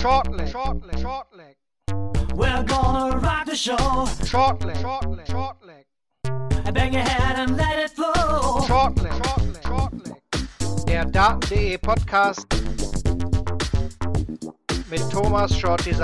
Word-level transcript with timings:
Short 0.00 0.32
leg, 0.32 0.48
short 0.48 0.86
leg, 0.86 0.98
short 0.98 1.26
leg. 1.36 1.56
We're 2.34 2.62
gonna 2.62 3.18
rock 3.18 3.44
the 3.44 3.54
show. 3.54 4.06
Short 4.24 4.64
leg, 4.64 4.78
short 4.78 5.10
leg, 5.10 5.26
short 5.26 5.56
leg. 5.62 5.84
Bang 6.72 6.94
your 6.94 7.02
head 7.02 7.36
and 7.38 7.58
let 7.58 7.78
it 7.78 7.90
flow. 7.90 8.64
Short 8.66 8.96
leg, 9.02 9.12
short 9.12 9.44
leg, 9.44 9.62
short 9.62 9.92
leg. 10.06 10.86
Der 10.86 11.04
Daten.de 11.04 11.76
Podcast 11.76 12.46
mit 14.88 15.02
Thomas. 15.10 15.54
Short 15.54 15.84
leg, 15.84 15.96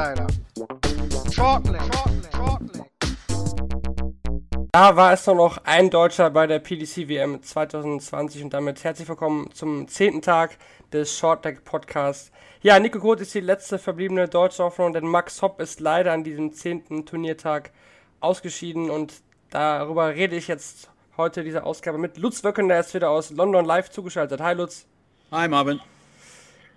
short 1.33 1.67
leg, 1.67 1.81
short 2.35 2.63
leg. 2.75 2.87
Da 4.73 4.95
war 4.95 5.15
es 5.15 5.27
nur 5.27 5.37
noch 5.37 5.57
ein 5.65 5.89
Deutscher 5.89 6.29
bei 6.29 6.47
der 6.47 6.59
PDC 6.59 7.09
WM 7.09 7.43
2020 7.43 8.45
und 8.45 8.53
damit 8.53 8.85
herzlich 8.85 9.09
willkommen 9.09 9.51
zum 9.55 9.89
zehnten 9.89 10.21
Tag 10.21 10.59
des 10.93 11.17
Shortleg 11.17 11.65
Podcasts. 11.65 12.31
Ja, 12.67 12.81
Nico 12.81 12.99
Groth 12.99 13.21
ist 13.21 13.33
die 13.33 13.39
letzte 13.39 13.79
verbliebene 13.79 14.27
deutsche 14.27 14.65
Hoffnung, 14.65 14.93
denn 14.93 15.07
Max 15.07 15.41
Hopp 15.41 15.61
ist 15.61 15.79
leider 15.79 16.11
an 16.11 16.25
diesem 16.25 16.53
zehnten 16.53 17.07
Turniertag 17.07 17.71
ausgeschieden 18.19 18.91
und 18.91 19.23
darüber 19.51 20.09
rede 20.09 20.35
ich 20.35 20.49
jetzt 20.49 20.91
heute 21.17 21.45
diese 21.45 21.63
Ausgabe 21.63 21.97
mit 21.97 22.19
Lutz 22.19 22.43
Wöcken, 22.43 22.67
der 22.67 22.81
ist 22.81 22.93
wieder 22.93 23.11
aus 23.11 23.31
London 23.31 23.65
live 23.65 23.89
zugeschaltet. 23.91 24.41
Hi 24.41 24.53
Lutz. 24.57 24.85
Hi 25.31 25.47
Marvin. 25.47 25.79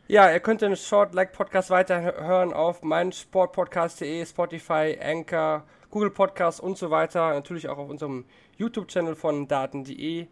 Ja, 0.07 0.31
ihr 0.31 0.39
könnt 0.41 0.61
den 0.61 0.75
Short 0.75 1.15
Leg 1.15 1.31
Podcast 1.31 1.71
weiterhören 1.71 2.53
auf 2.53 2.83
meinsportpodcast.de, 2.83 4.23
Spotify, 4.27 4.95
Anchor, 5.01 5.63
Google 5.89 6.11
Podcasts 6.11 6.59
und 6.59 6.77
so 6.77 6.91
weiter. 6.91 7.33
Natürlich 7.33 7.67
auch 7.67 7.79
auf 7.79 7.89
unserem 7.89 8.25
YouTube-Channel 8.57 9.15
von 9.15 9.47
daten.de. 9.47 10.27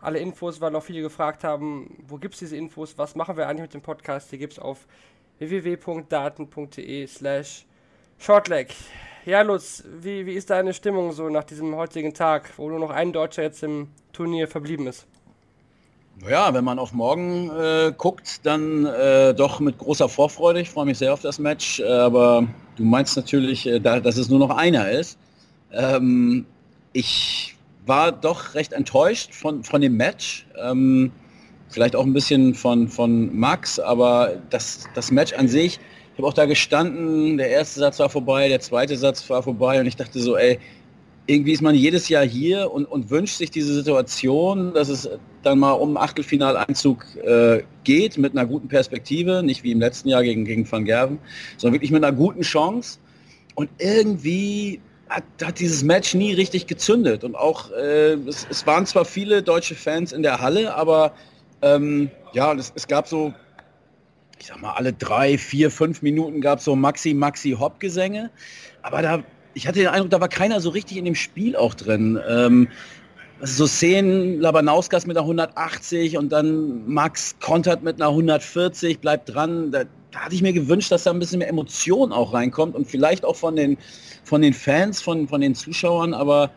Alle 0.00 0.18
Infos, 0.18 0.60
weil 0.60 0.70
noch 0.70 0.82
viele 0.82 1.02
gefragt 1.02 1.44
haben, 1.44 2.02
wo 2.06 2.16
gibt 2.16 2.34
es 2.34 2.40
diese 2.40 2.56
Infos, 2.56 2.96
was 2.96 3.14
machen 3.14 3.36
wir 3.36 3.48
eigentlich 3.48 3.62
mit 3.62 3.74
dem 3.74 3.82
Podcast? 3.82 4.32
Die 4.32 4.38
gibt 4.38 4.54
es 4.54 4.58
auf 4.58 4.86
www.daten.de 5.38 7.06
slash 7.06 7.66
shortleg. 8.18 8.74
Ja, 9.26 9.42
Lutz, 9.42 9.84
wie, 10.00 10.24
wie 10.24 10.32
ist 10.32 10.48
deine 10.48 10.72
Stimmung 10.72 11.12
so 11.12 11.28
nach 11.28 11.44
diesem 11.44 11.76
heutigen 11.76 12.14
Tag, 12.14 12.50
wo 12.56 12.70
nur 12.70 12.78
noch 12.78 12.90
ein 12.90 13.12
Deutscher 13.12 13.42
jetzt 13.42 13.62
im 13.62 13.88
Turnier 14.12 14.48
verblieben 14.48 14.86
ist? 14.86 15.06
Ja, 16.28 16.52
wenn 16.52 16.64
man 16.64 16.78
auf 16.78 16.92
morgen 16.92 17.50
äh, 17.50 17.92
guckt, 17.96 18.44
dann 18.44 18.84
äh, 18.84 19.34
doch 19.34 19.60
mit 19.60 19.78
großer 19.78 20.08
Vorfreude. 20.08 20.60
Ich 20.60 20.70
freue 20.70 20.84
mich 20.84 20.98
sehr 20.98 21.12
auf 21.12 21.22
das 21.22 21.38
Match, 21.38 21.80
aber 21.82 22.46
du 22.76 22.84
meinst 22.84 23.16
natürlich, 23.16 23.66
äh, 23.66 23.80
da, 23.80 24.00
dass 24.00 24.16
es 24.16 24.28
nur 24.28 24.38
noch 24.38 24.50
einer 24.50 24.90
ist. 24.90 25.18
Ähm, 25.72 26.44
ich 26.92 27.56
war 27.86 28.12
doch 28.12 28.54
recht 28.54 28.72
enttäuscht 28.72 29.34
von, 29.34 29.64
von 29.64 29.80
dem 29.80 29.96
Match. 29.96 30.46
Ähm, 30.62 31.12
vielleicht 31.68 31.96
auch 31.96 32.04
ein 32.04 32.12
bisschen 32.12 32.54
von, 32.54 32.88
von 32.88 33.34
Max, 33.36 33.78
aber 33.78 34.40
das, 34.50 34.88
das 34.94 35.10
Match 35.10 35.32
an 35.32 35.48
sich, 35.48 35.78
ich 36.12 36.18
habe 36.18 36.26
auch 36.26 36.34
da 36.34 36.46
gestanden, 36.46 37.38
der 37.38 37.48
erste 37.48 37.80
Satz 37.80 37.98
war 37.98 38.10
vorbei, 38.10 38.48
der 38.48 38.60
zweite 38.60 38.96
Satz 38.96 39.28
war 39.30 39.42
vorbei 39.42 39.80
und 39.80 39.86
ich 39.86 39.96
dachte 39.96 40.20
so, 40.20 40.36
ey, 40.36 40.58
irgendwie 41.26 41.52
ist 41.52 41.62
man 41.62 41.74
jedes 41.76 42.08
Jahr 42.08 42.24
hier 42.24 42.72
und, 42.72 42.86
und 42.86 43.08
wünscht 43.10 43.36
sich 43.36 43.50
diese 43.50 43.72
Situation, 43.72 44.74
dass 44.74 44.88
es 44.88 45.08
dann 45.42 45.60
mal 45.60 45.72
um 45.72 45.96
Achtelfinaleinzug 45.96 47.06
äh, 47.22 47.62
geht 47.84 48.18
mit 48.18 48.36
einer 48.36 48.46
guten 48.46 48.66
Perspektive, 48.66 49.42
nicht 49.42 49.62
wie 49.62 49.70
im 49.70 49.78
letzten 49.78 50.08
Jahr 50.08 50.24
gegen, 50.24 50.44
gegen 50.44 50.70
Van 50.70 50.84
Gerven, 50.84 51.18
sondern 51.56 51.74
wirklich 51.74 51.92
mit 51.92 52.02
einer 52.04 52.14
guten 52.14 52.42
Chance. 52.42 52.98
Und 53.54 53.70
irgendwie 53.78 54.80
hat, 55.10 55.24
hat 55.42 55.58
dieses 55.58 55.82
Match 55.82 56.14
nie 56.14 56.32
richtig 56.32 56.66
gezündet. 56.66 57.24
Und 57.24 57.34
auch, 57.34 57.70
äh, 57.72 58.14
es, 58.14 58.46
es, 58.48 58.66
waren 58.66 58.86
zwar 58.86 59.04
viele 59.04 59.42
deutsche 59.42 59.74
Fans 59.74 60.12
in 60.12 60.22
der 60.22 60.40
Halle, 60.40 60.74
aber 60.74 61.12
ähm, 61.62 62.10
ja, 62.32 62.54
es, 62.54 62.72
es 62.74 62.86
gab 62.86 63.06
so, 63.06 63.34
ich 64.38 64.46
sag 64.46 64.60
mal, 64.60 64.72
alle 64.72 64.92
drei, 64.92 65.36
vier, 65.36 65.70
fünf 65.70 66.00
Minuten 66.00 66.40
gab 66.40 66.60
es 66.60 66.64
so 66.64 66.74
Maxi, 66.74 67.12
Maxi 67.12 67.50
Hop-Gesänge. 67.58 68.30
Aber 68.82 69.02
da 69.02 69.22
ich 69.54 69.66
hatte 69.66 69.80
den 69.80 69.88
Eindruck, 69.88 70.10
da 70.10 70.20
war 70.20 70.28
keiner 70.28 70.60
so 70.60 70.70
richtig 70.70 70.96
in 70.96 71.04
dem 71.04 71.14
Spiel 71.14 71.56
auch 71.56 71.74
drin. 71.74 72.18
Ähm, 72.28 72.68
so 73.42 73.66
Szenen, 73.66 74.40
Labanauskas 74.40 75.06
mit 75.06 75.16
einer 75.16 75.24
180 75.24 76.18
und 76.18 76.30
dann 76.30 76.86
Max 76.86 77.36
kontert 77.40 77.82
mit 77.82 78.00
einer 78.00 78.10
140, 78.10 79.00
bleibt 79.00 79.34
dran. 79.34 79.72
Da, 79.72 79.84
da, 80.10 80.20
hatte 80.20 80.34
ich 80.34 80.42
mir 80.42 80.52
gewünscht, 80.52 80.90
dass 80.90 81.04
da 81.04 81.10
ein 81.10 81.18
bisschen 81.18 81.38
mehr 81.38 81.48
Emotion 81.48 82.12
auch 82.12 82.32
reinkommt 82.32 82.74
und 82.74 82.86
vielleicht 82.86 83.24
auch 83.24 83.36
von 83.36 83.56
den, 83.56 83.78
von 84.24 84.42
den 84.42 84.54
Fans, 84.54 85.00
von, 85.00 85.28
von 85.28 85.40
den 85.40 85.54
Zuschauern, 85.54 86.14
aber 86.14 86.50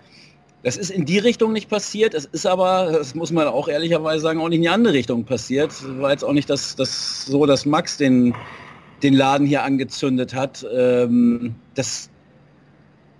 das 0.63 0.77
ist 0.77 0.91
in 0.91 1.05
die 1.05 1.19
Richtung 1.19 1.51
nicht 1.51 1.69
passiert. 1.69 2.13
Es 2.13 2.25
ist 2.25 2.45
aber, 2.45 2.89
das 2.93 3.15
muss 3.15 3.31
man 3.31 3.47
auch 3.47 3.67
ehrlicherweise 3.67 4.21
sagen, 4.21 4.39
auch 4.39 4.47
nicht 4.47 4.57
in 4.57 4.61
die 4.63 4.69
andere 4.69 4.93
Richtung 4.93 5.25
passiert. 5.25 5.73
War 5.99 6.11
jetzt 6.11 6.23
auch 6.23 6.31
nicht 6.31 6.49
das, 6.49 6.77
das 6.77 7.25
so, 7.25 7.45
dass 7.45 7.65
Max 7.65 7.97
den, 7.97 8.33
den 9.03 9.13
Laden 9.13 9.45
hier 9.45 9.63
angezündet 9.63 10.33
hat. 10.33 10.65
Ähm, 10.73 11.55
das, 11.75 12.09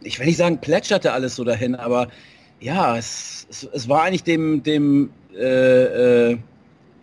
ich 0.02 0.20
will 0.20 0.26
nicht 0.26 0.38
sagen, 0.38 0.60
plätscherte 0.62 1.12
alles 1.12 1.36
so 1.36 1.44
dahin, 1.44 1.76
aber 1.76 2.08
ja, 2.62 2.98
es, 2.98 3.46
es, 3.50 3.68
es 3.74 3.90
war 3.90 4.04
eigentlich 4.04 4.24
dem, 4.24 4.64
dem, 4.64 5.10
äh, 5.36 6.32
äh, 6.32 6.38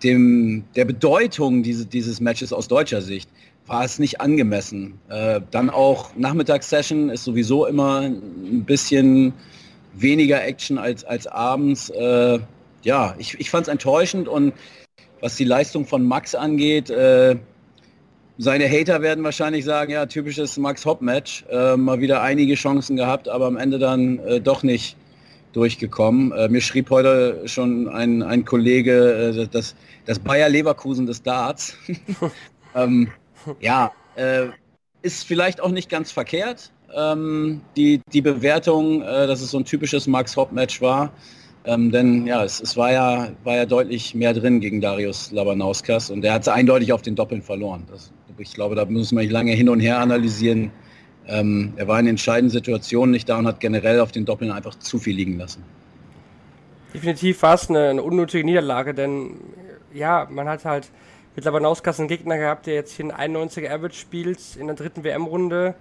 dem, 0.03 0.65
der 0.77 0.85
Bedeutung 0.85 1.63
diese, 1.63 1.87
dieses 1.87 2.21
Matches 2.21 2.53
aus 2.53 2.69
deutscher 2.69 3.03
Sicht 3.03 3.31
war 3.67 3.85
es 3.85 3.99
nicht 3.99 4.21
angemessen. 4.21 4.99
Äh, 5.09 5.41
dann 5.51 5.71
auch 5.71 6.17
Nachmittagssession 6.17 7.11
ist 7.11 7.25
sowieso 7.25 7.67
immer 7.67 8.01
ein 8.01 8.65
bisschen 8.65 9.33
weniger 9.95 10.45
Action 10.45 10.79
als, 10.79 11.05
als 11.05 11.27
abends. 11.27 11.91
Äh, 11.91 12.39
ja, 12.83 13.15
ich, 13.19 13.39
ich 13.39 13.51
fand 13.51 13.67
es 13.67 13.73
enttäuschend 13.73 14.29
und 14.29 14.55
was 15.21 15.37
die 15.37 15.45
Leistung 15.45 15.87
von 15.87 16.05
Max 16.05 16.35
angeht, 16.35 16.91
äh, 16.91 17.37
seine 18.39 18.71
Hater 18.71 19.03
werden 19.03 19.23
wahrscheinlich 19.23 19.67
sagen, 19.67 19.93
ja, 19.93 20.07
typisches 20.07 20.57
Max-Hopp-Match. 20.57 21.45
Äh, 21.51 21.77
mal 21.77 22.01
wieder 22.01 22.23
einige 22.23 22.55
Chancen 22.55 22.97
gehabt, 22.97 23.29
aber 23.29 23.47
am 23.47 23.59
Ende 23.59 23.79
dann 23.79 24.19
äh, 24.21 24.41
doch 24.41 24.63
nicht 24.63 24.97
durchgekommen. 25.53 26.33
Äh, 26.33 26.49
mir 26.49 26.61
schrieb 26.61 26.91
heute 26.91 27.43
schon 27.47 27.89
ein, 27.89 28.23
ein 28.23 28.45
Kollege, 28.45 29.35
äh, 29.37 29.49
das, 29.49 29.75
das 30.07 30.19
Bayer 30.19 30.49
Leverkusen 30.49 31.07
des 31.07 31.23
Darts. 31.23 31.77
ähm, 32.75 33.09
ja, 33.61 33.93
äh, 34.17 34.47
ist 35.03 35.25
vielleicht 35.25 35.61
auch 35.61 35.71
nicht 35.71 35.89
ganz 35.89 36.13
verkehrt, 36.13 36.71
ähm, 36.95 37.61
die, 37.77 38.01
die 38.13 38.21
Bewertung, 38.21 39.03
äh, 39.03 39.27
dass 39.27 39.41
es 39.41 39.51
so 39.51 39.59
ein 39.59 39.65
typisches 39.65 40.07
Max-Hopp-Match 40.07 40.81
war. 40.81 41.13
Ähm, 41.65 41.91
denn 41.91 42.27
ja, 42.27 42.43
es, 42.43 42.61
es, 42.61 42.77
war 42.77 42.91
ja, 42.91 43.29
war 43.45 43.57
ja 43.57 43.67
deutlich 43.67 44.15
mehr 44.15 44.33
drin 44.33 44.61
gegen 44.61 44.81
Darius 44.81 45.31
Labanauskas 45.31 46.11
und 46.11 46.25
er 46.25 46.33
hat 46.33 46.43
es 46.43 46.49
eindeutig 46.49 46.93
auf 46.93 47.03
den 47.03 47.15
Doppeln 47.15 47.43
verloren. 47.43 47.85
Das, 47.91 48.13
ich 48.39 48.55
glaube, 48.55 48.75
da 48.75 48.87
müssen 48.87 49.17
wir 49.17 49.23
nicht 49.23 49.33
lange 49.33 49.53
hin 49.53 49.69
und 49.69 49.81
her 49.81 49.99
analysieren. 49.99 50.73
Ähm, 51.27 51.75
er 51.77 51.87
war 51.89 52.01
in 52.01 52.07
entscheidenden 52.07 52.51
Situationen 52.51 53.11
nicht 53.11 53.29
da 53.29 53.39
und 53.39 53.47
hat 53.47 53.61
generell 53.61 54.01
auf 54.01 54.13
den 54.13 54.25
Doppeln 54.25 54.51
einfach 54.51 54.75
zu 54.77 54.99
viel 54.99 55.15
liegen 55.15 55.39
lassen. 55.39 55.65
Definitiv 56.93 57.43
war 57.43 57.55
es 57.55 57.71
eine, 57.71 57.91
eine 57.91 58.03
unnötige 58.03 58.45
Niederlage, 58.45 58.95
denn 58.95 59.37
ja, 59.95 60.27
man 60.31 60.49
hat 60.49 60.65
halt 60.65 60.91
mit 61.37 61.45
Labanauskas 61.45 62.01
einen 62.01 62.09
Gegner 62.09 62.37
gehabt, 62.37 62.67
der 62.67 62.75
jetzt 62.75 62.93
hier 62.93 63.15
einen 63.15 63.37
91er 63.37 63.71
Average 63.71 63.97
spielt 63.97 64.41
in 64.59 64.67
der 64.67 64.77
dritten 64.77 65.05
WM-Runde 65.05 65.75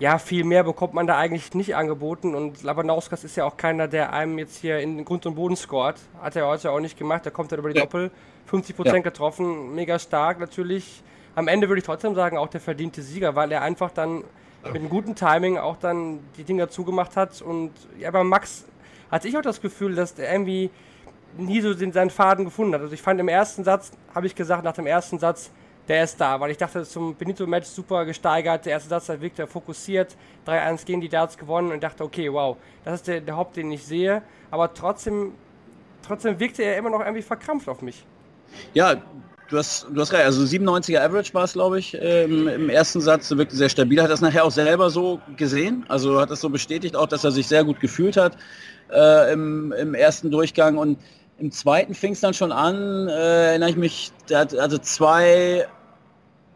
ja, 0.00 0.18
viel 0.18 0.44
mehr 0.44 0.64
bekommt 0.64 0.94
man 0.94 1.06
da 1.06 1.16
eigentlich 1.16 1.54
nicht 1.54 1.76
angeboten 1.76 2.34
und 2.34 2.62
Labanauskas 2.62 3.24
ist 3.24 3.36
ja 3.36 3.44
auch 3.44 3.56
keiner, 3.56 3.86
der 3.86 4.12
einem 4.12 4.38
jetzt 4.38 4.56
hier 4.56 4.80
in 4.80 4.96
den 4.96 5.04
Grund 5.04 5.24
und 5.26 5.36
Boden 5.36 5.56
scoret. 5.56 5.96
Hat 6.20 6.34
er 6.36 6.46
heute 6.46 6.70
auch 6.70 6.80
nicht 6.80 6.98
gemacht, 6.98 7.24
der 7.24 7.32
kommt 7.32 7.52
dann 7.52 7.60
über 7.60 7.70
die 7.70 7.78
ja. 7.78 7.84
Doppel. 7.84 8.10
50% 8.50 8.86
ja. 8.86 8.98
getroffen, 8.98 9.74
mega 9.74 9.98
stark 9.98 10.40
natürlich. 10.40 11.02
Am 11.34 11.48
Ende 11.48 11.68
würde 11.68 11.78
ich 11.78 11.84
trotzdem 11.84 12.14
sagen, 12.14 12.36
auch 12.36 12.48
der 12.48 12.60
verdiente 12.60 13.02
Sieger, 13.02 13.34
weil 13.34 13.50
er 13.52 13.62
einfach 13.62 13.90
dann 13.90 14.24
mit 14.66 14.76
einem 14.76 14.88
guten 14.88 15.14
Timing 15.14 15.58
auch 15.58 15.76
dann 15.76 16.20
die 16.36 16.44
Dinger 16.44 16.68
zugemacht 16.68 17.16
hat. 17.16 17.42
Und 17.42 17.72
ja, 17.98 18.10
bei 18.10 18.24
Max 18.24 18.64
hatte 19.10 19.28
ich 19.28 19.36
auch 19.36 19.42
das 19.42 19.60
Gefühl, 19.60 19.94
dass 19.94 20.14
der 20.14 20.32
irgendwie 20.32 20.70
nie 21.36 21.60
so 21.60 21.74
den, 21.74 21.92
seinen 21.92 22.10
Faden 22.10 22.44
gefunden 22.44 22.74
hat. 22.74 22.80
Also 22.80 22.94
ich 22.94 23.02
fand 23.02 23.20
im 23.20 23.28
ersten 23.28 23.64
Satz, 23.64 23.92
habe 24.14 24.26
ich 24.26 24.34
gesagt, 24.34 24.64
nach 24.64 24.72
dem 24.72 24.86
ersten 24.86 25.18
Satz, 25.18 25.50
der 25.88 26.04
ist 26.04 26.18
da, 26.18 26.40
weil 26.40 26.50
ich 26.50 26.56
dachte, 26.56 26.84
zum 26.84 27.14
Benito-Match 27.14 27.66
super 27.66 28.06
gesteigert. 28.06 28.64
Der 28.64 28.72
erste 28.72 28.88
Satz 28.88 29.08
hat 29.08 29.20
Victor 29.20 29.46
fokussiert, 29.46 30.16
3-1 30.46 30.86
gegen 30.86 31.00
die 31.00 31.08
Darts 31.08 31.36
gewonnen 31.36 31.72
und 31.72 31.82
dachte, 31.82 32.04
okay, 32.04 32.32
wow, 32.32 32.56
das 32.84 32.94
ist 32.94 33.08
der, 33.08 33.20
der 33.20 33.36
Haupt, 33.36 33.56
den 33.56 33.70
ich 33.70 33.84
sehe. 33.84 34.22
Aber 34.50 34.72
trotzdem, 34.72 35.32
trotzdem 36.06 36.40
wirkte 36.40 36.62
er 36.62 36.78
immer 36.78 36.90
noch 36.90 37.00
irgendwie 37.00 37.22
verkrampft 37.22 37.68
auf 37.68 37.82
mich. 37.82 38.04
Ja, 38.72 39.02
du 39.48 39.58
hast, 39.58 39.86
du 39.90 40.00
hast 40.00 40.12
recht. 40.12 40.24
Also 40.24 40.42
97er 40.42 41.00
Average 41.00 41.34
war 41.34 41.44
es, 41.44 41.52
glaube 41.54 41.78
ich, 41.78 41.96
ähm, 42.00 42.48
im 42.48 42.68
ersten 42.68 43.00
Satz. 43.00 43.30
Wirkte 43.30 43.56
sehr 43.56 43.68
stabil. 43.68 44.02
Hat 44.02 44.10
das 44.10 44.20
nachher 44.20 44.44
auch 44.44 44.50
selber 44.50 44.90
so 44.90 45.20
gesehen. 45.36 45.84
Also 45.88 46.20
hat 46.20 46.30
das 46.30 46.40
so 46.40 46.50
bestätigt 46.50 46.96
auch, 46.96 47.06
dass 47.06 47.24
er 47.24 47.30
sich 47.30 47.46
sehr 47.46 47.64
gut 47.64 47.80
gefühlt 47.80 48.16
hat 48.16 48.36
äh, 48.92 49.32
im, 49.32 49.72
im 49.72 49.94
ersten 49.94 50.30
Durchgang 50.30 50.78
und 50.78 50.98
im 51.38 51.50
zweiten 51.50 51.94
fing 51.94 52.12
es 52.12 52.20
dann 52.20 52.34
schon 52.34 52.52
an, 52.52 53.08
äh, 53.08 53.48
erinnere 53.48 53.70
ich 53.70 53.76
mich, 53.76 54.12
der 54.28 54.40
hat 54.40 54.56
also 54.56 54.78
zwei 54.78 55.66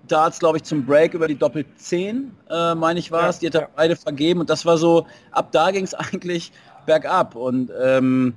Darts, 0.06 0.38
glaube 0.38 0.58
ich, 0.58 0.62
zum 0.62 0.86
Break 0.86 1.14
über 1.14 1.26
die 1.26 1.34
Doppel 1.34 1.64
10, 1.76 2.32
äh, 2.48 2.74
meine 2.74 2.98
ich 2.98 3.10
war 3.10 3.28
es. 3.28 3.36
Ja, 3.36 3.40
die 3.40 3.46
hat 3.48 3.54
er 3.54 3.60
ja. 3.62 3.68
beide 3.74 3.96
vergeben 3.96 4.40
und 4.40 4.50
das 4.50 4.64
war 4.64 4.78
so, 4.78 5.06
ab 5.32 5.52
da 5.52 5.70
ging 5.70 5.84
es 5.84 5.94
eigentlich 5.94 6.52
bergab. 6.86 7.34
Und 7.34 7.70
ähm, 7.80 8.34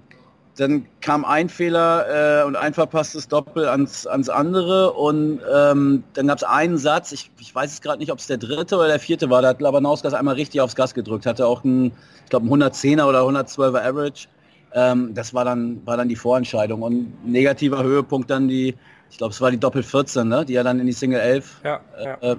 dann 0.57 0.85
kam 0.99 1.23
ein 1.23 1.49
Fehler 1.49 2.41
äh, 2.41 2.45
und 2.45 2.55
ein 2.55 2.73
verpasstes 2.73 3.27
Doppel 3.27 3.67
ans, 3.67 4.05
ans 4.05 4.29
andere 4.29 4.93
und 4.93 5.39
ähm, 5.51 6.03
dann 6.13 6.27
gab 6.27 6.37
es 6.37 6.43
einen 6.43 6.77
Satz, 6.77 7.11
ich, 7.11 7.31
ich 7.39 7.53
weiß 7.53 7.71
es 7.71 7.81
gerade 7.81 7.99
nicht, 7.99 8.11
ob 8.11 8.19
es 8.19 8.27
der 8.27 8.37
dritte 8.37 8.75
oder 8.75 8.87
der 8.87 8.99
vierte 8.99 9.29
war, 9.29 9.41
da 9.41 9.49
hat 9.49 9.61
Labanauskas 9.61 10.13
einmal 10.13 10.35
richtig 10.35 10.61
aufs 10.61 10.75
Gas 10.75 10.93
gedrückt, 10.93 11.25
hatte 11.25 11.47
auch 11.47 11.63
ein, 11.63 11.93
ich 12.23 12.29
glaube, 12.29 12.47
ein 12.47 12.61
110er 12.61 13.05
oder 13.05 13.21
112er 13.21 13.81
Average. 13.81 14.27
Ähm, 14.73 15.13
das 15.13 15.33
war 15.33 15.45
dann, 15.45 15.85
war 15.85 15.97
dann 15.97 16.09
die 16.09 16.15
Vorentscheidung 16.15 16.81
und 16.81 17.25
negativer 17.25 17.83
Höhepunkt 17.83 18.29
dann 18.29 18.47
die, 18.47 18.75
ich 19.09 19.17
glaube, 19.17 19.33
es 19.33 19.41
war 19.41 19.51
die 19.51 19.59
Doppel 19.59 19.83
14, 19.83 20.27
ne? 20.27 20.45
die 20.45 20.53
ja 20.53 20.63
dann 20.63 20.79
in 20.79 20.85
die 20.85 20.93
Single 20.93 21.19
11. 21.19 21.61
Ja, 21.63 21.79
ja. 22.01 22.17
Äh, 22.21 22.35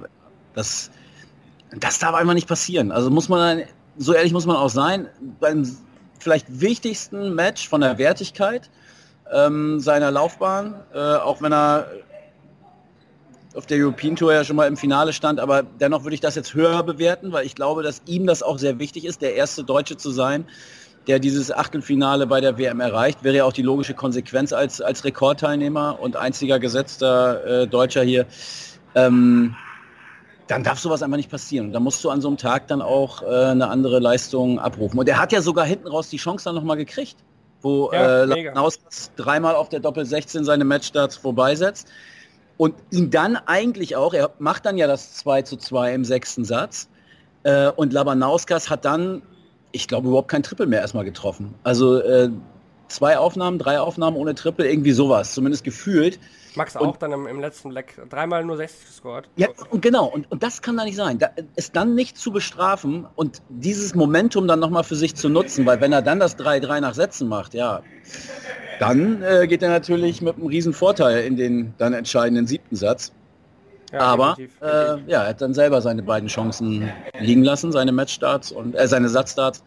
das, 0.54 0.90
das 1.78 1.98
darf 1.98 2.14
einfach 2.14 2.34
nicht 2.34 2.48
passieren. 2.48 2.92
Also 2.92 3.10
muss 3.10 3.28
man, 3.28 3.62
so 3.96 4.12
ehrlich 4.12 4.32
muss 4.32 4.46
man 4.46 4.56
auch 4.56 4.70
sein, 4.70 5.08
beim 5.40 5.64
vielleicht 6.22 6.60
wichtigsten 6.60 7.34
Match 7.34 7.68
von 7.68 7.80
der 7.80 7.98
Wertigkeit 7.98 8.70
ähm, 9.32 9.80
seiner 9.80 10.10
Laufbahn, 10.10 10.74
äh, 10.94 10.98
auch 10.98 11.42
wenn 11.42 11.52
er 11.52 11.86
auf 13.54 13.66
der 13.66 13.78
European 13.78 14.16
Tour 14.16 14.32
ja 14.32 14.44
schon 14.44 14.56
mal 14.56 14.66
im 14.66 14.76
Finale 14.76 15.12
stand, 15.12 15.38
aber 15.38 15.62
dennoch 15.62 16.04
würde 16.04 16.14
ich 16.14 16.20
das 16.20 16.34
jetzt 16.34 16.54
höher 16.54 16.82
bewerten, 16.82 17.32
weil 17.32 17.44
ich 17.44 17.54
glaube, 17.54 17.82
dass 17.82 18.02
ihm 18.06 18.26
das 18.26 18.42
auch 18.42 18.58
sehr 18.58 18.78
wichtig 18.78 19.04
ist, 19.04 19.20
der 19.20 19.34
erste 19.34 19.62
Deutsche 19.62 19.96
zu 19.96 20.10
sein, 20.10 20.46
der 21.06 21.18
dieses 21.18 21.50
Achtelfinale 21.50 22.26
bei 22.26 22.40
der 22.40 22.56
WM 22.58 22.80
erreicht. 22.80 23.24
Wäre 23.24 23.36
ja 23.36 23.44
auch 23.44 23.52
die 23.52 23.62
logische 23.62 23.94
Konsequenz 23.94 24.52
als, 24.52 24.80
als 24.80 25.04
Rekordteilnehmer 25.04 25.98
und 26.00 26.16
einziger 26.16 26.58
gesetzter 26.58 27.62
äh, 27.62 27.66
Deutscher 27.66 28.02
hier. 28.02 28.26
Ähm, 28.94 29.54
dann 30.52 30.62
darf 30.62 30.78
sowas 30.78 31.02
einfach 31.02 31.16
nicht 31.16 31.30
passieren. 31.30 31.68
Und 31.68 31.72
da 31.72 31.80
musst 31.80 32.04
du 32.04 32.10
an 32.10 32.20
so 32.20 32.28
einem 32.28 32.36
Tag 32.36 32.68
dann 32.68 32.82
auch 32.82 33.22
äh, 33.22 33.26
eine 33.26 33.68
andere 33.68 34.00
Leistung 34.00 34.58
abrufen. 34.58 34.98
Und 34.98 35.08
er 35.08 35.18
hat 35.18 35.32
ja 35.32 35.40
sogar 35.40 35.64
hinten 35.64 35.88
raus 35.88 36.10
die 36.10 36.18
Chance 36.18 36.44
dann 36.44 36.54
nochmal 36.54 36.76
gekriegt, 36.76 37.16
wo 37.62 37.90
Ja, 37.90 38.24
äh, 38.24 38.46
dreimal 39.16 39.54
auf 39.54 39.70
der 39.70 39.80
Doppel 39.80 40.04
16 40.04 40.44
seine 40.44 40.64
Matchstarts 40.64 41.16
vorbeisetzt. 41.16 41.88
Und 42.58 42.74
ihn 42.90 43.10
dann 43.10 43.36
eigentlich 43.36 43.96
auch, 43.96 44.12
er 44.12 44.30
macht 44.38 44.66
dann 44.66 44.76
ja 44.76 44.86
das 44.86 45.14
2 45.14 45.42
zu 45.42 45.56
2 45.56 45.94
im 45.94 46.04
sechsten 46.04 46.44
Satz. 46.44 46.88
Äh, 47.44 47.70
und 47.70 47.94
Labanauskas 47.94 48.68
hat 48.68 48.84
dann, 48.84 49.22
ich 49.72 49.88
glaube, 49.88 50.08
überhaupt 50.08 50.28
kein 50.28 50.42
Triple 50.42 50.66
mehr 50.66 50.82
erstmal 50.82 51.04
getroffen. 51.04 51.54
Also 51.64 51.98
äh, 51.98 52.28
zwei 52.94 53.18
Aufnahmen, 53.18 53.58
drei 53.58 53.80
Aufnahmen 53.80 54.16
ohne 54.16 54.34
Triple, 54.34 54.70
irgendwie 54.70 54.92
sowas, 54.92 55.34
zumindest 55.34 55.64
gefühlt. 55.64 56.18
Max 56.54 56.76
Und- 56.76 56.86
auch 56.86 56.96
dann 56.98 57.12
im, 57.12 57.26
im 57.26 57.40
letzten 57.40 57.70
Leck 57.70 58.00
dreimal 58.10 58.44
nur 58.44 58.56
60 58.58 58.86
gescored. 58.86 59.28
Ja, 59.36 59.48
und 59.70 59.80
genau, 59.80 60.04
und, 60.06 60.30
und 60.30 60.42
das 60.42 60.60
kann 60.60 60.76
da 60.76 60.84
nicht 60.84 60.96
sein. 60.96 61.18
Da, 61.18 61.30
es 61.56 61.72
dann 61.72 61.94
nicht 61.94 62.18
zu 62.18 62.30
bestrafen 62.30 63.06
und 63.14 63.40
dieses 63.48 63.94
Momentum 63.94 64.46
dann 64.46 64.60
nochmal 64.60 64.84
für 64.84 64.96
sich 64.96 65.14
zu 65.14 65.28
nutzen, 65.30 65.64
weil 65.64 65.80
wenn 65.80 65.92
er 65.92 66.02
dann 66.02 66.20
das 66.20 66.38
3-3 66.38 66.80
nach 66.80 66.94
Sätzen 66.94 67.28
macht, 67.28 67.54
ja, 67.54 67.82
dann 68.80 69.22
äh, 69.22 69.46
geht 69.46 69.62
er 69.62 69.70
natürlich 69.70 70.20
mit 70.20 70.36
einem 70.36 70.46
riesen 70.46 70.72
Vorteil 70.74 71.24
in 71.24 71.36
den 71.36 71.74
dann 71.78 71.94
entscheidenden 71.94 72.46
siebten 72.46 72.76
Satz. 72.76 73.12
Ja, 73.92 74.00
Aber 74.00 74.34
definitiv, 74.38 74.60
äh, 74.62 75.10
ja, 75.10 75.22
er 75.22 75.28
hat 75.28 75.40
dann 75.42 75.54
selber 75.54 75.82
seine 75.82 76.02
beiden 76.02 76.28
Chancen 76.28 76.90
liegen 77.18 77.44
lassen, 77.44 77.72
seine 77.72 77.92
Matchstarts 77.92 78.50
und 78.50 78.74
äh, 78.74 78.88
seine 78.88 79.08
Satzstarts. 79.08 79.62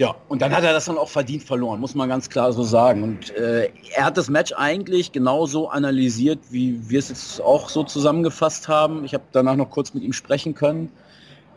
Ja, 0.00 0.16
und 0.28 0.42
dann 0.42 0.52
hat 0.54 0.64
er 0.64 0.72
das 0.72 0.86
dann 0.86 0.98
auch 0.98 1.08
verdient 1.08 1.44
verloren, 1.44 1.78
muss 1.78 1.94
man 1.94 2.08
ganz 2.08 2.28
klar 2.28 2.52
so 2.52 2.64
sagen. 2.64 3.02
Und 3.04 3.30
äh, 3.36 3.70
er 3.94 4.04
hat 4.04 4.16
das 4.16 4.28
Match 4.28 4.52
eigentlich 4.56 5.12
genauso 5.12 5.68
analysiert, 5.68 6.40
wie 6.50 6.80
wir 6.88 6.98
es 6.98 7.10
jetzt 7.10 7.40
auch 7.40 7.68
so 7.68 7.84
zusammengefasst 7.84 8.66
haben. 8.66 9.04
Ich 9.04 9.14
habe 9.14 9.24
danach 9.30 9.54
noch 9.54 9.70
kurz 9.70 9.94
mit 9.94 10.02
ihm 10.02 10.12
sprechen 10.12 10.56
können 10.56 10.90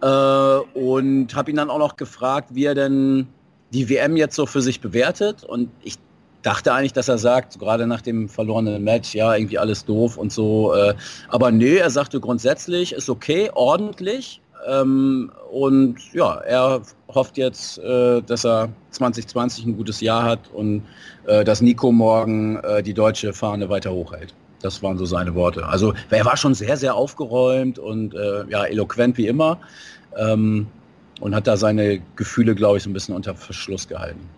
äh, 0.02 0.06
und 0.06 1.34
habe 1.34 1.50
ihn 1.50 1.58
dann 1.58 1.72
auch 1.72 1.80
noch 1.80 1.96
gefragt, 1.96 2.50
wie 2.54 2.66
er 2.66 2.76
denn 2.76 3.28
die 3.74 3.90
WM 3.90 4.16
jetzt 4.16 4.36
so 4.36 4.46
für 4.46 4.62
sich 4.62 4.82
bewertet. 4.82 5.44
Und 5.44 5.72
ich 5.82 5.96
dachte 6.44 6.74
eigentlich, 6.74 6.94
dass 6.94 7.08
er 7.08 7.18
sagt, 7.18 7.58
gerade 7.58 7.88
nach 7.88 8.02
dem 8.02 8.30
verlorenen 8.30 8.84
Match, 8.84 9.16
ja, 9.16 9.36
irgendwie 9.36 9.58
alles 9.58 9.84
doof 9.84 10.16
und 10.16 10.32
so. 10.32 10.76
Äh, 10.76 10.94
aber 11.30 11.50
nee, 11.50 11.78
er 11.78 11.90
sagte 11.90 12.20
grundsätzlich, 12.20 12.94
ist 12.94 13.10
okay, 13.10 13.50
ordentlich. 13.54 14.42
Ähm, 14.68 15.32
und 15.52 16.14
ja, 16.14 16.36
er 16.36 16.82
hofft 17.08 17.38
jetzt, 17.38 17.80
äh, 17.80 18.22
dass 18.22 18.46
er 18.46 18.70
2020 18.92 19.66
ein 19.66 19.78
gutes 19.78 20.02
Jahr 20.02 20.24
hat 20.24 20.40
und 20.54 20.84
äh, 21.26 21.44
dass 21.44 21.62
Nico 21.62 21.92
morgen 21.92 22.58
äh, 22.58 22.84
die 22.84 22.94
deutsche 22.94 23.34
Fahne 23.34 23.70
weiter 23.70 23.92
hochhält. 23.92 24.34
Das 24.62 24.82
waren 24.82 24.98
so 24.98 25.06
seine 25.06 25.36
Worte. 25.36 25.66
Also 25.66 25.94
er 26.10 26.26
war 26.26 26.36
schon 26.36 26.54
sehr, 26.54 26.78
sehr 26.78 26.96
aufgeräumt 26.96 27.80
und 27.80 28.14
äh, 28.14 28.46
ja, 28.50 28.66
eloquent 28.66 29.18
wie 29.18 29.28
immer 29.28 29.60
ähm, 30.18 30.68
und 31.22 31.36
hat 31.36 31.48
da 31.48 31.58
seine 31.58 32.02
Gefühle, 32.16 32.56
glaube 32.56 32.78
ich, 32.78 32.84
so 32.84 32.90
ein 32.90 32.94
bisschen 32.94 33.16
unter 33.16 33.36
Verschluss 33.36 33.88
gehalten. 33.88 34.30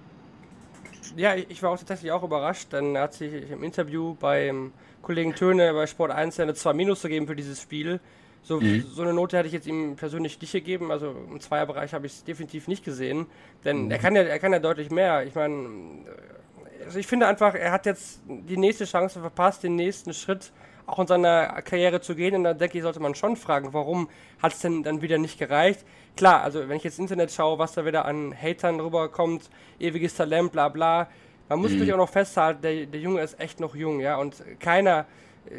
Ja, 1.16 1.36
ich 1.36 1.64
war 1.64 1.72
auch 1.72 1.78
tatsächlich 1.78 2.12
auch 2.12 2.24
überrascht. 2.24 2.68
Dann 2.72 2.98
hat 2.98 3.14
sich 3.14 3.50
im 3.50 3.64
Interview 3.64 4.16
beim 4.20 4.72
Kollegen 5.02 5.34
Töne 5.36 5.74
bei 5.74 5.88
Sport 5.88 6.12
1 6.12 6.38
ja 6.38 6.44
eine 6.44 6.54
2 6.54 6.74
Minus 6.74 7.02
gegeben 7.02 7.28
für 7.28 7.36
dieses 7.36 7.62
Spiel. 7.62 8.00
So, 8.42 8.60
so 8.60 9.02
eine 9.02 9.14
Note 9.14 9.38
hätte 9.38 9.48
ich 9.48 9.54
jetzt 9.54 9.68
ihm 9.68 9.96
persönlich 9.96 10.40
nicht 10.42 10.52
gegeben. 10.52 10.92
Also 10.92 11.16
im 11.30 11.40
Zweierbereich 11.40 11.94
habe 11.94 12.08
ich 12.08 12.14
es 12.14 12.24
definitiv 12.24 12.68
nicht 12.68 12.84
gesehen. 12.84 13.28
Denn 13.64 13.92
er 13.92 14.00
kann 14.00 14.16
ja, 14.16 14.24
er 14.24 14.40
kann 14.40 14.54
ja 14.54 14.60
deutlich 14.60 14.90
mehr. 14.90 15.26
Ich 15.26 15.36
meine, 15.36 15.70
also 16.86 16.98
ich 16.98 17.08
finde 17.08 17.28
einfach, 17.28 17.54
er 17.54 17.72
hat 17.72 17.86
jetzt 17.86 18.22
die 18.28 18.58
nächste 18.58 18.86
Chance 18.86 19.20
verpasst, 19.20 19.64
den 19.64 19.76
nächsten 19.76 20.14
Schritt 20.14 20.52
auch 20.88 21.00
in 21.00 21.08
seiner 21.08 21.62
Karriere 21.62 22.02
zu 22.02 22.16
gehen. 22.16 22.36
Und 22.36 22.44
da 22.44 22.54
denke 22.54 22.78
ich, 22.78 22.84
sollte 22.84 23.00
man 23.00 23.14
schon 23.14 23.36
fragen, 23.36 23.74
warum 23.74 24.10
hat 24.42 24.54
es 24.54 24.60
denn 24.60 24.84
dann 24.84 25.02
wieder 25.02 25.18
nicht 25.18 25.38
gereicht? 25.38 25.86
Klar, 26.16 26.42
also 26.42 26.68
wenn 26.68 26.78
ich 26.78 26.84
jetzt 26.84 26.98
ins 26.98 27.12
Internet 27.12 27.32
schaue, 27.32 27.60
was 27.60 27.74
da 27.74 27.86
wieder 27.86 28.06
an 28.06 28.34
Hatern 28.34 28.80
rüberkommt, 28.80 29.50
ewiges 29.80 30.16
Talent, 30.16 30.52
bla 30.52 30.70
bla. 30.70 31.08
Man 31.48 31.60
muss 31.60 31.72
natürlich 31.72 31.94
auch 31.94 31.98
noch 31.98 32.10
festhalten, 32.10 32.62
der, 32.62 32.86
der 32.86 33.00
Junge 33.00 33.22
ist 33.22 33.40
echt 33.40 33.60
noch 33.60 33.76
jung, 33.76 34.00
ja. 34.00 34.18
Und 34.18 34.44
keiner 34.60 35.06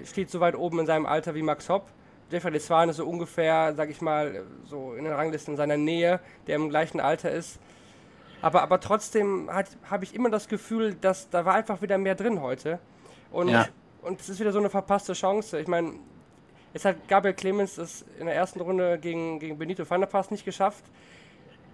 steht 0.04 0.30
so 0.30 0.40
weit 0.40 0.56
oben 0.56 0.80
in 0.80 0.86
seinem 0.86 1.06
Alter 1.06 1.34
wie 1.34 1.42
Max 1.42 1.68
Hopp. 1.68 1.88
Jeffrey 2.30 2.52
Deswan 2.52 2.88
ist 2.88 2.96
so 2.96 3.06
ungefähr, 3.06 3.74
sag 3.76 3.90
ich 3.90 4.00
mal, 4.00 4.44
so 4.64 4.94
in 4.94 5.04
den 5.04 5.12
Ranglisten 5.12 5.54
in 5.54 5.56
seiner 5.56 5.76
Nähe, 5.76 6.20
der 6.46 6.56
im 6.56 6.68
gleichen 6.68 7.00
Alter 7.00 7.30
ist. 7.30 7.58
Aber, 8.42 8.62
aber 8.62 8.80
trotzdem 8.80 9.50
habe 9.52 10.04
ich 10.04 10.14
immer 10.14 10.30
das 10.30 10.48
Gefühl, 10.48 10.94
dass 10.94 11.28
da 11.30 11.44
war 11.44 11.54
einfach 11.54 11.82
wieder 11.82 11.98
mehr 11.98 12.14
drin 12.14 12.40
heute. 12.40 12.78
Und, 13.32 13.48
Ja. 13.48 13.68
und 14.02 14.20
es 14.20 14.28
ist 14.28 14.40
wieder 14.40 14.52
so 14.52 14.58
eine 14.58 14.70
verpasste 14.70 15.12
Chance. 15.12 15.60
Ich 15.60 15.66
meine, 15.68 15.94
jetzt 16.72 16.84
hat 16.84 16.96
Gabriel 17.08 17.34
Clemens 17.34 17.76
es 17.78 18.04
in 18.18 18.26
der 18.26 18.34
ersten 18.34 18.60
Runde 18.60 18.98
gegen, 18.98 19.38
gegen 19.40 19.58
Benito 19.58 19.88
van 19.88 20.00
der 20.00 20.08
Pass 20.08 20.30
nicht 20.30 20.44
geschafft. 20.44 20.84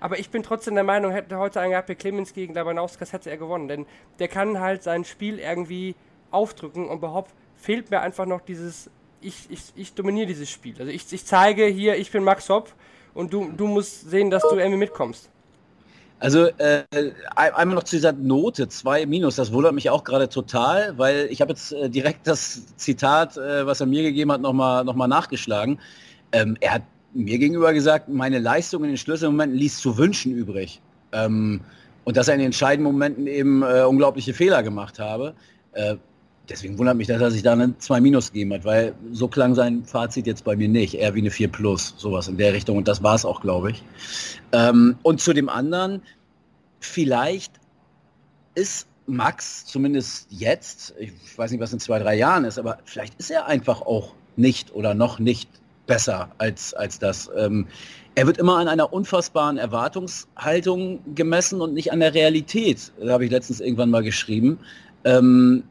Aber 0.00 0.19
ich 0.19 0.31
bin 0.31 0.43
trotzdem 0.43 0.75
der 0.75 0.85
Meinung, 0.85 1.12
hätte 1.12 1.38
heute 1.38 1.61
ein 1.61 1.70
Gabriel 1.70 1.97
Clemens 1.97 2.35
gegen 2.35 2.53
Labanauskas, 2.53 3.12
hätte 3.12 3.31
er 3.31 3.37
gewonnen. 3.37 3.69
Denn 3.69 3.87
der 4.19 4.29
kann 4.29 4.61
halt 4.61 4.82
sein 4.82 5.05
Spiel 5.05 5.38
irgendwie 5.38 5.94
aufdrücken 6.31 6.88
und 6.88 6.99
überhaupt 6.99 7.32
fehlt 7.55 7.91
mir 7.91 8.00
einfach 8.00 8.26
noch 8.26 8.41
dieses, 8.41 8.91
ich, 9.20 9.46
ich, 9.50 9.60
ich 9.74 9.94
dominiere 9.94 10.26
dieses 10.26 10.50
Spiel. 10.50 10.74
Also 10.78 10.90
ich, 10.90 11.12
ich 11.12 11.24
zeige 11.24 11.66
hier, 11.66 11.96
ich 11.96 12.10
bin 12.10 12.24
Max 12.24 12.48
Hopp 12.48 12.72
und 13.14 13.32
du, 13.32 13.50
du 13.56 13.67
musst 13.67 14.10
sehen, 14.10 14.31
dass 14.31 14.43
du 14.43 14.56
irgendwie 14.56 14.79
mitkommst. 14.79 15.31
Also 16.19 16.46
äh, 16.46 16.84
ein- 17.34 17.52
einmal 17.55 17.74
noch 17.74 17.82
zu 17.82 17.96
dieser 17.96 18.12
Note 18.12 18.69
2 18.69 19.05
minus, 19.05 19.36
das 19.36 19.52
wundert 19.52 19.74
mich 19.74 19.91
auch 19.91 20.02
gerade 20.02 20.29
total, 20.31 20.96
weil 20.96 21.26
ich 21.31 21.43
habe 21.43 21.52
jetzt 21.52 21.72
äh, 21.72 21.91
direkt 21.91 22.26
das 22.26 22.74
Zitat, 22.76 23.36
äh, 23.36 23.67
was 23.67 23.81
er 23.81 23.86
mir 23.86 24.02
gegeben 24.02 24.32
hat, 24.32 24.41
nochmal 24.41 24.82
noch 24.84 24.94
mal 24.94 25.08
nachgeschlagen. 25.08 25.79
Ähm, 26.32 26.56
er 26.60 26.74
hat 26.74 26.82
mir 27.12 27.38
gegenüber 27.38 27.72
gesagt, 27.74 28.08
meine 28.08 28.38
Leistung 28.38 28.84
in 28.84 28.91
den 28.91 28.96
Schlüsselmomenten 28.96 29.58
ließ 29.58 29.79
zu 29.79 29.98
wünschen 29.98 30.32
übrig. 30.32 30.81
Ähm, 31.12 31.60
und 32.05 32.17
dass 32.17 32.29
er 32.29 32.34
in 32.34 32.41
den 32.41 32.46
entscheidenden 32.46 32.93
Momenten 32.93 33.26
eben 33.26 33.62
äh, 33.62 33.82
unglaubliche 33.82 34.32
Fehler 34.32 34.62
gemacht 34.62 34.98
habe. 34.98 35.34
Deswegen 36.48 36.79
wundert 36.79 36.96
mich, 36.96 37.08
dass 37.08 37.20
er 37.20 37.31
sich 37.31 37.43
da 37.43 37.53
eine 37.53 37.76
2 37.76 38.00
minus 38.00 38.32
gegeben 38.32 38.53
hat, 38.55 38.65
weil 38.65 38.94
so 39.10 39.26
klang 39.29 39.55
sein 39.55 39.84
Fazit 39.84 40.26
jetzt 40.26 40.44
bei 40.44 40.56
mir 40.56 40.69
nicht. 40.69 40.94
Eher 40.94 41.15
wie 41.15 41.20
eine 41.20 41.31
4 41.31 41.48
plus, 41.48 41.94
sowas 41.96 42.29
in 42.29 42.36
der 42.36 42.53
Richtung. 42.53 42.76
Und 42.76 42.86
das 42.86 43.03
war 43.03 43.15
es 43.15 43.24
auch, 43.24 43.41
glaube 43.41 43.72
ich. 43.72 43.82
Ähm, 44.53 44.96
und 45.03 45.20
zu 45.20 45.32
dem 45.32 45.48
anderen, 45.48 46.03
vielleicht 46.79 47.53
ist 48.55 48.86
Max 49.06 49.65
zumindest 49.67 50.26
jetzt, 50.31 50.94
ich 50.98 51.12
weiß 51.36 51.50
nicht, 51.50 51.60
was 51.60 51.72
in 51.72 51.81
zwei, 51.81 51.98
drei 51.98 52.17
Jahren 52.17 52.44
ist, 52.44 52.58
aber 52.58 52.79
vielleicht 52.84 53.15
ist 53.17 53.31
er 53.31 53.46
einfach 53.46 53.82
auch 53.82 54.15
nicht 54.36 54.74
oder 54.74 54.94
noch 54.94 55.19
nicht 55.19 55.48
besser 55.86 56.31
als, 56.38 56.74
als 56.74 56.98
das. 56.98 57.31
Ähm, 57.36 57.67
er 58.15 58.26
wird 58.26 58.38
immer 58.38 58.56
an 58.56 58.69
einer 58.69 58.93
unfassbaren 58.93 59.58
Erwartungshaltung 59.58 61.00
gemessen 61.15 61.60
und 61.60 61.74
nicht 61.74 61.93
an 61.93 62.00
der 62.00 62.15
Realität. 62.15 62.93
Da 63.00 63.12
habe 63.12 63.24
ich 63.24 63.31
letztens 63.31 63.60
irgendwann 63.60 63.91
mal 63.91 64.03
geschrieben. 64.03 64.58
Ähm, 65.05 65.65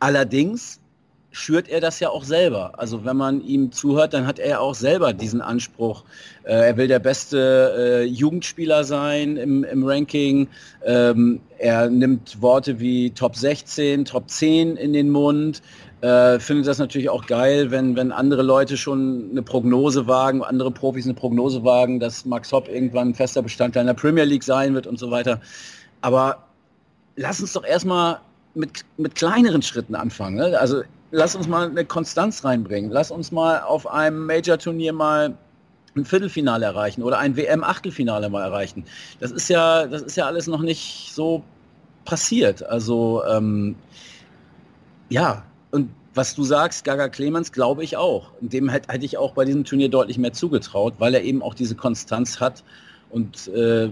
allerdings 0.00 0.80
schürt 1.32 1.68
er 1.68 1.80
das 1.80 2.00
ja 2.00 2.10
auch 2.10 2.24
selber. 2.24 2.72
Also 2.78 3.04
wenn 3.04 3.16
man 3.16 3.40
ihm 3.40 3.70
zuhört, 3.70 4.14
dann 4.14 4.26
hat 4.26 4.38
er 4.38 4.60
auch 4.60 4.74
selber 4.74 5.12
diesen 5.12 5.40
Anspruch. 5.40 6.02
Äh, 6.42 6.68
er 6.68 6.76
will 6.76 6.88
der 6.88 6.98
beste 6.98 7.74
äh, 7.76 8.04
Jugendspieler 8.04 8.84
sein 8.84 9.36
im, 9.36 9.62
im 9.64 9.86
Ranking. 9.86 10.48
Ähm, 10.84 11.40
er 11.58 11.88
nimmt 11.88 12.42
Worte 12.42 12.80
wie 12.80 13.10
Top 13.10 13.36
16, 13.36 14.04
Top 14.04 14.28
10 14.28 14.76
in 14.76 14.92
den 14.92 15.10
Mund. 15.10 15.62
Äh, 16.00 16.40
findet 16.40 16.66
das 16.66 16.78
natürlich 16.78 17.10
auch 17.10 17.26
geil, 17.26 17.70
wenn, 17.70 17.94
wenn 17.94 18.10
andere 18.10 18.42
Leute 18.42 18.76
schon 18.76 19.28
eine 19.30 19.42
Prognose 19.42 20.06
wagen, 20.06 20.42
andere 20.42 20.70
Profis 20.70 21.04
eine 21.04 21.14
Prognose 21.14 21.62
wagen, 21.62 22.00
dass 22.00 22.24
Max 22.24 22.50
Hopp 22.52 22.68
irgendwann 22.68 23.10
ein 23.10 23.14
fester 23.14 23.42
Bestandteil 23.42 23.82
in 23.82 23.88
der 23.88 23.94
Premier 23.94 24.24
League 24.24 24.42
sein 24.42 24.74
wird 24.74 24.86
und 24.86 24.98
so 24.98 25.10
weiter. 25.10 25.40
Aber 26.00 26.46
lass 27.16 27.40
uns 27.40 27.52
doch 27.52 27.64
erstmal 27.64 28.20
mit, 28.54 28.84
mit 28.96 29.14
kleineren 29.14 29.62
Schritten 29.62 29.94
anfangen. 29.94 30.36
Ne? 30.36 30.58
Also 30.58 30.82
lass 31.10 31.34
uns 31.34 31.48
mal 31.48 31.68
eine 31.68 31.84
Konstanz 31.84 32.44
reinbringen. 32.44 32.90
Lass 32.90 33.10
uns 33.10 33.32
mal 33.32 33.60
auf 33.60 33.86
einem 33.86 34.26
Major-Turnier 34.26 34.92
mal 34.92 35.36
ein 35.96 36.04
Viertelfinale 36.04 36.66
erreichen 36.66 37.02
oder 37.02 37.18
ein 37.18 37.36
WM-Achtelfinale 37.36 38.28
mal 38.28 38.42
erreichen. 38.42 38.84
Das 39.18 39.32
ist 39.32 39.48
ja, 39.48 39.86
das 39.86 40.02
ist 40.02 40.16
ja 40.16 40.26
alles 40.26 40.46
noch 40.46 40.62
nicht 40.62 41.10
so 41.12 41.42
passiert. 42.04 42.62
Also 42.62 43.22
ähm, 43.28 43.74
ja, 45.08 45.42
und 45.72 45.90
was 46.14 46.34
du 46.34 46.44
sagst, 46.44 46.84
Gaga 46.84 47.08
Clemens, 47.08 47.52
glaube 47.52 47.84
ich 47.84 47.96
auch. 47.96 48.32
Dem 48.40 48.68
hätte 48.68 48.92
hätt 48.92 49.04
ich 49.04 49.16
auch 49.16 49.34
bei 49.34 49.44
diesem 49.44 49.64
Turnier 49.64 49.88
deutlich 49.88 50.18
mehr 50.18 50.32
zugetraut, 50.32 50.94
weil 50.98 51.14
er 51.14 51.22
eben 51.22 51.42
auch 51.42 51.54
diese 51.54 51.74
Konstanz 51.74 52.40
hat 52.40 52.64
und 53.10 53.48
äh, 53.48 53.90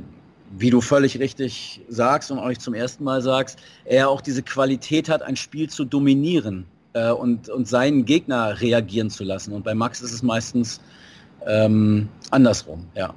wie 0.51 0.71
du 0.71 0.81
völlig 0.81 1.19
richtig 1.19 1.81
sagst 1.89 2.31
und 2.31 2.39
auch 2.39 2.49
nicht 2.49 2.63
zum 2.63 2.75
ersten 2.75 3.05
Mal 3.05 3.23
sagst, 3.23 3.59
er 3.85 4.09
auch 4.09 4.21
diese 4.21 4.43
Qualität 4.43 5.09
hat, 5.09 5.23
ein 5.23 5.37
Spiel 5.37 5.69
zu 5.69 5.85
dominieren 5.85 6.67
äh, 6.95 7.11
und, 7.11 7.49
und 7.49 7.69
seinen 7.69 8.05
Gegner 8.05 8.61
reagieren 8.61 9.11
zu 9.11 9.25
lassen. 9.25 9.53
Und 9.53 9.65
bei 9.65 9.75
Max 9.75 10.01
ist 10.01 10.13
es 10.13 10.23
meistens 10.23 10.81
ähm, 11.47 12.09
andersrum, 12.31 12.87
ja. 12.95 13.15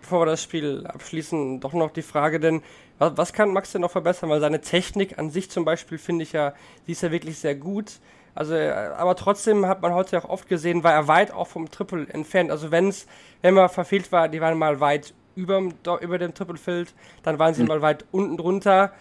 Bevor 0.00 0.22
wir 0.22 0.26
das 0.26 0.42
Spiel 0.42 0.86
abschließen, 0.86 1.60
doch 1.60 1.72
noch 1.72 1.90
die 1.90 2.02
Frage, 2.02 2.40
denn 2.40 2.62
was, 2.98 3.16
was 3.16 3.32
kann 3.32 3.52
Max 3.52 3.72
denn 3.72 3.80
noch 3.80 3.90
verbessern? 3.90 4.28
Weil 4.30 4.40
seine 4.40 4.60
Technik 4.60 5.18
an 5.18 5.30
sich 5.30 5.50
zum 5.50 5.64
Beispiel 5.64 5.98
finde 5.98 6.24
ich 6.24 6.32
ja, 6.32 6.54
die 6.86 6.92
ist 6.92 7.02
ja 7.02 7.10
wirklich 7.10 7.38
sehr 7.38 7.54
gut. 7.54 8.00
Also, 8.34 8.54
äh, 8.54 8.70
aber 8.70 9.16
trotzdem 9.16 9.66
hat 9.66 9.82
man 9.82 9.92
heute 9.94 10.18
auch 10.18 10.28
oft 10.28 10.48
gesehen, 10.48 10.84
war 10.84 10.92
er 10.92 11.08
weit 11.08 11.32
auch 11.32 11.46
vom 11.46 11.70
Triple 11.70 12.06
entfernt. 12.08 12.50
Also 12.50 12.70
wenn 12.70 12.88
es, 12.88 13.06
wenn 13.42 13.54
man 13.54 13.68
verfehlt 13.68 14.10
war, 14.12 14.28
die 14.28 14.40
waren 14.40 14.58
mal 14.58 14.80
weit 14.80 15.14
über, 15.34 15.62
über 16.00 16.18
dem 16.18 16.34
Triple 16.34 16.56
Field, 16.56 16.94
dann 17.22 17.38
waren 17.38 17.54
sie 17.54 17.62
mhm. 17.62 17.68
mal 17.68 17.82
weit 17.82 18.04
unten 18.10 18.36
drunter. 18.36 18.92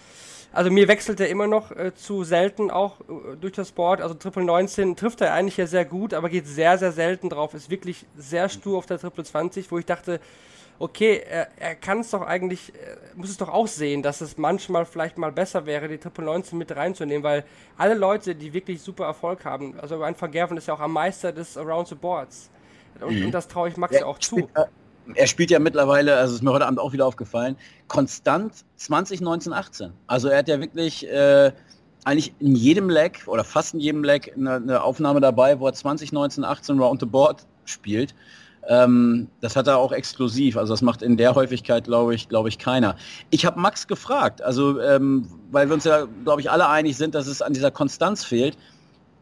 Also 0.53 0.69
mir 0.69 0.87
wechselt 0.87 1.19
er 1.21 1.29
immer 1.29 1.47
noch 1.47 1.71
äh, 1.71 1.93
zu 1.95 2.23
selten 2.23 2.71
auch 2.71 2.99
äh, 3.01 3.37
durch 3.39 3.53
das 3.53 3.71
Board. 3.71 4.01
Also 4.01 4.15
Triple 4.15 4.43
19 4.43 4.97
trifft 4.97 5.21
er 5.21 5.33
eigentlich 5.33 5.57
ja 5.57 5.65
sehr 5.65 5.85
gut, 5.85 6.13
aber 6.13 6.29
geht 6.29 6.45
sehr, 6.45 6.77
sehr 6.77 6.91
selten 6.91 7.29
drauf. 7.29 7.53
Ist 7.53 7.69
wirklich 7.69 8.05
sehr 8.17 8.49
stur 8.49 8.77
auf 8.77 8.85
der 8.85 8.99
Triple 8.99 9.23
20, 9.23 9.71
wo 9.71 9.77
ich 9.77 9.85
dachte, 9.85 10.19
okay, 10.77 11.21
er, 11.29 11.47
er 11.57 11.75
kann 11.75 11.99
es 11.99 12.09
doch 12.09 12.23
eigentlich, 12.23 12.73
muss 13.15 13.29
es 13.29 13.37
doch 13.37 13.49
auch 13.49 13.67
sehen, 13.67 14.01
dass 14.01 14.19
es 14.19 14.37
manchmal 14.37 14.85
vielleicht 14.85 15.17
mal 15.17 15.31
besser 15.31 15.65
wäre, 15.65 15.87
die 15.87 15.99
Triple 15.99 16.25
19 16.25 16.57
mit 16.57 16.75
reinzunehmen, 16.75 17.23
weil 17.23 17.45
alle 17.77 17.93
Leute, 17.93 18.35
die 18.35 18.51
wirklich 18.51 18.81
super 18.81 19.05
Erfolg 19.05 19.45
haben, 19.45 19.79
also 19.79 20.01
ein 20.01 20.15
Vergerven 20.15 20.57
ist 20.57 20.67
ja 20.67 20.73
auch 20.73 20.79
am 20.79 20.91
Meister 20.91 21.31
des 21.31 21.55
Around 21.55 21.89
the 21.89 21.95
Boards. 21.95 22.49
Und, 22.99 23.17
mhm. 23.17 23.25
und 23.27 23.31
das 23.31 23.47
traue 23.47 23.69
ich 23.69 23.77
Max 23.77 23.95
ja 23.95 24.05
auch 24.05 24.19
zu. 24.19 24.49
Äh, 24.53 24.65
er 25.15 25.27
spielt 25.27 25.51
ja 25.51 25.59
mittlerweile, 25.59 26.17
also 26.17 26.35
ist 26.35 26.43
mir 26.43 26.51
heute 26.51 26.65
Abend 26.65 26.79
auch 26.79 26.93
wieder 26.93 27.05
aufgefallen, 27.05 27.55
konstant 27.87 28.53
20, 28.77 29.21
19, 29.21 29.53
18. 29.53 29.91
Also 30.07 30.27
er 30.27 30.39
hat 30.39 30.47
ja 30.47 30.59
wirklich 30.59 31.07
äh, 31.07 31.51
eigentlich 32.03 32.33
in 32.39 32.55
jedem 32.55 32.89
Leg 32.89 33.23
oder 33.27 33.43
fast 33.43 33.73
in 33.73 33.79
jedem 33.79 34.03
Leg 34.03 34.33
eine, 34.35 34.55
eine, 34.55 34.83
Aufnahme 34.83 35.21
dabei, 35.21 35.59
wo 35.59 35.67
er 35.67 35.73
20, 35.73 36.11
19, 36.11 36.43
18 36.43 36.79
Round 36.79 36.99
the 36.99 37.05
Board 37.05 37.45
spielt. 37.65 38.15
Ähm, 38.67 39.27
das 39.39 39.55
hat 39.55 39.67
er 39.67 39.77
auch 39.77 39.91
exklusiv. 39.91 40.57
Also 40.57 40.73
das 40.73 40.81
macht 40.81 41.01
in 41.01 41.17
der 41.17 41.35
Häufigkeit, 41.35 41.85
glaube 41.85 42.13
ich, 42.13 42.29
glaube 42.29 42.49
ich, 42.49 42.59
keiner. 42.59 42.95
Ich 43.29 43.45
habe 43.45 43.59
Max 43.59 43.87
gefragt, 43.87 44.41
also 44.41 44.79
ähm, 44.79 45.27
weil 45.51 45.67
wir 45.67 45.73
uns 45.73 45.83
ja, 45.83 46.07
glaube 46.23 46.41
ich, 46.41 46.51
alle 46.51 46.67
einig 46.69 46.97
sind, 46.97 47.15
dass 47.15 47.27
es 47.27 47.41
an 47.41 47.53
dieser 47.53 47.71
Konstanz 47.71 48.23
fehlt 48.23 48.57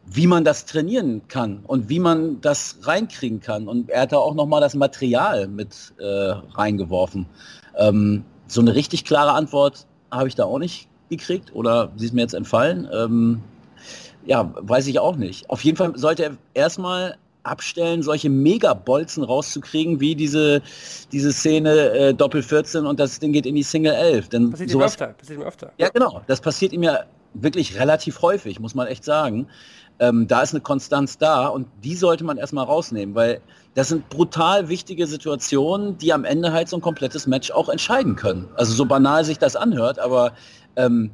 wie 0.06 0.26
man 0.26 0.44
das 0.44 0.66
trainieren 0.66 1.22
kann 1.28 1.60
und 1.66 1.88
wie 1.88 2.00
man 2.00 2.40
das 2.40 2.78
reinkriegen 2.82 3.40
kann. 3.40 3.68
Und 3.68 3.90
er 3.90 4.02
hat 4.02 4.12
da 4.12 4.18
auch 4.18 4.34
nochmal 4.34 4.60
das 4.60 4.74
Material 4.74 5.46
mit 5.46 5.94
äh, 5.98 6.04
reingeworfen. 6.04 7.26
Ähm, 7.76 8.24
so 8.46 8.60
eine 8.60 8.74
richtig 8.74 9.04
klare 9.04 9.32
Antwort 9.32 9.86
habe 10.10 10.28
ich 10.28 10.34
da 10.34 10.44
auch 10.44 10.58
nicht 10.58 10.88
gekriegt 11.08 11.54
oder 11.54 11.92
sie 11.96 12.06
ist 12.06 12.14
mir 12.14 12.22
jetzt 12.22 12.34
entfallen. 12.34 12.88
Ähm, 12.92 13.42
ja, 14.26 14.52
weiß 14.56 14.86
ich 14.88 14.98
auch 14.98 15.16
nicht. 15.16 15.48
Auf 15.48 15.64
jeden 15.64 15.76
Fall 15.76 15.96
sollte 15.96 16.24
er 16.24 16.36
erstmal 16.54 17.16
abstellen, 17.42 18.02
solche 18.02 18.28
Megabolzen 18.28 19.24
rauszukriegen, 19.24 20.00
wie 20.00 20.14
diese, 20.14 20.62
diese 21.12 21.32
Szene 21.32 21.90
äh, 21.90 22.14
Doppel 22.14 22.42
14 22.42 22.84
und 22.86 23.00
das 23.00 23.18
Ding 23.18 23.32
geht 23.32 23.46
in 23.46 23.54
die 23.54 23.62
Single 23.62 23.94
11. 23.94 24.28
Denn 24.28 24.50
passiert 24.50 24.70
sowas, 24.70 24.92
ihm 24.92 24.94
öfter, 24.94 25.06
passiert 25.14 25.38
ihm 25.38 25.44
öfter. 25.44 25.72
Ja, 25.78 25.88
genau. 25.88 26.20
Das 26.26 26.40
passiert 26.40 26.72
ihm 26.72 26.82
ja 26.82 27.00
wirklich 27.34 27.78
relativ 27.78 28.22
häufig, 28.22 28.60
muss 28.60 28.74
man 28.74 28.86
echt 28.86 29.04
sagen. 29.04 29.48
Ähm, 29.98 30.26
da 30.26 30.40
ist 30.40 30.54
eine 30.54 30.62
Konstanz 30.62 31.18
da 31.18 31.46
und 31.48 31.68
die 31.84 31.94
sollte 31.94 32.24
man 32.24 32.38
erstmal 32.38 32.64
rausnehmen, 32.64 33.14
weil 33.14 33.40
das 33.74 33.88
sind 33.88 34.08
brutal 34.08 34.68
wichtige 34.68 35.06
Situationen, 35.06 35.98
die 35.98 36.12
am 36.12 36.24
Ende 36.24 36.52
halt 36.52 36.68
so 36.68 36.76
ein 36.76 36.80
komplettes 36.80 37.26
Match 37.26 37.50
auch 37.50 37.68
entscheiden 37.68 38.16
können. 38.16 38.48
Also 38.56 38.72
so 38.72 38.86
banal 38.86 39.24
sich 39.24 39.38
das 39.38 39.56
anhört, 39.56 39.98
aber 39.98 40.32
ähm, 40.76 41.10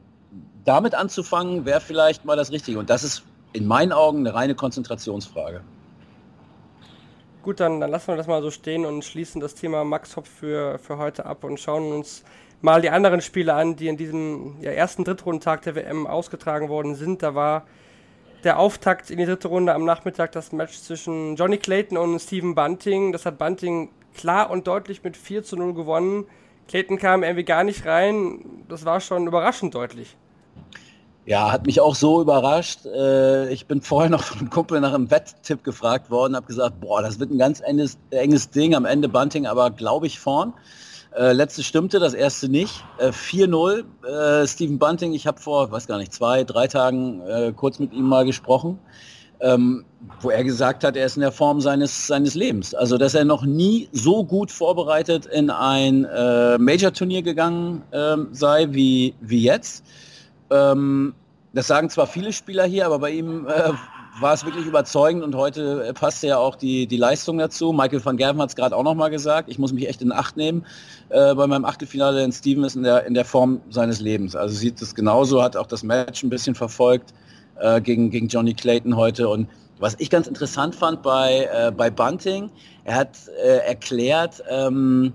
damit 0.64 0.94
anzufangen 0.94 1.64
wäre 1.64 1.80
vielleicht 1.80 2.24
mal 2.24 2.36
das 2.36 2.52
Richtige. 2.52 2.78
Und 2.78 2.88
das 2.88 3.04
ist 3.04 3.24
in 3.52 3.66
meinen 3.66 3.92
Augen 3.92 4.20
eine 4.20 4.34
reine 4.34 4.54
Konzentrationsfrage. 4.54 5.62
Gut, 7.42 7.60
dann, 7.60 7.80
dann 7.80 7.90
lassen 7.90 8.08
wir 8.08 8.16
das 8.16 8.26
mal 8.26 8.42
so 8.42 8.50
stehen 8.50 8.84
und 8.84 9.04
schließen 9.04 9.40
das 9.40 9.54
Thema 9.54 9.84
Max 9.84 10.16
Hopf 10.16 10.28
für, 10.28 10.78
für 10.78 10.98
heute 10.98 11.26
ab 11.26 11.44
und 11.44 11.60
schauen 11.60 11.92
uns 11.92 12.24
mal 12.60 12.80
die 12.80 12.90
anderen 12.90 13.20
Spiele 13.20 13.54
an, 13.54 13.76
die 13.76 13.88
in 13.88 13.96
diesem 13.96 14.56
ja, 14.60 14.70
ersten 14.70 15.04
Drittrundentag 15.04 15.62
der 15.62 15.74
WM 15.74 16.06
ausgetragen 16.06 16.68
worden 16.68 16.94
sind. 16.94 17.22
Da 17.22 17.34
war 17.34 17.66
der 18.44 18.58
Auftakt 18.58 19.10
in 19.10 19.18
die 19.18 19.24
dritte 19.24 19.48
Runde 19.48 19.74
am 19.74 19.84
Nachmittag 19.84 20.32
das 20.32 20.52
Match 20.52 20.78
zwischen 20.78 21.36
Johnny 21.36 21.58
Clayton 21.58 21.98
und 21.98 22.18
Stephen 22.20 22.54
Bunting. 22.54 23.12
Das 23.12 23.26
hat 23.26 23.38
Bunting 23.38 23.90
klar 24.14 24.50
und 24.50 24.66
deutlich 24.66 25.02
mit 25.02 25.16
4 25.16 25.42
zu 25.42 25.56
0 25.56 25.74
gewonnen. 25.74 26.24
Clayton 26.68 26.98
kam 26.98 27.22
irgendwie 27.22 27.44
gar 27.44 27.64
nicht 27.64 27.86
rein. 27.86 28.64
Das 28.68 28.84
war 28.84 29.00
schon 29.00 29.26
überraschend 29.26 29.74
deutlich. 29.74 30.16
Ja, 31.26 31.50
hat 31.50 31.66
mich 31.66 31.80
auch 31.80 31.96
so 31.96 32.20
überrascht. 32.20 32.86
Äh, 32.86 33.50
ich 33.52 33.66
bin 33.66 33.82
vorher 33.82 34.10
noch 34.10 34.22
von 34.22 34.38
einem 34.38 34.50
Kumpel 34.50 34.80
nach 34.80 34.94
einem 34.94 35.10
Wetttipp 35.10 35.64
gefragt 35.64 36.08
worden, 36.08 36.36
habe 36.36 36.46
gesagt, 36.46 36.80
boah, 36.80 37.02
das 37.02 37.18
wird 37.18 37.32
ein 37.32 37.38
ganz 37.38 37.60
enges, 37.60 37.98
enges 38.10 38.50
Ding. 38.50 38.76
Am 38.76 38.84
Ende 38.84 39.08
Bunting 39.08 39.46
aber, 39.46 39.70
glaube 39.70 40.06
ich, 40.06 40.20
vorn. 40.20 40.52
Äh, 41.16 41.32
letzte 41.32 41.62
stimmte, 41.62 41.98
das 41.98 42.12
erste 42.12 42.48
nicht. 42.48 42.84
Äh, 42.98 43.08
4-0. 43.08 43.84
Äh, 44.04 44.46
Stephen 44.46 44.78
Bunting, 44.78 45.14
ich 45.14 45.26
habe 45.26 45.40
vor, 45.40 45.70
weiß 45.70 45.86
gar 45.86 45.96
nicht, 45.98 46.12
zwei, 46.12 46.44
drei 46.44 46.66
Tagen 46.66 47.22
äh, 47.22 47.52
kurz 47.56 47.78
mit 47.78 47.94
ihm 47.94 48.04
mal 48.04 48.26
gesprochen, 48.26 48.78
ähm, 49.40 49.86
wo 50.20 50.28
er 50.28 50.44
gesagt 50.44 50.84
hat, 50.84 50.94
er 50.94 51.06
ist 51.06 51.16
in 51.16 51.22
der 51.22 51.32
Form 51.32 51.62
seines, 51.62 52.06
seines 52.06 52.34
Lebens. 52.34 52.74
Also, 52.74 52.98
dass 52.98 53.14
er 53.14 53.24
noch 53.24 53.46
nie 53.46 53.88
so 53.92 54.24
gut 54.24 54.50
vorbereitet 54.50 55.24
in 55.24 55.48
ein 55.48 56.04
äh, 56.04 56.58
Major-Turnier 56.58 57.22
gegangen 57.22 57.82
ähm, 57.92 58.28
sei 58.32 58.68
wie, 58.70 59.14
wie 59.20 59.42
jetzt. 59.42 59.84
Ähm, 60.50 61.14
das 61.54 61.66
sagen 61.66 61.88
zwar 61.88 62.06
viele 62.06 62.34
Spieler 62.34 62.64
hier, 62.64 62.84
aber 62.84 62.98
bei 62.98 63.12
ihm 63.12 63.46
äh, 63.46 63.72
war 64.20 64.32
es 64.32 64.44
wirklich 64.44 64.66
überzeugend 64.66 65.22
und 65.22 65.34
heute 65.34 65.86
äh, 65.86 65.92
passte 65.92 66.28
ja 66.28 66.38
auch 66.38 66.56
die, 66.56 66.86
die 66.86 66.96
Leistung 66.96 67.38
dazu. 67.38 67.72
Michael 67.72 68.04
van 68.04 68.16
Gerven 68.16 68.40
hat 68.40 68.50
es 68.50 68.56
gerade 68.56 68.74
auch 68.74 68.82
nochmal 68.82 69.10
gesagt. 69.10 69.48
Ich 69.48 69.58
muss 69.58 69.72
mich 69.72 69.88
echt 69.88 70.02
in 70.02 70.12
Acht 70.12 70.36
nehmen 70.36 70.64
äh, 71.10 71.34
bei 71.34 71.46
meinem 71.46 71.64
Achtelfinale, 71.64 72.20
denn 72.20 72.32
Steven 72.32 72.64
ist 72.64 72.76
in 72.76 72.82
der, 72.82 73.06
in 73.06 73.14
der 73.14 73.24
Form 73.24 73.60
seines 73.70 74.00
Lebens. 74.00 74.34
Also 74.34 74.54
sieht 74.54 74.80
es 74.80 74.94
genauso, 74.94 75.42
hat 75.42 75.56
auch 75.56 75.66
das 75.66 75.82
Match 75.82 76.22
ein 76.22 76.30
bisschen 76.30 76.54
verfolgt 76.54 77.12
äh, 77.60 77.80
gegen, 77.80 78.10
gegen 78.10 78.28
Johnny 78.28 78.54
Clayton 78.54 78.96
heute. 78.96 79.28
Und 79.28 79.48
was 79.78 79.94
ich 79.98 80.08
ganz 80.08 80.26
interessant 80.26 80.74
fand 80.74 81.02
bei, 81.02 81.48
äh, 81.52 81.70
bei 81.70 81.90
Bunting, 81.90 82.50
er 82.84 82.94
hat 82.94 83.18
äh, 83.44 83.58
erklärt, 83.66 84.42
ähm, 84.48 85.12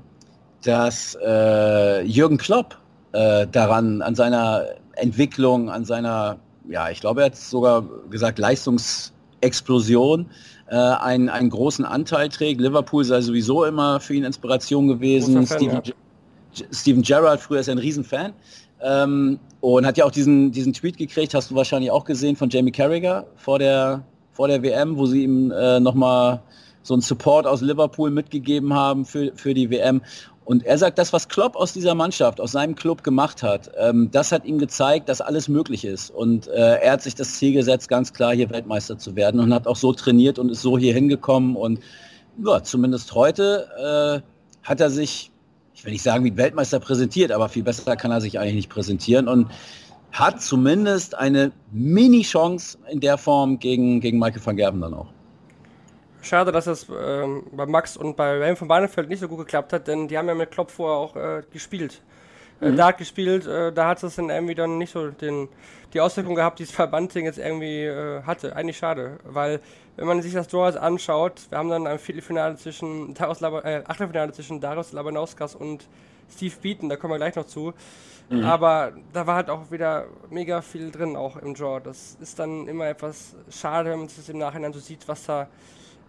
dass 0.63 1.17
äh, 1.23 2.03
Jürgen 2.03 2.37
Klopp 2.37 2.77
daran, 3.13 4.01
an 4.01 4.15
seiner 4.15 4.67
Entwicklung, 4.95 5.69
an 5.69 5.83
seiner 5.83 6.37
ja, 6.69 6.89
ich 6.89 7.01
glaube, 7.01 7.21
er 7.21 7.25
hat 7.27 7.35
sogar 7.35 7.83
gesagt, 8.09 8.39
Leistungsexplosion 8.39 10.27
äh, 10.67 10.75
einen, 10.75 11.29
einen 11.29 11.49
großen 11.49 11.85
Anteil 11.85 12.29
trägt. 12.29 12.61
Liverpool 12.61 13.03
sei 13.03 13.21
sowieso 13.21 13.65
immer 13.65 13.99
für 13.99 14.13
ihn 14.13 14.23
Inspiration 14.23 14.87
gewesen. 14.87 15.45
Fan, 15.45 15.57
Steven, 15.59 15.81
ja. 15.83 16.65
Steven 16.71 17.01
Gerrard, 17.01 17.39
früher 17.39 17.59
ist 17.59 17.67
er 17.67 17.75
ein 17.75 17.79
Riesenfan. 17.79 18.33
Ähm, 18.83 19.39
und 19.59 19.85
hat 19.85 19.97
ja 19.97 20.05
auch 20.05 20.11
diesen, 20.11 20.51
diesen 20.51 20.73
Tweet 20.73 20.97
gekriegt, 20.97 21.33
hast 21.33 21.51
du 21.51 21.55
wahrscheinlich 21.55 21.91
auch 21.91 22.03
gesehen, 22.03 22.35
von 22.35 22.49
Jamie 22.49 22.71
Carragher 22.71 23.25
vor 23.35 23.59
der, 23.59 24.03
vor 24.31 24.47
der 24.47 24.63
WM, 24.63 24.97
wo 24.97 25.05
sie 25.05 25.23
ihm 25.23 25.51
äh, 25.51 25.79
nochmal 25.79 26.41
so 26.83 26.95
einen 26.95 27.01
Support 27.01 27.45
aus 27.45 27.61
Liverpool 27.61 28.09
mitgegeben 28.09 28.73
haben 28.73 29.05
für, 29.05 29.31
für 29.35 29.53
die 29.53 29.69
WM. 29.69 30.01
Und 30.43 30.65
er 30.65 30.77
sagt, 30.77 30.97
das, 30.97 31.13
was 31.13 31.29
Klopp 31.29 31.55
aus 31.55 31.73
dieser 31.73 31.93
Mannschaft, 31.93 32.41
aus 32.41 32.53
seinem 32.53 32.75
Club 32.75 33.03
gemacht 33.03 33.43
hat, 33.43 33.71
ähm, 33.77 34.09
das 34.11 34.31
hat 34.31 34.43
ihm 34.45 34.57
gezeigt, 34.57 35.07
dass 35.07 35.21
alles 35.21 35.47
möglich 35.47 35.85
ist. 35.85 36.09
Und 36.09 36.47
äh, 36.47 36.77
er 36.77 36.93
hat 36.93 37.03
sich 37.03 37.15
das 37.15 37.35
Ziel 37.35 37.53
gesetzt, 37.53 37.87
ganz 37.89 38.11
klar 38.11 38.33
hier 38.33 38.49
Weltmeister 38.49 38.97
zu 38.97 39.15
werden 39.15 39.39
und 39.39 39.53
hat 39.53 39.67
auch 39.67 39.75
so 39.75 39.93
trainiert 39.93 40.39
und 40.39 40.49
ist 40.49 40.61
so 40.61 40.77
hier 40.77 40.93
hingekommen. 40.93 41.55
Und 41.55 41.79
ja, 42.43 42.63
zumindest 42.63 43.13
heute 43.13 44.23
äh, 44.63 44.67
hat 44.67 44.81
er 44.81 44.89
sich, 44.89 45.31
ich 45.75 45.85
will 45.85 45.93
nicht 45.93 46.03
sagen 46.03 46.25
wie 46.25 46.35
Weltmeister 46.35 46.79
präsentiert, 46.79 47.31
aber 47.31 47.47
viel 47.47 47.63
besser 47.63 47.95
kann 47.95 48.11
er 48.11 48.21
sich 48.21 48.39
eigentlich 48.39 48.55
nicht 48.55 48.69
präsentieren 48.69 49.27
und 49.27 49.47
hat 50.11 50.41
zumindest 50.41 51.15
eine 51.15 51.51
Mini-Chance 51.71 52.79
in 52.89 52.99
der 52.99 53.17
Form 53.17 53.59
gegen, 53.59 54.01
gegen 54.01 54.19
Michael 54.19 54.45
van 54.45 54.57
Gerben 54.57 54.81
dann 54.81 54.93
auch. 54.93 55.07
Schade, 56.21 56.51
dass 56.51 56.67
es 56.67 56.87
ähm, 56.89 57.43
bei 57.51 57.65
Max 57.65 57.97
und 57.97 58.15
bei 58.15 58.39
Wayne 58.39 58.55
von 58.55 58.67
Barnefeld 58.67 59.09
nicht 59.09 59.19
so 59.19 59.27
gut 59.27 59.39
geklappt 59.39 59.73
hat, 59.73 59.87
denn 59.87 60.07
die 60.07 60.17
haben 60.17 60.27
ja 60.27 60.35
mit 60.35 60.51
Klopp 60.51 60.71
vorher 60.71 60.97
auch 60.97 61.15
äh, 61.15 61.43
gespielt. 61.51 62.01
äh, 62.61 62.71
Dart 62.71 62.97
gespielt. 62.97 63.47
Äh, 63.47 63.73
da 63.73 63.87
hat 63.87 64.03
es 64.03 64.15
dann 64.15 64.29
irgendwie 64.29 64.55
dann 64.55 64.77
nicht 64.77 64.93
so 64.93 65.09
den, 65.09 65.49
die 65.93 65.99
Auswirkung 65.99 66.35
gehabt, 66.35 66.59
die 66.59 66.63
das 66.63 66.71
Verbandding 66.71 67.25
jetzt 67.25 67.39
irgendwie 67.39 67.85
äh, 67.85 68.21
hatte. 68.23 68.55
Eigentlich 68.55 68.77
schade, 68.77 69.17
weil 69.23 69.59
wenn 69.97 70.07
man 70.07 70.21
sich 70.21 70.33
das 70.33 70.47
Draw 70.47 70.77
anschaut, 70.77 71.41
wir 71.49 71.57
haben 71.57 71.69
dann 71.69 71.87
ein 71.87 71.99
Viertelfinale 71.99 72.55
zwischen 72.55 73.13
Darius 73.13 73.41
Laba, 73.41 73.61
äh, 73.61 73.83
Achtelfinale 73.87 74.31
zwischen 74.31 74.61
Darius 74.61 74.93
Labanauskas 74.93 75.55
und 75.55 75.87
Steve 76.33 76.55
Beaton, 76.61 76.87
da 76.87 76.95
kommen 76.95 77.13
wir 77.13 77.17
gleich 77.17 77.35
noch 77.35 77.45
zu. 77.45 77.73
Mhm. 78.29 78.45
Aber 78.45 78.93
da 79.11 79.27
war 79.27 79.35
halt 79.35 79.49
auch 79.49 79.71
wieder 79.71 80.05
mega 80.29 80.61
viel 80.61 80.91
drin, 80.91 81.17
auch 81.17 81.35
im 81.35 81.53
Draw. 81.53 81.81
Das 81.83 82.15
ist 82.21 82.39
dann 82.39 82.67
immer 82.69 82.87
etwas 82.87 83.35
schade, 83.49 83.89
wenn 83.89 83.99
man 83.99 84.07
sich 84.07 84.29
im 84.29 84.37
Nachhinein 84.37 84.71
so 84.71 84.79
sieht, 84.79 85.05
was 85.07 85.25
da 85.25 85.47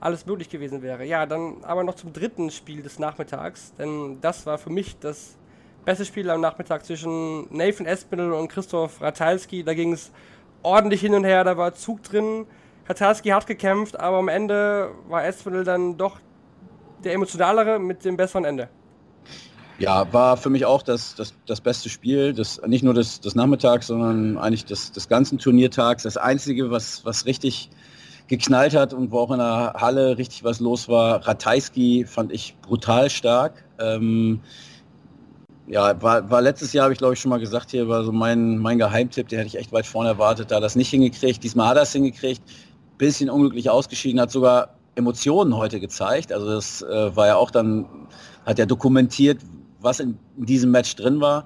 alles 0.03 0.27
möglich 0.27 0.49
gewesen 0.49 0.83
wäre. 0.83 1.05
Ja, 1.05 1.27
dann 1.27 1.63
aber 1.63 1.85
noch 1.85 1.95
zum 1.95 2.13
dritten 2.13 2.51
Spiel 2.51 2.83
des 2.83 2.99
Nachmittags, 2.99 3.73
denn 3.79 4.19
das 4.21 4.47
war 4.47 4.59
für 4.59 4.71
mich 4.71 4.99
das 4.99 5.37
beste 5.85 6.05
Spiel 6.05 6.29
am 6.29 6.41
Nachmittag 6.41 6.85
zwischen 6.85 7.47
Nathan 7.55 7.87
Espinel 7.87 8.33
und 8.33 8.49
Christoph 8.49 9.01
Ratalski. 9.01 9.63
Da 9.63 9.75
ging 9.75 9.93
es 9.93 10.11
ordentlich 10.63 11.01
hin 11.01 11.15
und 11.15 11.25
her, 11.25 11.45
da 11.45 11.57
war 11.57 11.75
Zug 11.75 12.03
drin. 12.03 12.47
Ratalski 12.89 13.29
hat 13.29 13.47
gekämpft, 13.47 13.99
aber 13.99 14.19
am 14.19 14.29
Ende 14.29 14.91
war 15.09 15.25
Espinel 15.25 15.63
dann 15.63 15.97
doch 15.97 16.19
der 17.05 17.15
emotionalere 17.15 17.79
mit 17.79 18.05
dem 18.05 18.17
besseren 18.17 18.45
Ende. 18.45 18.69
Ja, 19.79 20.13
war 20.13 20.37
für 20.37 20.51
mich 20.51 20.65
auch 20.65 20.83
das, 20.83 21.15
das, 21.15 21.35
das 21.47 21.61
beste 21.61 21.89
Spiel, 21.89 22.33
das, 22.33 22.61
nicht 22.67 22.85
nur 22.85 22.95
des, 22.95 23.21
Nachmittags, 23.35 23.87
sondern 23.87 24.37
eigentlich 24.39 24.65
des, 24.65 24.93
des 24.93 25.09
ganzen 25.09 25.39
Turniertags. 25.39 26.03
Das 26.03 26.17
Einzige, 26.17 26.71
was, 26.71 27.05
was 27.05 27.27
richtig 27.27 27.71
geknallt 28.33 28.75
hat 28.75 28.95
und 28.95 29.11
wo 29.11 29.19
auch 29.19 29.31
in 29.31 29.41
der 29.41 29.75
Halle 29.77 30.17
richtig 30.17 30.43
was 30.43 30.59
los 30.59 30.89
war, 30.89 31.17
Ratajski 31.27 32.07
fand 32.07 32.33
ich 32.33 32.57
brutal 32.63 33.11
stark. 33.11 33.63
Ähm, 33.79 34.41
ja, 35.67 36.01
war, 36.01 36.31
war 36.31 36.41
letztes 36.41 36.73
Jahr, 36.73 36.85
habe 36.85 36.95
ich 36.95 36.99
glaube 36.99 37.13
ich 37.13 37.21
schon 37.21 37.29
mal 37.29 37.41
gesagt, 37.41 37.73
hier 37.73 37.89
war 37.89 38.05
so 38.05 38.11
mein, 38.11 38.57
mein 38.57 38.79
Geheimtipp, 38.79 39.29
den 39.29 39.39
hätte 39.39 39.49
ich 39.49 39.59
echt 39.59 39.71
weit 39.71 39.85
vorne 39.85 40.09
erwartet, 40.09 40.51
da 40.51 40.61
das 40.61 40.77
nicht 40.77 40.89
hingekriegt. 40.89 41.45
Diesmal 41.45 41.69
hat 41.69 41.77
er 41.77 41.83
es 41.83 41.93
hingekriegt, 41.93 42.41
bisschen 42.97 43.29
unglücklich 43.29 43.69
ausgeschieden, 43.69 44.19
hat 44.19 44.31
sogar 44.31 44.77
Emotionen 44.95 45.55
heute 45.55 45.79
gezeigt. 45.79 46.33
Also 46.33 46.47
das 46.47 46.81
äh, 46.81 47.15
war 47.15 47.27
ja 47.27 47.37
auch 47.37 47.51
dann, 47.51 47.85
hat 48.47 48.59
er 48.59 48.65
dokumentiert, 48.65 49.43
was 49.83 50.01
in 50.01 50.19
diesem 50.39 50.71
Match 50.71 50.97
drin 50.97 51.21
war. 51.21 51.45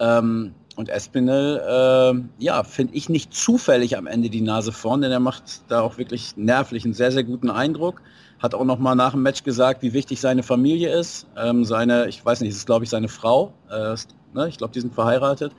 Ähm, 0.00 0.54
und 0.76 0.88
Espinel, 0.88 1.60
äh, 1.66 2.42
ja, 2.42 2.62
finde 2.64 2.94
ich 2.94 3.08
nicht 3.08 3.34
zufällig 3.34 3.96
am 3.96 4.06
Ende 4.06 4.30
die 4.30 4.40
Nase 4.40 4.72
vorn, 4.72 5.02
denn 5.02 5.12
er 5.12 5.20
macht 5.20 5.62
da 5.68 5.80
auch 5.80 5.98
wirklich 5.98 6.36
nervlich 6.36 6.84
einen 6.84 6.94
sehr, 6.94 7.12
sehr 7.12 7.24
guten 7.24 7.50
Eindruck. 7.50 8.00
Hat 8.38 8.54
auch 8.54 8.64
noch 8.64 8.78
mal 8.78 8.94
nach 8.94 9.12
dem 9.12 9.22
Match 9.22 9.44
gesagt, 9.44 9.82
wie 9.82 9.92
wichtig 9.92 10.20
seine 10.20 10.42
Familie 10.42 10.92
ist. 10.94 11.26
Ähm, 11.36 11.64
seine, 11.64 12.08
ich 12.08 12.24
weiß 12.24 12.40
nicht, 12.40 12.50
es 12.50 12.56
ist 12.56 12.66
glaube 12.66 12.84
ich 12.84 12.90
seine 12.90 13.08
Frau. 13.08 13.52
Äh, 13.70 13.96
ne? 14.34 14.48
Ich 14.48 14.58
glaube, 14.58 14.72
die 14.72 14.80
sind 14.80 14.94
verheiratet. 14.94 15.52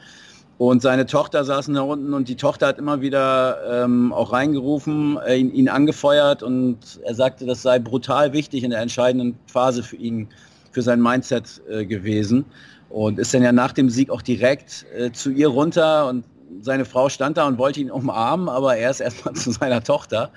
Und 0.57 0.81
seine 0.81 1.05
Tochter 1.05 1.43
saßen 1.43 1.73
da 1.73 1.81
unten 1.81 2.13
und 2.13 2.29
die 2.29 2.37
Tochter 2.37 2.67
hat 2.67 2.77
immer 2.77 3.01
wieder 3.01 3.83
ähm, 3.83 4.13
auch 4.13 4.31
reingerufen, 4.31 5.17
äh, 5.25 5.35
ihn, 5.35 5.53
ihn, 5.53 5.67
angefeuert 5.67 6.43
und 6.43 6.77
er 7.03 7.13
sagte, 7.13 7.45
das 7.45 7.61
sei 7.61 7.77
brutal 7.77 8.31
wichtig 8.31 8.63
in 8.63 8.71
der 8.71 8.79
entscheidenden 8.79 9.37
Phase 9.47 9.83
für 9.83 9.97
ihn, 9.97 10.29
für 10.71 10.81
sein 10.81 11.01
Mindset 11.01 11.61
äh, 11.69 11.85
gewesen. 11.85 12.45
Und 12.89 13.19
ist 13.19 13.33
dann 13.33 13.43
ja 13.43 13.51
nach 13.51 13.73
dem 13.73 13.89
Sieg 13.89 14.09
auch 14.09 14.21
direkt 14.21 14.85
äh, 14.95 15.11
zu 15.11 15.31
ihr 15.31 15.49
runter 15.49 16.07
und 16.07 16.25
seine 16.61 16.85
Frau 16.85 17.09
stand 17.09 17.37
da 17.37 17.47
und 17.47 17.57
wollte 17.57 17.79
ihn 17.79 17.91
umarmen, 17.91 18.49
aber 18.49 18.77
er 18.77 18.91
ist 18.91 18.99
erstmal 18.99 19.33
zu 19.35 19.51
seiner 19.51 19.83
Tochter 19.83 20.31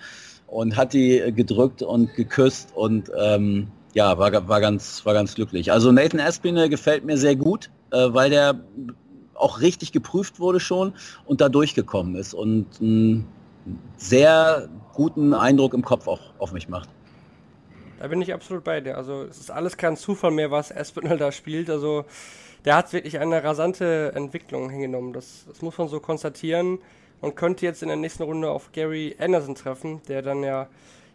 und 0.46 0.76
hat 0.76 0.92
die 0.92 1.18
äh, 1.18 1.32
gedrückt 1.32 1.82
und 1.82 2.14
geküsst 2.14 2.72
und 2.74 3.10
ähm, 3.18 3.68
ja, 3.94 4.18
war, 4.18 4.48
war, 4.48 4.60
ganz, 4.60 5.04
war 5.04 5.14
ganz 5.14 5.34
glücklich. 5.34 5.72
Also 5.72 5.92
Nathan 5.92 6.20
Aspinall 6.20 6.68
gefällt 6.68 7.04
mir 7.04 7.16
sehr 7.16 7.36
gut, 7.36 7.70
äh, 7.90 8.08
weil 8.10 8.30
der 8.30 8.60
auch 9.34 9.60
richtig 9.60 9.92
geprüft 9.92 10.40
wurde 10.40 10.60
schon 10.60 10.92
und 11.24 11.40
da 11.40 11.48
durchgekommen 11.48 12.16
ist 12.16 12.34
und 12.34 12.66
einen 12.80 13.26
sehr 13.96 14.68
guten 14.94 15.34
Eindruck 15.34 15.74
im 15.74 15.84
Kopf 15.84 16.08
auch 16.08 16.20
auf 16.38 16.52
mich 16.52 16.68
macht. 16.68 16.88
Da 17.98 18.06
bin 18.06 18.22
ich 18.22 18.32
absolut 18.32 18.64
bei 18.64 18.80
dir. 18.80 18.96
Also 18.96 19.22
es 19.24 19.38
ist 19.38 19.50
alles 19.50 19.76
kein 19.76 19.96
Zufall 19.96 20.30
mehr, 20.30 20.50
was 20.50 20.74
Aspinall 20.74 21.18
da 21.18 21.32
spielt. 21.32 21.68
Also 21.68 22.04
der 22.64 22.76
hat 22.76 22.92
wirklich 22.92 23.18
eine 23.18 23.42
rasante 23.42 24.12
Entwicklung 24.14 24.70
hingenommen. 24.70 25.12
Das, 25.12 25.44
das 25.48 25.62
muss 25.62 25.76
man 25.78 25.88
so 25.88 26.00
konstatieren. 26.00 26.78
Man 27.20 27.34
könnte 27.34 27.66
jetzt 27.66 27.82
in 27.82 27.88
der 27.88 27.96
nächsten 27.96 28.22
Runde 28.22 28.50
auf 28.50 28.70
Gary 28.72 29.16
Anderson 29.18 29.56
treffen, 29.56 30.00
der 30.06 30.22
dann 30.22 30.44
ja 30.44 30.68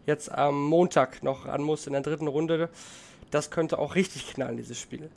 jetzt 0.06 0.30
am 0.32 0.62
Montag 0.62 1.24
noch 1.24 1.46
ran 1.46 1.62
muss 1.62 1.88
in 1.88 1.94
der 1.94 2.02
dritten 2.02 2.28
Runde. 2.28 2.70
Das 3.32 3.50
könnte 3.50 3.80
auch 3.80 3.96
richtig 3.96 4.34
knallen, 4.34 4.58
dieses 4.58 4.78
Spiel. 4.78 5.10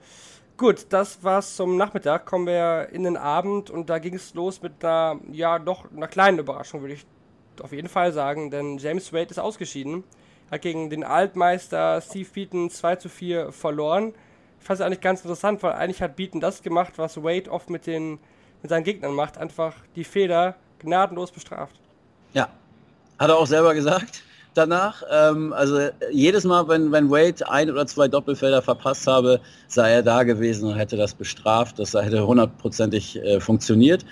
Gut, 0.56 0.86
das 0.90 1.22
war's 1.24 1.56
zum 1.56 1.76
Nachmittag. 1.76 2.24
Kommen 2.24 2.46
wir 2.46 2.88
in 2.92 3.02
den 3.02 3.16
Abend 3.16 3.68
und 3.68 3.90
da 3.90 3.98
ging 3.98 4.14
es 4.14 4.32
los 4.34 4.62
mit 4.62 4.84
einer, 4.84 5.20
ja, 5.32 5.58
doch 5.58 5.90
einer 5.90 6.06
kleinen 6.06 6.38
Überraschung, 6.38 6.80
würde 6.80 6.94
ich 6.94 7.04
auf 7.60 7.72
jeden 7.72 7.88
Fall 7.88 8.12
sagen, 8.12 8.50
denn 8.50 8.78
James 8.78 9.12
Wade 9.12 9.30
ist 9.30 9.38
ausgeschieden. 9.38 10.04
Hat 10.50 10.62
gegen 10.62 10.90
den 10.90 11.04
Altmeister 11.04 12.00
Steve 12.00 12.28
Beaton 12.32 12.70
2 12.70 12.96
zu 12.96 13.08
4 13.08 13.52
verloren. 13.52 14.14
Fand 14.60 14.80
es 14.80 14.86
eigentlich 14.86 15.00
ganz 15.00 15.20
interessant, 15.20 15.62
weil 15.62 15.72
eigentlich 15.72 16.02
hat 16.02 16.16
Beaton 16.16 16.40
das 16.40 16.62
gemacht, 16.62 16.94
was 16.96 17.22
Wade 17.22 17.50
oft 17.50 17.70
mit, 17.70 17.86
den, 17.86 18.18
mit 18.62 18.70
seinen 18.70 18.84
Gegnern 18.84 19.12
macht, 19.12 19.38
einfach 19.38 19.74
die 19.94 20.04
Fehler 20.04 20.56
gnadenlos 20.78 21.30
bestraft. 21.30 21.80
Ja, 22.32 22.48
hat 23.18 23.28
er 23.28 23.36
auch 23.36 23.46
selber 23.46 23.74
gesagt 23.74 24.22
danach. 24.56 25.02
Ähm, 25.10 25.52
also 25.52 25.88
jedes 26.10 26.44
Mal, 26.44 26.68
wenn, 26.68 26.92
wenn 26.92 27.10
Wade 27.10 27.48
ein 27.48 27.70
oder 27.70 27.86
zwei 27.86 28.08
Doppelfelder 28.08 28.62
verpasst 28.62 29.06
habe, 29.06 29.40
sei 29.68 29.92
er 29.92 30.02
da 30.02 30.22
gewesen 30.22 30.68
und 30.68 30.76
hätte 30.76 30.96
das 30.96 31.14
bestraft. 31.14 31.78
Das 31.78 31.94
hätte 31.94 32.26
hundertprozentig 32.26 33.16
äh, 33.16 33.40
funktioniert. 33.40 34.04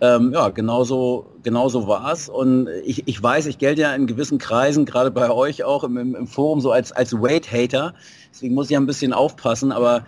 Ähm, 0.00 0.32
ja, 0.32 0.48
genauso, 0.48 1.26
genauso 1.44 1.86
war 1.86 2.12
es. 2.12 2.28
Und 2.28 2.68
ich, 2.84 3.06
ich 3.06 3.22
weiß, 3.22 3.46
ich 3.46 3.58
gelte 3.58 3.82
ja 3.82 3.94
in 3.94 4.06
gewissen 4.06 4.38
Kreisen, 4.38 4.84
gerade 4.84 5.12
bei 5.12 5.30
euch 5.30 5.62
auch 5.62 5.84
im, 5.84 5.96
im, 5.96 6.14
im 6.16 6.26
Forum, 6.26 6.60
so 6.60 6.72
als, 6.72 6.90
als 6.90 7.12
Wade-Hater. 7.12 7.94
Deswegen 8.32 8.54
muss 8.54 8.68
ich 8.68 8.76
ein 8.76 8.86
bisschen 8.86 9.12
aufpassen, 9.12 9.70
aber 9.70 10.04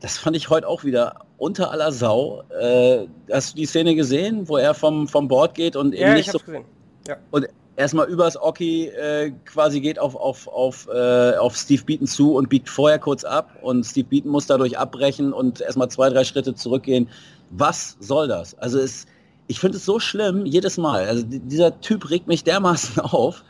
das 0.00 0.18
fand 0.18 0.36
ich 0.36 0.50
heute 0.50 0.66
auch 0.66 0.84
wieder 0.84 1.14
unter 1.38 1.70
aller 1.70 1.92
Sau. 1.92 2.42
Äh, 2.60 3.06
hast 3.32 3.52
du 3.52 3.56
die 3.58 3.66
Szene 3.66 3.94
gesehen, 3.94 4.48
wo 4.48 4.56
er 4.56 4.74
vom, 4.74 5.06
vom 5.06 5.28
Board 5.28 5.54
geht 5.54 5.76
und 5.76 5.94
ja, 5.94 6.08
eben 6.08 6.14
nicht 6.14 6.32
so. 6.32 6.38
Gesehen. 6.38 6.64
Ja. 7.06 7.16
Und 7.30 7.46
erstmal 7.78 8.08
übers 8.08 8.36
Oki 8.36 8.88
äh, 8.88 9.32
quasi 9.44 9.80
geht 9.80 9.98
auf, 9.98 10.16
auf, 10.16 10.48
auf, 10.48 10.88
äh, 10.92 11.36
auf 11.36 11.56
Steve 11.56 11.84
Beaton 11.84 12.06
zu 12.06 12.34
und 12.34 12.48
biegt 12.48 12.68
vorher 12.68 12.98
kurz 12.98 13.24
ab 13.24 13.56
und 13.62 13.84
Steve 13.84 14.08
Beaton 14.08 14.30
muss 14.30 14.46
dadurch 14.46 14.76
abbrechen 14.76 15.32
und 15.32 15.60
erstmal 15.60 15.88
zwei, 15.88 16.10
drei 16.10 16.24
Schritte 16.24 16.54
zurückgehen. 16.54 17.08
Was 17.50 17.96
soll 18.00 18.28
das? 18.28 18.58
Also 18.58 18.78
es 18.80 19.06
ich 19.48 19.60
finde 19.60 19.78
es 19.78 19.84
so 19.84 19.98
schlimm, 19.98 20.44
jedes 20.44 20.76
Mal. 20.76 21.06
Also 21.06 21.24
dieser 21.26 21.80
Typ 21.80 22.10
regt 22.10 22.28
mich 22.28 22.44
dermaßen 22.44 23.00
auf. 23.00 23.42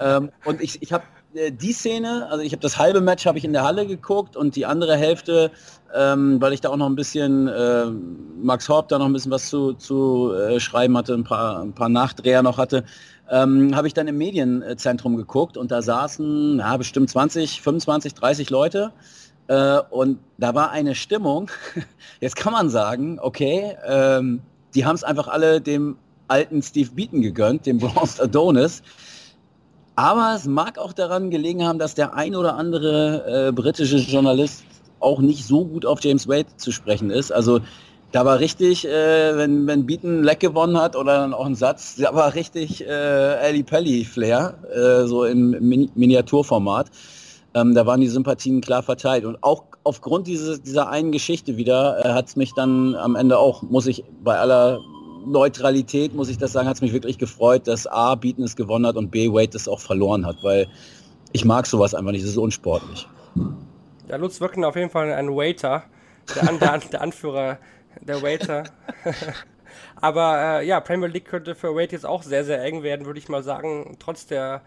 ähm, 0.00 0.30
und 0.44 0.60
ich, 0.60 0.82
ich 0.82 0.92
habe 0.92 1.04
äh, 1.34 1.50
die 1.50 1.72
Szene, 1.72 2.28
also 2.30 2.42
ich 2.42 2.52
habe 2.52 2.60
das 2.60 2.78
halbe 2.78 3.00
Match 3.00 3.26
habe 3.26 3.38
ich 3.38 3.44
in 3.44 3.52
der 3.52 3.64
Halle 3.64 3.86
geguckt 3.86 4.36
und 4.36 4.54
die 4.54 4.66
andere 4.66 4.96
Hälfte, 4.96 5.50
ähm, 5.94 6.40
weil 6.40 6.52
ich 6.52 6.60
da 6.60 6.68
auch 6.68 6.76
noch 6.76 6.88
ein 6.88 6.94
bisschen 6.94 7.48
äh, 7.48 7.86
Max 8.42 8.68
Horb 8.68 8.88
da 8.88 8.98
noch 8.98 9.06
ein 9.06 9.12
bisschen 9.12 9.32
was 9.32 9.48
zu, 9.48 9.72
zu 9.72 10.32
äh, 10.34 10.60
schreiben 10.60 10.96
hatte, 10.96 11.14
ein 11.14 11.24
paar, 11.24 11.60
ein 11.62 11.72
paar 11.72 11.88
Nachdreher 11.88 12.42
noch 12.42 12.58
hatte, 12.58 12.84
ähm, 13.30 13.74
habe 13.74 13.88
ich 13.88 13.94
dann 13.94 14.08
im 14.08 14.18
Medienzentrum 14.18 15.16
geguckt 15.16 15.56
und 15.56 15.70
da 15.70 15.82
saßen 15.82 16.58
ja, 16.58 16.76
bestimmt 16.76 17.10
20, 17.10 17.60
25, 17.62 18.14
30 18.14 18.50
Leute. 18.50 18.92
Äh, 19.48 19.78
und 19.90 20.18
da 20.38 20.54
war 20.54 20.70
eine 20.70 20.94
Stimmung, 20.94 21.50
jetzt 22.20 22.36
kann 22.36 22.52
man 22.52 22.68
sagen, 22.68 23.18
okay, 23.20 23.76
ähm, 23.86 24.40
die 24.74 24.84
haben 24.84 24.96
es 24.96 25.04
einfach 25.04 25.28
alle 25.28 25.60
dem 25.60 25.96
alten 26.28 26.62
Steve 26.62 26.90
Beaton 26.90 27.22
gegönnt, 27.22 27.66
dem 27.66 27.78
Bronze 27.78 28.22
Adonis. 28.22 28.82
Aber 29.94 30.34
es 30.36 30.46
mag 30.46 30.78
auch 30.78 30.92
daran 30.92 31.30
gelegen 31.30 31.64
haben, 31.64 31.78
dass 31.78 31.94
der 31.94 32.14
ein 32.14 32.36
oder 32.36 32.56
andere 32.56 33.48
äh, 33.48 33.52
britische 33.52 33.96
Journalist 33.96 34.64
auch 35.00 35.20
nicht 35.20 35.46
so 35.46 35.64
gut 35.64 35.86
auf 35.86 36.02
James 36.02 36.28
Wade 36.28 36.48
zu 36.56 36.72
sprechen 36.72 37.10
ist. 37.10 37.32
Also 37.32 37.60
da 38.12 38.24
war 38.24 38.38
richtig, 38.38 38.86
äh, 38.86 39.36
wenn, 39.36 39.66
wenn 39.66 39.86
Beaton 39.86 40.22
Leck 40.22 40.40
gewonnen 40.40 40.78
hat 40.78 40.96
oder 40.96 41.18
dann 41.18 41.34
auch 41.34 41.46
ein 41.46 41.54
Satz, 41.54 41.96
da 41.96 42.14
war 42.14 42.34
richtig 42.34 42.86
äh, 42.86 42.90
Ali 42.90 43.62
Pelli 43.62 44.04
Flair, 44.04 44.54
äh, 44.72 45.06
so 45.06 45.24
im 45.24 45.50
Min 45.50 45.90
Miniaturformat. 45.94 46.90
Ähm, 47.54 47.74
da 47.74 47.86
waren 47.86 48.00
die 48.00 48.08
Sympathien 48.08 48.60
klar 48.60 48.82
verteilt. 48.82 49.24
Und 49.24 49.42
auch 49.42 49.64
aufgrund 49.82 50.26
dieses, 50.26 50.62
dieser 50.62 50.88
einen 50.88 51.10
Geschichte 51.10 51.56
wieder 51.56 52.04
äh, 52.04 52.12
hat 52.12 52.28
es 52.28 52.36
mich 52.36 52.52
dann 52.54 52.94
am 52.94 53.16
Ende 53.16 53.38
auch, 53.38 53.62
muss 53.62 53.86
ich 53.86 54.04
bei 54.22 54.38
aller 54.38 54.80
Neutralität, 55.26 56.14
muss 56.14 56.28
ich 56.28 56.38
das 56.38 56.52
sagen, 56.52 56.68
hat 56.68 56.76
es 56.76 56.82
mich 56.82 56.92
wirklich 56.92 57.18
gefreut, 57.18 57.66
dass 57.66 57.86
A, 57.86 58.14
Beaton 58.14 58.44
es 58.44 58.56
gewonnen 58.56 58.86
hat 58.86 58.96
und 58.96 59.10
B, 59.10 59.28
Wade 59.32 59.56
es 59.56 59.68
auch 59.68 59.80
verloren 59.80 60.24
hat, 60.24 60.36
weil 60.42 60.68
ich 61.32 61.44
mag 61.44 61.66
sowas 61.66 61.94
einfach 61.94 62.12
nicht, 62.12 62.22
das 62.22 62.30
ist 62.30 62.38
unsportlich. 62.38 63.08
Ja, 64.08 64.16
Lutz 64.16 64.40
wirken 64.40 64.64
auf 64.64 64.76
jeden 64.76 64.90
Fall 64.90 65.12
ein 65.12 65.30
Waiter, 65.30 65.82
der, 66.34 66.48
An 66.48 66.58
der, 66.58 66.78
der 66.78 67.02
Anführer 67.02 67.58
der 68.02 68.22
Waiter. 68.22 68.64
Aber 70.00 70.60
äh, 70.60 70.66
ja, 70.66 70.80
Premier 70.80 71.08
League 71.08 71.26
könnte 71.26 71.54
für 71.54 71.74
Wade 71.74 71.92
jetzt 71.92 72.06
auch 72.06 72.22
sehr, 72.22 72.44
sehr 72.44 72.62
eng 72.62 72.82
werden, 72.82 73.06
würde 73.06 73.18
ich 73.18 73.28
mal 73.28 73.42
sagen, 73.42 73.96
trotz 73.98 74.26
der 74.26 74.62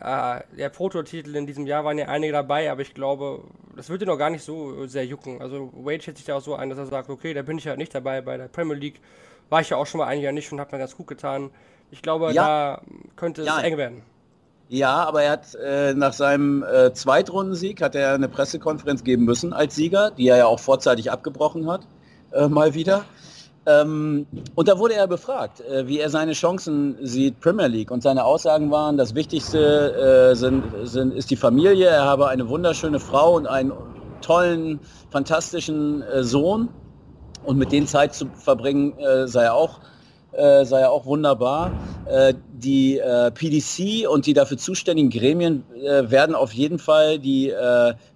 äh, 0.00 0.40
der 0.56 0.68
Prototitel 0.70 1.36
in 1.36 1.46
diesem 1.46 1.66
Jahr 1.66 1.84
waren 1.84 1.98
ja 1.98 2.06
einige 2.06 2.32
dabei, 2.32 2.70
aber 2.70 2.80
ich 2.80 2.94
glaube, 2.94 3.42
das 3.76 3.90
würde 3.90 4.04
ihn 4.06 4.10
auch 4.10 4.16
gar 4.18 4.30
nicht 4.30 4.44
so 4.44 4.86
sehr 4.86 5.04
jucken. 5.04 5.42
Also 5.42 5.70
Wade 5.74 6.00
schätzt 6.02 6.18
sich 6.18 6.26
da 6.26 6.36
auch 6.36 6.40
so 6.42 6.54
ein, 6.54 6.70
dass 6.70 6.78
er 6.78 6.86
sagt, 6.86 7.10
okay, 7.10 7.34
da 7.34 7.42
bin 7.42 7.58
ich 7.58 7.64
ja 7.64 7.76
nicht 7.76 7.94
dabei 7.94 8.20
bei 8.22 8.36
der 8.36 8.48
Premier 8.48 8.76
League. 8.76 9.00
War 9.50 9.60
ich 9.60 9.70
ja 9.70 9.76
auch 9.76 9.86
schon 9.86 9.98
mal 9.98 10.06
ein 10.06 10.20
Jahr 10.20 10.32
nicht 10.32 10.50
und 10.52 10.60
hat 10.60 10.72
mir 10.72 10.78
ganz 10.78 10.96
gut 10.96 11.06
getan. 11.08 11.50
Ich 11.90 12.00
glaube, 12.02 12.32
Ja. 12.32 12.44
da 12.44 12.82
könnte 13.16 13.42
es 13.42 13.48
Ja. 13.48 13.60
eng 13.60 13.76
werden. 13.76 14.02
Ja, 14.68 15.04
aber 15.04 15.24
er 15.24 15.32
hat 15.32 15.54
äh, 15.56 15.92
nach 15.94 16.12
seinem 16.12 16.62
äh, 16.62 16.92
Zweitrundensieg 16.94 17.82
hat 17.82 17.96
er 17.96 18.14
eine 18.14 18.28
Pressekonferenz 18.28 19.02
geben 19.02 19.24
müssen 19.24 19.52
als 19.52 19.74
Sieger, 19.74 20.12
die 20.12 20.28
er 20.28 20.36
ja 20.36 20.46
auch 20.46 20.60
vorzeitig 20.60 21.10
abgebrochen 21.10 21.68
hat, 21.68 21.82
äh, 22.32 22.48
mal 22.48 22.74
wieder. 22.74 23.04
Ähm, 23.66 24.26
und 24.54 24.68
da 24.68 24.78
wurde 24.78 24.94
er 24.94 25.06
befragt, 25.06 25.60
äh, 25.60 25.86
wie 25.86 25.98
er 26.00 26.08
seine 26.08 26.32
Chancen 26.32 26.96
sieht, 27.02 27.40
Premier 27.40 27.66
League. 27.66 27.90
Und 27.90 28.02
seine 28.02 28.24
Aussagen 28.24 28.70
waren, 28.70 28.96
das 28.96 29.14
Wichtigste 29.14 30.30
äh, 30.30 30.34
sind, 30.34 30.64
sind, 30.84 31.14
ist 31.14 31.30
die 31.30 31.36
Familie. 31.36 31.88
Er 31.88 32.04
habe 32.04 32.28
eine 32.28 32.48
wunderschöne 32.48 32.98
Frau 32.98 33.36
und 33.36 33.46
einen 33.46 33.72
tollen, 34.22 34.80
fantastischen 35.10 36.02
äh, 36.02 36.24
Sohn. 36.24 36.68
Und 37.44 37.56
mit 37.58 37.72
denen 37.72 37.86
Zeit 37.86 38.14
zu 38.14 38.26
verbringen, 38.34 38.98
äh, 38.98 39.26
sei 39.26 39.50
auch 39.50 39.80
äh, 40.32 40.64
sei 40.64 40.80
ja 40.80 40.90
auch 40.90 41.06
wunderbar. 41.06 41.72
Äh, 42.06 42.34
die 42.52 43.00
PDC 43.34 44.08
und 44.08 44.26
die 44.26 44.34
dafür 44.34 44.58
zuständigen 44.58 45.08
Gremien 45.08 45.64
werden 45.74 46.34
auf 46.34 46.52
jeden 46.52 46.78
Fall 46.78 47.18
die 47.18 47.50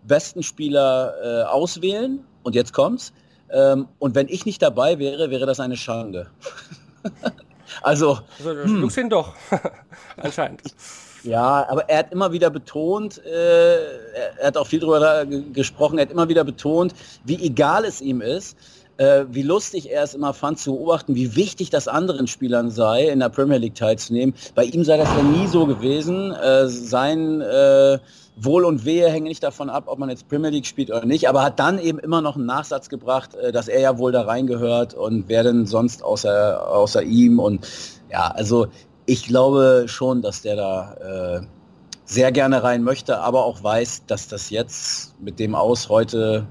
besten 0.03 0.42
Spieler 0.42 1.14
äh, 1.22 1.42
auswählen. 1.44 2.20
Und 2.42 2.55
jetzt 2.55 2.74
kommt's. 2.74 3.14
Ähm, 3.50 3.88
und 3.98 4.14
wenn 4.14 4.28
ich 4.28 4.46
nicht 4.46 4.62
dabei 4.62 4.98
wäre, 4.98 5.30
wäre 5.30 5.46
das 5.46 5.61
eine 5.61 5.76
Schande. 5.76 6.26
also 7.83 8.18
Also, 8.38 8.54
du 8.64 8.80
juckst 8.80 8.96
ihn 8.98 9.11
doch. 9.11 9.35
Anscheinend. 10.16 10.62
ja, 11.22 11.66
aber 11.68 11.88
er 11.88 11.98
hat 11.98 12.12
immer 12.12 12.33
wieder 12.33 12.50
betont, 12.50 13.20
äh, 13.24 13.74
er, 14.12 14.38
er 14.38 14.46
hat 14.48 14.57
auch 14.57 14.66
viel 14.66 14.80
darüber 14.80 15.24
ge- 15.26 15.42
gesprochen, 15.52 15.98
er 15.98 16.02
hat 16.07 16.12
immer 16.12 16.28
wieder 16.28 16.44
betont, 16.44 16.94
wie 17.24 17.42
egal 17.44 17.85
es 17.85 18.00
ihm 18.00 18.20
ist, 18.20 18.57
äh, 18.96 19.24
wie 19.30 19.42
lustig 19.42 19.90
er 19.90 20.04
es 20.04 20.14
immer 20.14 20.33
fand 20.35 20.59
zu 20.61 20.72
beobachten, 20.76 21.14
wie 21.16 21.35
wichtig 21.35 21.70
das 21.70 21.88
anderen 21.88 22.26
Spielern 22.28 22.70
sei, 22.70 23.09
in 23.09 23.18
der 23.20 23.28
Premier 23.28 23.59
League 23.59 23.74
teilzunehmen. 23.74 24.35
Bei 24.54 24.64
ihm 24.64 24.85
sei 24.85 24.96
das 24.96 25.09
ja 25.09 25.22
nie 25.22 25.46
so 25.48 25.66
gewesen. 25.66 26.30
Äh, 26.33 26.68
sein 26.68 27.40
äh, 27.40 27.98
Wohl 28.37 28.64
und 28.64 28.85
Wehe 28.85 29.09
hängen 29.09 29.29
nicht 29.29 29.42
davon 29.42 29.70
ab, 29.70 29.85
ob 29.87 29.99
man 29.99 30.09
jetzt 30.09 30.29
Premier 30.29 30.51
League 30.51 30.66
spielt 30.66 30.90
oder 30.90 31.07
nicht, 31.07 31.29
aber 31.29 31.42
hat 31.42 31.61
dann 31.61 31.79
eben 31.79 31.99
immer 31.99 32.20
noch 32.20 32.37
einen 32.37 32.47
Nachsatz 32.47 32.88
gebracht, 32.88 33.35
äh, 33.35 33.53
dass 33.53 33.68
er 33.68 33.81
ja 33.81 33.99
wohl 33.99 34.12
da 34.12 34.23
reingehört 34.23 34.94
und 34.94 35.25
wer 35.29 35.44
denn 35.44 35.66
sonst 35.66 36.03
außer, 36.03 36.68
außer 36.68 37.03
ihm 37.03 37.38
und 37.38 37.66
ja, 38.11 38.29
also 38.29 38.66
ich 39.07 39.27
glaube 39.27 39.85
schon, 39.87 40.23
dass 40.23 40.42
der 40.42 40.57
da 40.57 40.94
äh, 41.40 41.47
sehr 42.05 42.33
gerne 42.33 42.62
rein 42.62 42.83
möchte, 42.83 43.18
aber 43.20 43.44
auch 43.44 43.62
weiß, 43.62 44.07
dass 44.07 44.29
das 44.29 44.51
jetzt 44.51 45.14
mit 45.20 45.38
dem 45.38 45.55
Aus 45.55 45.88
heute 45.88 46.47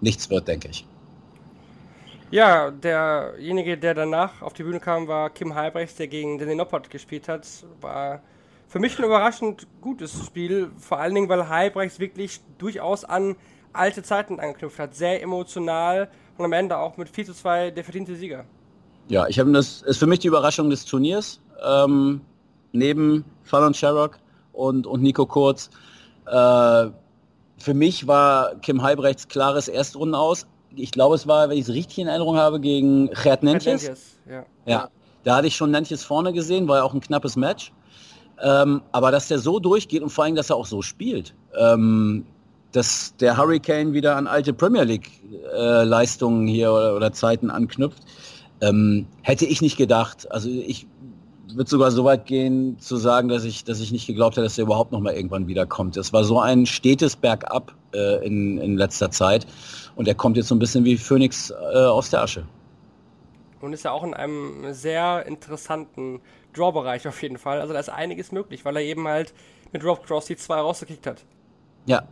nichts 0.00 0.30
wird, 0.30 0.48
denke 0.48 0.68
ich. 0.68 0.86
Ja, 2.30 2.70
derjenige, 2.70 3.76
der 3.76 3.92
danach 3.94 4.40
auf 4.40 4.54
die 4.54 4.62
Bühne 4.62 4.80
kam, 4.80 5.06
war 5.06 5.28
Kim 5.28 5.54
Halbrechts, 5.54 5.96
der 5.96 6.08
gegen 6.08 6.38
Danny 6.38 6.54
Noppert 6.54 6.88
gespielt 6.88 7.28
hat. 7.28 7.46
War 7.82 8.22
für 8.72 8.78
mich 8.78 8.98
ein 8.98 9.04
überraschend 9.04 9.66
gutes 9.82 10.24
Spiel, 10.24 10.70
vor 10.78 10.98
allen 10.98 11.14
Dingen, 11.14 11.28
weil 11.28 11.50
Halbrechts 11.50 11.98
wirklich 11.98 12.40
durchaus 12.56 13.04
an 13.04 13.36
alte 13.74 14.02
Zeiten 14.02 14.40
angeknüpft 14.40 14.78
hat. 14.78 14.94
Sehr 14.94 15.22
emotional 15.22 16.08
und 16.38 16.46
am 16.46 16.54
Ende 16.54 16.78
auch 16.78 16.96
mit 16.96 17.10
4 17.10 17.26
zu 17.26 17.34
2 17.34 17.72
der 17.72 17.84
verdiente 17.84 18.16
Sieger. 18.16 18.46
Ja, 19.08 19.26
ich 19.28 19.38
habe 19.38 19.52
das 19.52 19.82
ist 19.82 19.98
für 19.98 20.06
mich 20.06 20.20
die 20.20 20.28
Überraschung 20.28 20.70
des 20.70 20.86
Turniers. 20.86 21.38
Ähm, 21.62 22.22
neben 22.72 23.26
Fallon 23.42 23.74
Sherrock 23.74 24.18
und, 24.54 24.86
und 24.86 25.02
Nico 25.02 25.26
Kurz. 25.26 25.68
Äh, 26.24 26.30
für 26.30 27.74
mich 27.74 28.06
war 28.06 28.54
Kim 28.62 28.82
Halbrechts 28.82 29.28
klares 29.28 29.68
Erstrunden 29.68 30.14
aus. 30.14 30.46
Ich 30.74 30.92
glaube, 30.92 31.16
es 31.16 31.26
war, 31.26 31.50
wenn 31.50 31.58
ich 31.58 31.68
es 31.68 31.74
richtig 31.74 31.98
in 31.98 32.08
Erinnerung 32.08 32.38
habe, 32.38 32.58
gegen 32.58 33.10
Gerd 33.10 33.42
Nentjes. 33.42 33.82
Nentjes, 33.82 34.18
Ja. 34.26 34.46
Ja, 34.64 34.88
da 35.24 35.36
hatte 35.36 35.46
ich 35.46 35.56
schon 35.56 35.70
Nantjes 35.70 36.04
vorne 36.04 36.32
gesehen, 36.32 36.68
war 36.68 36.78
ja 36.78 36.84
auch 36.84 36.94
ein 36.94 37.02
knappes 37.02 37.36
Match. 37.36 37.70
Ähm, 38.42 38.82
aber 38.90 39.10
dass 39.10 39.28
der 39.28 39.38
so 39.38 39.60
durchgeht 39.60 40.02
und 40.02 40.10
vor 40.10 40.24
allem, 40.24 40.34
dass 40.34 40.50
er 40.50 40.56
auch 40.56 40.66
so 40.66 40.82
spielt, 40.82 41.34
ähm, 41.56 42.24
dass 42.72 43.14
der 43.16 43.36
Hurricane 43.36 43.92
wieder 43.92 44.16
an 44.16 44.26
alte 44.26 44.52
Premier 44.52 44.82
League 44.82 45.10
äh, 45.54 45.86
hier 46.46 46.72
oder, 46.72 46.96
oder 46.96 47.12
Zeiten 47.12 47.50
anknüpft, 47.50 48.02
ähm, 48.60 49.06
hätte 49.22 49.46
ich 49.46 49.62
nicht 49.62 49.76
gedacht. 49.76 50.30
Also 50.32 50.48
ich 50.48 50.86
würde 51.54 51.68
sogar 51.68 51.90
so 51.90 52.04
weit 52.04 52.26
gehen 52.26 52.78
zu 52.78 52.96
sagen, 52.96 53.28
dass 53.28 53.44
ich, 53.44 53.64
dass 53.64 53.80
ich 53.80 53.92
nicht 53.92 54.06
geglaubt 54.06 54.36
hätte, 54.36 54.44
dass 54.44 54.58
er 54.58 54.64
überhaupt 54.64 54.92
noch 54.92 55.00
mal 55.00 55.14
irgendwann 55.14 55.46
wiederkommt. 55.46 55.96
Es 55.96 56.12
war 56.12 56.24
so 56.24 56.40
ein 56.40 56.66
stetes 56.66 57.14
Bergab 57.14 57.74
äh, 57.94 58.26
in, 58.26 58.58
in 58.58 58.76
letzter 58.76 59.10
Zeit 59.10 59.46
und 59.94 60.08
er 60.08 60.14
kommt 60.14 60.36
jetzt 60.36 60.48
so 60.48 60.54
ein 60.54 60.58
bisschen 60.58 60.84
wie 60.84 60.96
Phoenix 60.96 61.50
äh, 61.50 61.78
aus 61.78 62.10
der 62.10 62.22
Asche. 62.22 62.44
Und 63.60 63.72
ist 63.72 63.84
ja 63.84 63.92
auch 63.92 64.02
in 64.02 64.14
einem 64.14 64.72
sehr 64.72 65.24
interessanten 65.26 66.20
Draw-Bereich 66.54 67.06
auf 67.08 67.20
jeden 67.22 67.38
Fall. 67.38 67.60
Also 67.60 67.72
da 67.72 67.80
ist 67.80 67.88
einiges 67.88 68.32
möglich, 68.32 68.64
weil 68.64 68.76
er 68.76 68.82
eben 68.82 69.06
halt 69.08 69.32
mit 69.72 69.84
Rob 69.84 70.04
Cross 70.06 70.26
die 70.26 70.36
zwei 70.36 70.56
rausgekickt 70.56 71.06
hat. 71.06 71.24
Ja, 71.86 72.02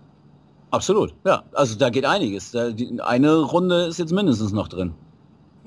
absolut. 0.71 1.15
Ja, 1.25 1.45
also 1.53 1.79
da 1.79 1.91
geht 1.91 2.05
einiges. 2.05 2.53
Da, 2.53 2.71
die, 2.71 3.01
eine 3.01 3.39
Runde 3.41 3.85
ist 3.85 3.99
jetzt 3.99 4.13
mindestens 4.13 4.53
noch 4.53 4.69
drin. 4.69 4.95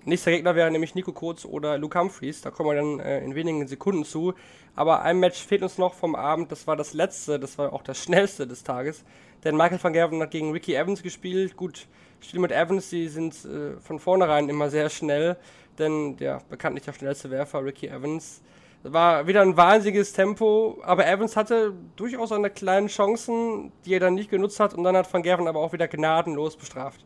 Nächster 0.05 0.31
Gegner 0.31 0.55
wäre 0.55 0.69
nämlich 0.69 0.95
Nico 0.95 1.13
Kurz 1.13 1.45
oder 1.45 1.77
Luke 1.77 1.97
Humphreys. 1.97 2.41
Da 2.41 2.51
kommen 2.51 2.69
wir 2.69 2.75
dann 2.75 2.99
äh, 2.99 3.23
in 3.23 3.35
wenigen 3.35 3.65
Sekunden 3.67 4.03
zu. 4.03 4.33
Aber 4.75 5.01
ein 5.01 5.19
Match 5.19 5.39
fehlt 5.39 5.63
uns 5.63 5.77
noch 5.77 5.93
vom 5.93 6.15
Abend. 6.15 6.51
Das 6.51 6.67
war 6.67 6.75
das 6.75 6.93
letzte, 6.93 7.39
das 7.39 7.57
war 7.57 7.71
auch 7.71 7.83
das 7.83 8.03
schnellste 8.03 8.45
des 8.45 8.63
Tages. 8.63 9.05
Denn 9.45 9.55
Michael 9.55 9.81
van 9.81 9.93
Gerven 9.93 10.21
hat 10.21 10.31
gegen 10.31 10.51
Ricky 10.51 10.75
Evans 10.75 11.03
gespielt. 11.03 11.55
Gut, 11.55 11.87
Spiel 12.19 12.39
mit 12.39 12.51
Evans, 12.51 12.89
die 12.89 13.07
sind 13.07 13.33
äh, 13.45 13.79
von 13.79 13.99
vornherein 13.99 14.49
immer 14.49 14.69
sehr 14.69 14.89
schnell. 14.89 15.37
Denn 15.79 16.17
der 16.17 16.41
bekanntlich 16.49 16.83
der 16.83 16.93
schnellste 16.93 17.29
Werfer, 17.31 17.63
Ricky 17.63 17.87
Evans, 17.87 18.41
war 18.83 19.27
wieder 19.27 19.41
ein 19.41 19.55
wahnsinniges 19.57 20.13
Tempo. 20.13 20.79
Aber 20.83 21.07
Evans 21.07 21.35
hatte 21.35 21.73
durchaus 21.95 22.29
seine 22.29 22.49
kleinen 22.49 22.87
Chancen, 22.87 23.71
die 23.85 23.93
er 23.93 23.99
dann 23.99 24.13
nicht 24.13 24.29
genutzt 24.29 24.59
hat. 24.59 24.73
Und 24.73 24.83
dann 24.83 24.95
hat 24.95 25.11
van 25.11 25.23
Gerven 25.23 25.47
aber 25.47 25.59
auch 25.59 25.73
wieder 25.73 25.87
gnadenlos 25.87 26.55
bestraft. 26.57 27.03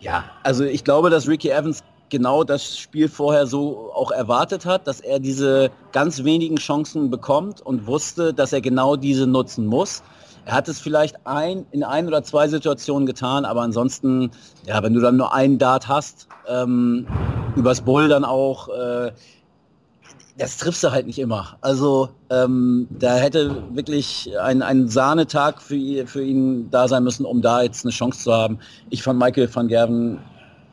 Ja, 0.00 0.24
also 0.42 0.64
ich 0.64 0.84
glaube, 0.84 1.10
dass 1.10 1.28
Ricky 1.28 1.50
Evans 1.50 1.82
genau 2.10 2.44
das 2.44 2.78
Spiel 2.78 3.08
vorher 3.08 3.46
so 3.46 3.90
auch 3.94 4.10
erwartet 4.10 4.66
hat, 4.66 4.86
dass 4.86 5.00
er 5.00 5.18
diese 5.18 5.70
ganz 5.92 6.24
wenigen 6.24 6.56
Chancen 6.56 7.08
bekommt 7.08 7.62
und 7.62 7.86
wusste, 7.86 8.34
dass 8.34 8.52
er 8.52 8.60
genau 8.60 8.96
diese 8.96 9.26
nutzen 9.26 9.66
muss. 9.66 10.02
Er 10.44 10.54
hat 10.54 10.68
es 10.68 10.80
vielleicht 10.80 11.24
ein, 11.26 11.66
in 11.70 11.84
ein 11.84 12.06
oder 12.08 12.22
zwei 12.22 12.48
Situationen 12.48 13.06
getan, 13.06 13.44
aber 13.44 13.62
ansonsten, 13.62 14.30
ja, 14.66 14.82
wenn 14.82 14.92
du 14.92 15.00
dann 15.00 15.16
nur 15.16 15.32
einen 15.32 15.58
Dart 15.58 15.88
hast, 15.88 16.26
ähm, 16.48 17.06
übers 17.54 17.80
Bull 17.80 18.08
dann 18.08 18.24
auch, 18.24 18.68
äh, 18.68 19.12
das 20.42 20.56
triffst 20.56 20.82
du 20.82 20.90
halt 20.90 21.06
nicht 21.06 21.18
immer. 21.18 21.56
Also 21.60 22.08
ähm, 22.28 22.88
da 22.90 23.14
hätte 23.14 23.62
wirklich 23.72 24.28
ein, 24.40 24.60
ein 24.60 24.88
Sahnetag 24.88 25.62
für, 25.62 25.76
ihn- 25.76 26.06
für 26.06 26.22
ihn 26.22 26.68
da 26.70 26.88
sein 26.88 27.04
müssen, 27.04 27.24
um 27.24 27.40
da 27.42 27.62
jetzt 27.62 27.84
eine 27.84 27.92
Chance 27.92 28.24
zu 28.24 28.32
haben. 28.32 28.58
Ich 28.90 29.02
fand 29.02 29.18
Michael 29.18 29.48
van 29.54 29.68
Gerven 29.68 30.18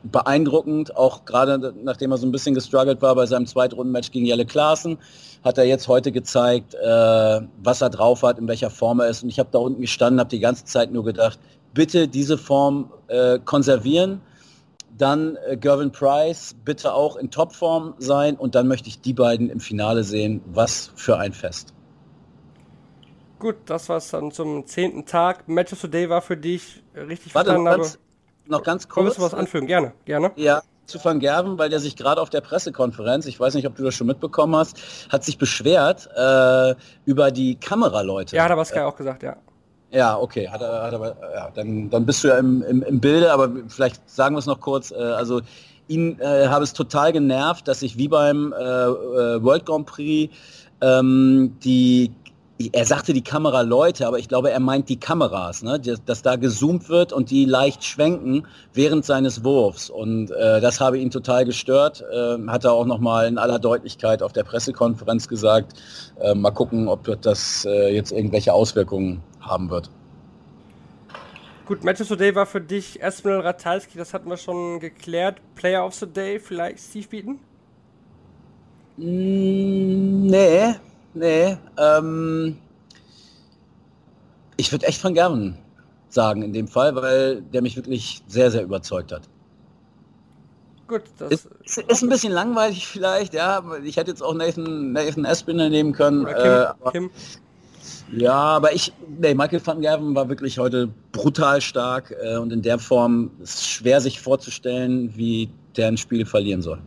beeindruckend, 0.02 0.96
auch 0.96 1.24
gerade 1.24 1.72
nachdem 1.84 2.10
er 2.10 2.18
so 2.18 2.26
ein 2.26 2.32
bisschen 2.32 2.54
gestruggelt 2.54 3.00
war 3.02 3.14
bei 3.14 3.26
seinem 3.26 3.46
Zweitrundenmatch 3.46 4.10
gegen 4.10 4.26
Jelle 4.26 4.46
Klaassen, 4.46 4.98
hat 5.44 5.58
er 5.58 5.64
jetzt 5.64 5.86
heute 5.88 6.10
gezeigt, 6.10 6.74
äh, 6.74 7.40
was 7.62 7.80
er 7.80 7.90
drauf 7.90 8.22
hat, 8.22 8.38
in 8.38 8.48
welcher 8.48 8.70
Form 8.70 9.00
er 9.00 9.08
ist. 9.08 9.22
Und 9.22 9.28
ich 9.28 9.38
habe 9.38 9.50
da 9.52 9.58
unten 9.58 9.82
gestanden, 9.82 10.18
habe 10.18 10.30
die 10.30 10.40
ganze 10.40 10.64
Zeit 10.64 10.90
nur 10.90 11.04
gedacht, 11.04 11.38
bitte 11.74 12.08
diese 12.08 12.38
Form 12.38 12.90
äh, 13.08 13.38
konservieren, 13.44 14.20
dann 15.00 15.36
äh, 15.46 15.56
Gervin 15.56 15.92
Price 15.92 16.54
bitte 16.64 16.94
auch 16.94 17.16
in 17.16 17.30
Topform 17.30 17.94
sein 17.98 18.36
und 18.36 18.54
dann 18.54 18.68
möchte 18.68 18.88
ich 18.88 19.00
die 19.00 19.12
beiden 19.12 19.50
im 19.50 19.60
Finale 19.60 20.04
sehen. 20.04 20.42
Was 20.46 20.92
für 20.96 21.18
ein 21.18 21.32
Fest. 21.32 21.74
Gut, 23.38 23.56
das 23.66 23.88
war's 23.88 24.10
dann 24.10 24.30
zum 24.32 24.66
zehnten 24.66 25.06
Tag. 25.06 25.48
Match 25.48 25.72
of 25.72 25.80
the 25.80 25.90
Day 25.90 26.10
war 26.10 26.20
für 26.20 26.36
dich 26.36 26.82
äh, 26.94 27.00
richtig 27.00 27.34
Warte, 27.34 27.54
noch 27.54 27.62
verstanden, 27.62 27.68
aber 27.68 27.82
ganz, 27.82 27.98
noch 28.46 28.62
ganz 28.62 28.82
Willst 28.84 28.90
kurz. 28.90 29.16
du 29.16 29.22
was 29.22 29.34
anfügen? 29.34 29.66
Gerne, 29.66 29.94
gerne. 30.04 30.32
Ja, 30.36 30.62
zu 30.84 31.02
Van 31.02 31.20
Gerven, 31.20 31.58
weil 31.58 31.70
der 31.70 31.80
sich 31.80 31.96
gerade 31.96 32.20
auf 32.20 32.28
der 32.28 32.42
Pressekonferenz, 32.42 33.24
ich 33.26 33.40
weiß 33.40 33.54
nicht, 33.54 33.66
ob 33.66 33.76
du 33.76 33.84
das 33.84 33.94
schon 33.94 34.06
mitbekommen 34.06 34.54
hast, 34.56 34.76
hat 35.08 35.24
sich 35.24 35.38
beschwert 35.38 36.08
äh, 36.14 36.74
über 37.06 37.30
die 37.30 37.54
Kameraleute. 37.54 38.36
Ja, 38.36 38.44
hat 38.44 38.50
aber 38.50 38.64
Sky 38.64 38.80
auch 38.80 38.96
gesagt, 38.96 39.22
ja. 39.22 39.36
Ja, 39.92 40.18
okay, 40.18 40.48
hat 40.48 40.60
hat 40.60 40.94
aber, 40.94 41.16
ja, 41.34 41.50
dann, 41.54 41.90
dann 41.90 42.06
bist 42.06 42.22
du 42.22 42.28
ja 42.28 42.38
im, 42.38 42.62
im, 42.62 42.82
im 42.82 43.00
Bilde, 43.00 43.32
aber 43.32 43.50
vielleicht 43.68 44.08
sagen 44.08 44.36
wir 44.36 44.38
es 44.38 44.46
noch 44.46 44.60
kurz. 44.60 44.92
Äh, 44.92 44.96
also 44.96 45.40
ihn 45.88 46.20
äh, 46.20 46.46
habe 46.46 46.62
es 46.62 46.72
total 46.72 47.12
genervt, 47.12 47.66
dass 47.66 47.80
sich 47.80 47.98
wie 47.98 48.06
beim 48.06 48.52
äh, 48.52 48.56
äh, 48.56 49.42
World 49.42 49.66
Grand 49.66 49.86
Prix 49.86 50.32
ähm, 50.80 51.56
die 51.62 52.12
er 52.72 52.84
sagte 52.84 53.14
die 53.14 53.22
Kameraleute, 53.22 54.06
aber 54.06 54.18
ich 54.18 54.28
glaube, 54.28 54.50
er 54.50 54.60
meint 54.60 54.90
die 54.90 55.00
Kameras, 55.00 55.62
ne? 55.62 55.80
dass, 55.80 56.04
dass 56.04 56.20
da 56.20 56.36
gezoomt 56.36 56.90
wird 56.90 57.10
und 57.10 57.30
die 57.30 57.46
leicht 57.46 57.82
schwenken 57.84 58.46
während 58.74 59.06
seines 59.06 59.42
Wurfs. 59.44 59.88
Und 59.88 60.30
äh, 60.30 60.60
das 60.60 60.78
habe 60.78 60.98
ihn 60.98 61.10
total 61.10 61.46
gestört. 61.46 62.04
Äh, 62.12 62.36
hat 62.48 62.64
er 62.64 62.72
auch 62.72 62.84
nochmal 62.84 63.28
in 63.28 63.38
aller 63.38 63.58
Deutlichkeit 63.58 64.22
auf 64.22 64.34
der 64.34 64.44
Pressekonferenz 64.44 65.26
gesagt. 65.26 65.72
Äh, 66.20 66.34
mal 66.34 66.50
gucken, 66.50 66.88
ob 66.88 67.22
das 67.22 67.64
äh, 67.64 67.94
jetzt 67.94 68.12
irgendwelche 68.12 68.52
Auswirkungen 68.52 69.22
haben 69.50 69.68
wird. 69.68 69.90
Gut, 71.66 71.84
Match 71.84 72.00
of 72.00 72.08
the 72.08 72.16
Day 72.16 72.34
war 72.34 72.46
für 72.46 72.60
dich 72.60 73.00
Esmeralda 73.00 73.50
Ratalski, 73.50 73.96
das 73.96 74.12
hatten 74.12 74.28
wir 74.28 74.36
schon 74.36 74.80
geklärt. 74.80 75.40
Player 75.54 75.84
of 75.84 75.94
the 75.94 76.06
Day, 76.06 76.40
vielleicht 76.40 76.80
Steve 76.80 77.06
Beaton? 77.08 77.38
Mm, 78.96 80.26
nee, 80.26 80.74
nee. 81.14 81.56
Ähm, 81.78 82.58
ich 84.56 84.72
würde 84.72 84.86
echt 84.86 85.00
von 85.00 85.14
Gerben 85.14 85.56
sagen 86.08 86.42
in 86.42 86.52
dem 86.52 86.66
Fall, 86.66 86.94
weil 86.96 87.40
der 87.40 87.62
mich 87.62 87.76
wirklich 87.76 88.22
sehr, 88.26 88.50
sehr 88.50 88.62
überzeugt 88.62 89.12
hat. 89.12 89.22
Gut, 90.88 91.02
das 91.18 91.30
ist, 91.30 91.48
ist, 91.64 91.78
ist, 91.78 92.02
ein 92.02 92.08
bisschen 92.08 92.32
langweilig 92.32 92.84
vielleicht, 92.84 93.32
ja. 93.32 93.62
Ich 93.84 93.96
hätte 93.96 94.10
jetzt 94.10 94.24
auch 94.24 94.34
Nathan, 94.34 94.90
Nathan 94.92 95.24
Espinel 95.24 95.70
nehmen 95.70 95.92
können. 95.92 96.26
Kim, 96.26 96.34
äh, 96.34 96.64
aber, 96.64 96.90
Kim. 96.90 97.10
Ja, 98.12 98.34
aber 98.34 98.72
ich, 98.72 98.92
nee, 99.20 99.34
Michael 99.34 99.64
van 99.64 99.80
Gerven 99.80 100.14
war 100.14 100.28
wirklich 100.28 100.58
heute 100.58 100.88
brutal 101.12 101.60
stark 101.60 102.14
äh, 102.20 102.36
und 102.36 102.52
in 102.52 102.62
der 102.62 102.78
Form 102.78 103.30
ist 103.40 103.68
schwer 103.68 104.00
sich 104.00 104.20
vorzustellen, 104.20 105.16
wie 105.16 105.48
der 105.76 105.88
ein 105.88 105.96
Spiel 105.96 106.26
verlieren 106.26 106.62
soll. 106.62 106.80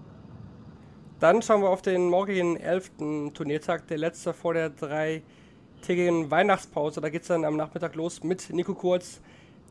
Dann 1.20 1.42
schauen 1.42 1.62
wir 1.62 1.70
auf 1.70 1.82
den 1.82 2.10
morgigen 2.10 2.58
11. 2.58 2.92
Turniertag, 3.34 3.88
der 3.88 3.98
letzte 3.98 4.34
vor 4.34 4.54
der 4.54 4.70
dreitägigen 4.70 6.30
Weihnachtspause. 6.30 7.00
Da 7.00 7.08
geht 7.08 7.22
es 7.22 7.30
dann 7.30 7.46
am 7.46 7.56
Nachmittag 7.56 7.96
los 7.96 8.22
mit 8.24 8.52
Nico 8.52 8.74
Kurz. 8.74 9.22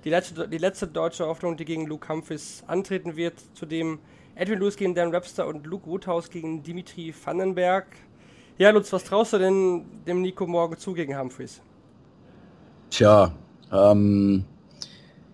Die 0.04 0.10
letzte, 0.10 0.48
die 0.48 0.56
letzte 0.56 0.86
deutsche 0.86 1.26
Hoffnung, 1.26 1.58
die 1.58 1.66
gegen 1.66 1.86
Luke 1.86 2.08
Humphries 2.08 2.64
antreten 2.66 3.16
wird. 3.16 3.34
Zudem 3.52 3.98
Edwin 4.34 4.60
Lewis 4.60 4.76
gegen 4.76 4.94
Dan 4.94 5.12
Webster 5.12 5.46
und 5.46 5.66
Luke 5.66 5.86
Woodhouse 5.86 6.30
gegen 6.30 6.62
Dimitri 6.62 7.14
Vandenberg. 7.22 7.86
Ja, 8.58 8.70
Lutz, 8.70 8.92
was 8.92 9.04
traust 9.04 9.32
du 9.32 9.38
denn 9.38 9.84
dem 10.06 10.20
Nico 10.20 10.46
morgen 10.46 10.76
zu 10.78 10.92
gegen 10.92 11.18
Humphreys? 11.18 11.60
Tja, 12.90 13.32
ähm, 13.72 14.44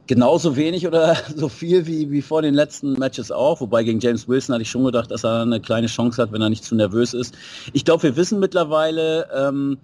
genauso 0.06 0.56
wenig 0.56 0.86
oder 0.86 1.16
so 1.36 1.48
viel 1.48 1.86
wie, 1.86 2.10
wie 2.10 2.22
vor 2.22 2.42
den 2.42 2.54
letzten 2.54 2.92
Matches 2.92 3.30
auch. 3.32 3.60
Wobei 3.60 3.82
gegen 3.82 4.00
James 4.00 4.28
Wilson 4.28 4.54
hatte 4.54 4.62
ich 4.62 4.70
schon 4.70 4.84
gedacht, 4.84 5.10
dass 5.10 5.24
er 5.24 5.42
eine 5.42 5.60
kleine 5.60 5.88
Chance 5.88 6.22
hat, 6.22 6.32
wenn 6.32 6.42
er 6.42 6.48
nicht 6.48 6.64
zu 6.64 6.76
nervös 6.76 7.14
ist. 7.14 7.36
Ich 7.72 7.84
glaube, 7.84 8.04
wir 8.04 8.16
wissen 8.16 8.38
mittlerweile, 8.38 9.28
ähm, 9.34 9.78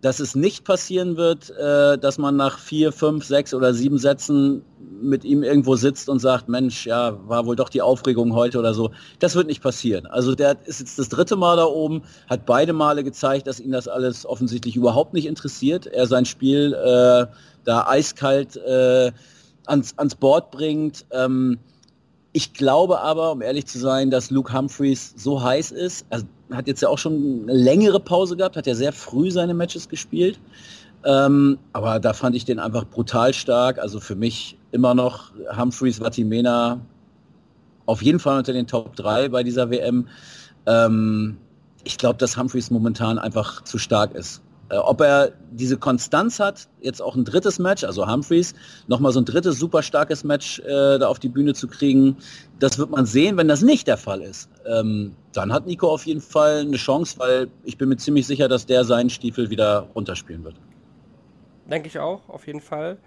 dass 0.00 0.18
es 0.18 0.34
nicht 0.34 0.64
passieren 0.64 1.16
wird, 1.16 1.50
äh, 1.50 1.98
dass 1.98 2.18
man 2.18 2.36
nach 2.36 2.58
vier, 2.58 2.92
fünf, 2.92 3.24
sechs 3.24 3.52
oder 3.52 3.74
sieben 3.74 3.98
Sätzen 3.98 4.62
mit 5.02 5.24
ihm 5.24 5.42
irgendwo 5.42 5.76
sitzt 5.76 6.08
und 6.08 6.18
sagt, 6.18 6.48
Mensch, 6.48 6.86
ja, 6.86 7.18
war 7.28 7.46
wohl 7.46 7.56
doch 7.56 7.68
die 7.68 7.82
Aufregung 7.82 8.34
heute 8.34 8.58
oder 8.58 8.74
so. 8.74 8.90
Das 9.18 9.34
wird 9.34 9.46
nicht 9.46 9.62
passieren. 9.62 10.06
Also 10.06 10.34
der 10.34 10.56
ist 10.64 10.80
jetzt 10.80 10.98
das 10.98 11.08
dritte 11.08 11.36
Mal 11.36 11.56
da 11.56 11.64
oben, 11.64 12.02
hat 12.28 12.46
beide 12.46 12.72
Male 12.72 13.04
gezeigt, 13.04 13.46
dass 13.46 13.60
ihn 13.60 13.72
das 13.72 13.88
alles 13.88 14.24
offensichtlich 14.24 14.76
überhaupt 14.76 15.12
nicht 15.12 15.26
interessiert. 15.26 15.86
Er 15.86 16.06
sein 16.06 16.24
Spiel 16.24 16.72
äh, 16.74 17.26
da 17.64 17.86
eiskalt 17.86 18.56
äh, 18.56 19.12
ans, 19.66 19.94
ans 19.98 20.14
Board 20.14 20.50
bringt. 20.50 21.04
Ähm, 21.12 21.58
ich 22.32 22.52
glaube 22.52 23.00
aber, 23.00 23.32
um 23.32 23.42
ehrlich 23.42 23.66
zu 23.66 23.78
sein, 23.78 24.10
dass 24.10 24.30
Luke 24.30 24.52
Humphreys 24.52 25.14
so 25.16 25.42
heiß 25.42 25.72
ist. 25.72 26.06
Er 26.10 26.22
hat 26.52 26.68
jetzt 26.68 26.80
ja 26.80 26.88
auch 26.88 26.98
schon 26.98 27.42
eine 27.42 27.52
längere 27.52 27.98
Pause 27.98 28.36
gehabt, 28.36 28.56
hat 28.56 28.66
ja 28.66 28.74
sehr 28.74 28.92
früh 28.92 29.30
seine 29.30 29.54
Matches 29.54 29.88
gespielt. 29.88 30.38
Ähm, 31.04 31.58
aber 31.72 31.98
da 31.98 32.12
fand 32.12 32.36
ich 32.36 32.44
den 32.44 32.58
einfach 32.58 32.84
brutal 32.84 33.32
stark. 33.34 33.78
Also 33.78 34.00
für 34.00 34.14
mich 34.14 34.56
immer 34.70 34.94
noch 34.94 35.32
Humphreys, 35.56 36.00
Vatimena 36.00 36.80
auf 37.86 38.02
jeden 38.02 38.20
Fall 38.20 38.38
unter 38.38 38.52
den 38.52 38.66
Top 38.68 38.94
3 38.94 39.30
bei 39.30 39.42
dieser 39.42 39.70
WM. 39.70 40.06
Ähm, 40.66 41.36
ich 41.82 41.98
glaube, 41.98 42.18
dass 42.18 42.36
Humphreys 42.36 42.70
momentan 42.70 43.18
einfach 43.18 43.64
zu 43.64 43.78
stark 43.78 44.14
ist. 44.14 44.42
Äh, 44.70 44.76
ob 44.76 45.00
er 45.00 45.32
diese 45.50 45.76
Konstanz 45.76 46.38
hat, 46.38 46.68
jetzt 46.80 47.02
auch 47.02 47.16
ein 47.16 47.24
drittes 47.24 47.58
Match, 47.58 47.82
also 47.82 48.06
Humphreys, 48.06 48.54
nochmal 48.86 49.10
so 49.10 49.20
ein 49.20 49.24
drittes 49.24 49.58
super 49.58 49.82
starkes 49.82 50.22
Match 50.22 50.60
äh, 50.60 50.98
da 50.98 51.08
auf 51.08 51.18
die 51.18 51.28
Bühne 51.28 51.54
zu 51.54 51.66
kriegen, 51.66 52.16
das 52.60 52.78
wird 52.78 52.90
man 52.90 53.04
sehen, 53.04 53.36
wenn 53.36 53.48
das 53.48 53.62
nicht 53.62 53.88
der 53.88 53.96
Fall 53.96 54.22
ist. 54.22 54.48
Ähm, 54.66 55.16
dann 55.32 55.52
hat 55.52 55.66
Nico 55.66 55.88
auf 55.88 56.06
jeden 56.06 56.20
Fall 56.20 56.60
eine 56.60 56.76
Chance, 56.76 57.18
weil 57.18 57.48
ich 57.64 57.78
bin 57.78 57.88
mir 57.88 57.96
ziemlich 57.96 58.26
sicher, 58.26 58.48
dass 58.48 58.64
der 58.64 58.84
seinen 58.84 59.10
Stiefel 59.10 59.50
wieder 59.50 59.88
runterspielen 59.94 60.44
wird. 60.44 60.54
Denke 61.68 61.88
ich 61.88 61.98
auch, 61.98 62.28
auf 62.28 62.46
jeden 62.46 62.60
Fall. 62.60 62.98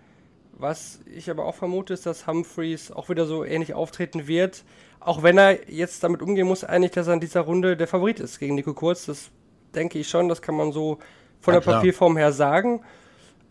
Was 0.57 0.99
ich 1.15 1.29
aber 1.29 1.45
auch 1.45 1.55
vermute, 1.55 1.93
ist, 1.93 2.05
dass 2.05 2.27
Humphreys 2.27 2.91
auch 2.91 3.09
wieder 3.09 3.25
so 3.25 3.43
ähnlich 3.43 3.73
auftreten 3.73 4.27
wird. 4.27 4.63
Auch 4.99 5.23
wenn 5.23 5.37
er 5.37 5.69
jetzt 5.69 6.03
damit 6.03 6.21
umgehen 6.21 6.47
muss, 6.47 6.63
eigentlich, 6.63 6.91
dass 6.91 7.07
er 7.07 7.13
in 7.13 7.19
dieser 7.19 7.41
Runde 7.41 7.75
der 7.75 7.87
Favorit 7.87 8.19
ist 8.19 8.39
gegen 8.39 8.55
Nico 8.55 8.73
Kurz. 8.73 9.05
Das 9.05 9.31
denke 9.73 9.97
ich 9.97 10.07
schon, 10.07 10.29
das 10.29 10.41
kann 10.41 10.55
man 10.55 10.71
so 10.71 10.99
von 11.43 11.53
ja, 11.53 11.59
der 11.59 11.71
Papierform 11.71 12.17
her 12.17 12.31
sagen. 12.31 12.81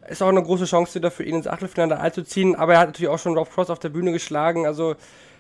Ist 0.08 0.22
auch 0.22 0.28
eine 0.28 0.42
große 0.42 0.64
Chance 0.64 0.96
wieder 0.96 1.10
für 1.10 1.22
ihn 1.22 1.36
ins 1.36 1.46
Achtelfinale 1.46 2.00
einzuziehen, 2.00 2.56
aber 2.56 2.74
er 2.74 2.80
hat 2.80 2.88
natürlich 2.88 3.10
auch 3.10 3.18
schon 3.18 3.36
Rob 3.36 3.52
Cross 3.52 3.70
auf 3.70 3.78
der 3.78 3.90
Bühne 3.90 4.10
geschlagen. 4.10 4.66
Also 4.66 4.96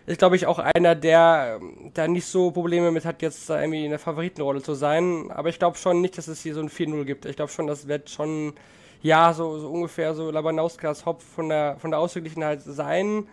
ist, 0.06 0.18
glaube 0.18 0.36
ich, 0.36 0.46
auch 0.46 0.58
einer, 0.58 0.94
der 0.94 1.60
da 1.94 2.06
nicht 2.06 2.26
so 2.26 2.50
Probleme 2.50 2.90
mit 2.90 3.04
hat, 3.04 3.22
jetzt 3.22 3.48
irgendwie 3.48 3.84
in 3.84 3.90
der 3.90 3.98
Favoritenrolle 3.98 4.62
zu 4.62 4.74
sein. 4.74 5.30
Aber 5.30 5.48
ich 5.48 5.58
glaube 5.58 5.78
schon 5.78 6.00
nicht, 6.00 6.18
dass 6.18 6.28
es 6.28 6.42
hier 6.42 6.54
so 6.54 6.60
ein 6.60 6.68
4-0 6.68 7.04
gibt. 7.04 7.24
Ich 7.24 7.36
glaube 7.36 7.50
schon, 7.50 7.66
das 7.66 7.88
wird 7.88 8.10
schon, 8.10 8.52
ja, 9.00 9.32
so, 9.32 9.58
so 9.58 9.68
ungefähr 9.68 10.14
so 10.14 10.30
Labanauskas 10.30 11.06
Hopf 11.06 11.24
von 11.24 11.48
der, 11.48 11.76
von 11.78 11.90
der 11.90 12.00
Ausgeglichenheit 12.00 12.62
sein. 12.62 13.26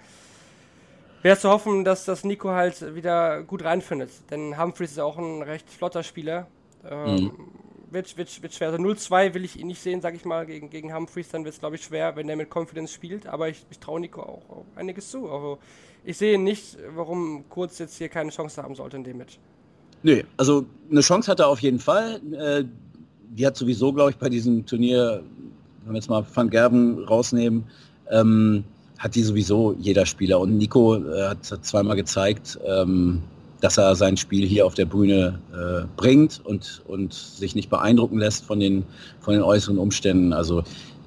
Wäre 1.22 1.38
zu 1.38 1.50
hoffen, 1.50 1.84
dass 1.84 2.06
das 2.06 2.24
Nico 2.24 2.52
halt 2.52 2.96
wieder 2.96 3.44
gut 3.44 3.64
reinfindet. 3.66 4.12
Denn 4.32 4.60
Humphreys 4.60 4.92
ist 4.92 5.00
auch 5.00 5.18
ein 5.18 5.42
recht 5.42 5.70
flotter 5.70 6.04
Spieler. 6.04 6.48
Ähm, 6.90 7.16
mhm 7.16 7.59
wird, 7.92 8.18
wird, 8.18 8.42
wird 8.42 8.54
schwer. 8.54 8.72
Also 8.72 8.82
0-2 8.84 9.34
will 9.34 9.46
ich 9.46 9.60
ihn 9.60 9.68
nicht 9.68 9.82
sehen, 9.82 10.02
sage 10.02 10.16
ich 10.16 10.26
mal, 10.26 10.46
gegen, 10.46 10.70
gegen 10.70 10.94
Humphreys, 10.94 11.30
dann 11.30 11.44
wird 11.44 11.56
es, 11.56 11.60
glaube 11.60 11.76
ich, 11.76 11.84
schwer, 11.84 12.16
wenn 12.16 12.30
er 12.30 12.36
mit 12.36 12.50
Confidence 12.54 12.92
spielt, 12.92 13.28
aber 13.28 13.50
ich, 13.50 13.66
ich 13.70 13.80
traue 13.80 14.00
Nico 14.00 14.22
auch, 14.22 14.50
auch, 14.50 14.66
einiges 14.76 15.10
zu. 15.10 15.30
Also 15.30 15.60
ich 16.04 16.18
sehe 16.18 16.40
nicht, 16.40 16.78
warum 16.96 17.46
Kurz 17.50 17.80
jetzt 17.80 17.98
hier 17.98 18.10
keine 18.10 18.32
Chance 18.32 18.62
haben 18.62 18.76
sollte 18.76 18.98
in 18.98 19.04
dem 19.04 19.18
Match. 19.18 19.40
Nee, 20.02 20.26
also 20.38 20.66
eine 20.90 21.02
Chance 21.02 21.32
hat 21.32 21.40
er 21.40 21.48
auf 21.48 21.60
jeden 21.60 21.80
Fall. 21.80 22.22
Äh, 22.34 22.64
die 23.32 23.46
hat 23.46 23.58
sowieso, 23.58 23.94
glaube 23.94 24.12
ich, 24.12 24.18
bei 24.18 24.30
diesem 24.30 24.66
Turnier, 24.66 25.24
wenn 25.84 25.94
wir 25.94 26.00
jetzt 26.00 26.10
mal 26.10 26.26
Van 26.34 26.50
Gerben 26.50 27.04
rausnehmen, 27.04 27.66
ähm, 28.10 28.64
hat 28.98 29.16
die 29.16 29.24
sowieso 29.24 29.76
jeder 29.80 30.06
Spieler. 30.06 30.40
Und 30.40 30.58
Nico 30.58 30.96
äh, 30.96 31.30
hat, 31.30 31.52
hat 31.52 31.66
zweimal 31.66 31.96
gezeigt, 31.96 32.60
ähm, 32.66 33.24
dass 33.62 33.78
er 33.78 33.96
sein 33.96 34.18
Spiel 34.18 34.48
hier 34.48 34.66
auf 34.66 34.74
der 34.74 34.86
Bühne 34.86 35.40
äh, 35.54 35.86
bringt 35.98 36.42
und, 36.44 36.82
und 36.88 37.14
sich 37.14 37.56
nicht 37.56 37.70
beeindrucken 37.70 38.18
lässt 38.18 38.46
von 38.46 38.60
den, 38.60 38.86
von 39.20 39.34
den 39.34 39.44
äußeren 39.44 39.78
Umständen. 39.78 40.34
Also 40.34 40.64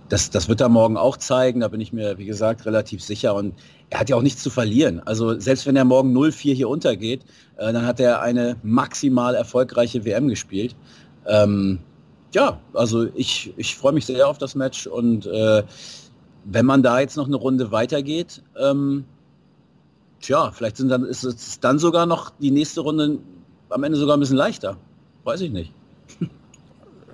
das, 0.09 0.29
das 0.29 0.49
wird 0.49 0.61
er 0.61 0.69
morgen 0.69 0.99
auch 0.99 1.17
zeigen, 1.17 1.61
da 1.61 1.69
bin 1.69 1.81
ich 1.81 1.93
mir, 1.93 2.19
wie 2.19 2.27
gesagt, 2.27 2.67
relativ 2.67 3.03
sicher. 3.03 3.35
Und 3.35 3.55
er 3.88 4.01
hat 4.01 4.11
ja 4.11 4.17
auch 4.17 4.23
nichts 4.23 4.43
zu 4.43 4.51
verlieren. 4.51 5.01
Also 5.07 5.38
selbst 5.41 5.67
wenn 5.67 5.77
er 5.77 5.85
morgen 5.85 6.15
0-4 6.17 6.55
hier 6.55 6.69
untergeht, 6.69 7.23
äh, 7.57 7.73
dann 7.73 7.87
hat 7.87 7.99
er 8.01 8.21
eine 8.21 8.57
maximal 8.62 9.35
erfolgreiche 9.35 10.05
WM 10.05 10.29
gespielt. 10.29 10.77
Ähm, 11.27 11.79
ja, 12.35 12.61
also 12.75 13.07
ich, 13.15 13.55
ich 13.57 13.77
freue 13.77 13.93
mich 13.93 14.07
sehr 14.07 14.29
auf 14.29 14.38
das 14.38 14.55
Match 14.55 14.87
und 14.87 15.27
äh, 15.27 15.62
wenn 16.45 16.67
man 16.67 16.83
da 16.83 17.01
jetzt 17.01 17.17
noch 17.17 17.27
eine 17.27 17.37
Runde 17.37 17.71
weitergeht, 17.73 18.43
ähm, 18.59 19.05
Tja, 20.23 20.53
vielleicht 20.53 20.77
sind 20.79 20.89
dann, 20.89 21.05
ist 21.05 21.25
es 21.25 21.61
dann 21.61 21.79
sogar 21.79 22.07
noch 22.07 22.31
die 22.39 22.53
nächste 22.53 22.81
Runde 22.81 23.19
am 23.69 23.83
Ende 23.83 23.99
sogar 23.99 24.17
ein 24.17 24.21
bisschen 24.21 24.37
leichter. 24.37 24.79
Weiß 25.25 25.41
ich 25.41 25.51
nicht. 25.51 25.73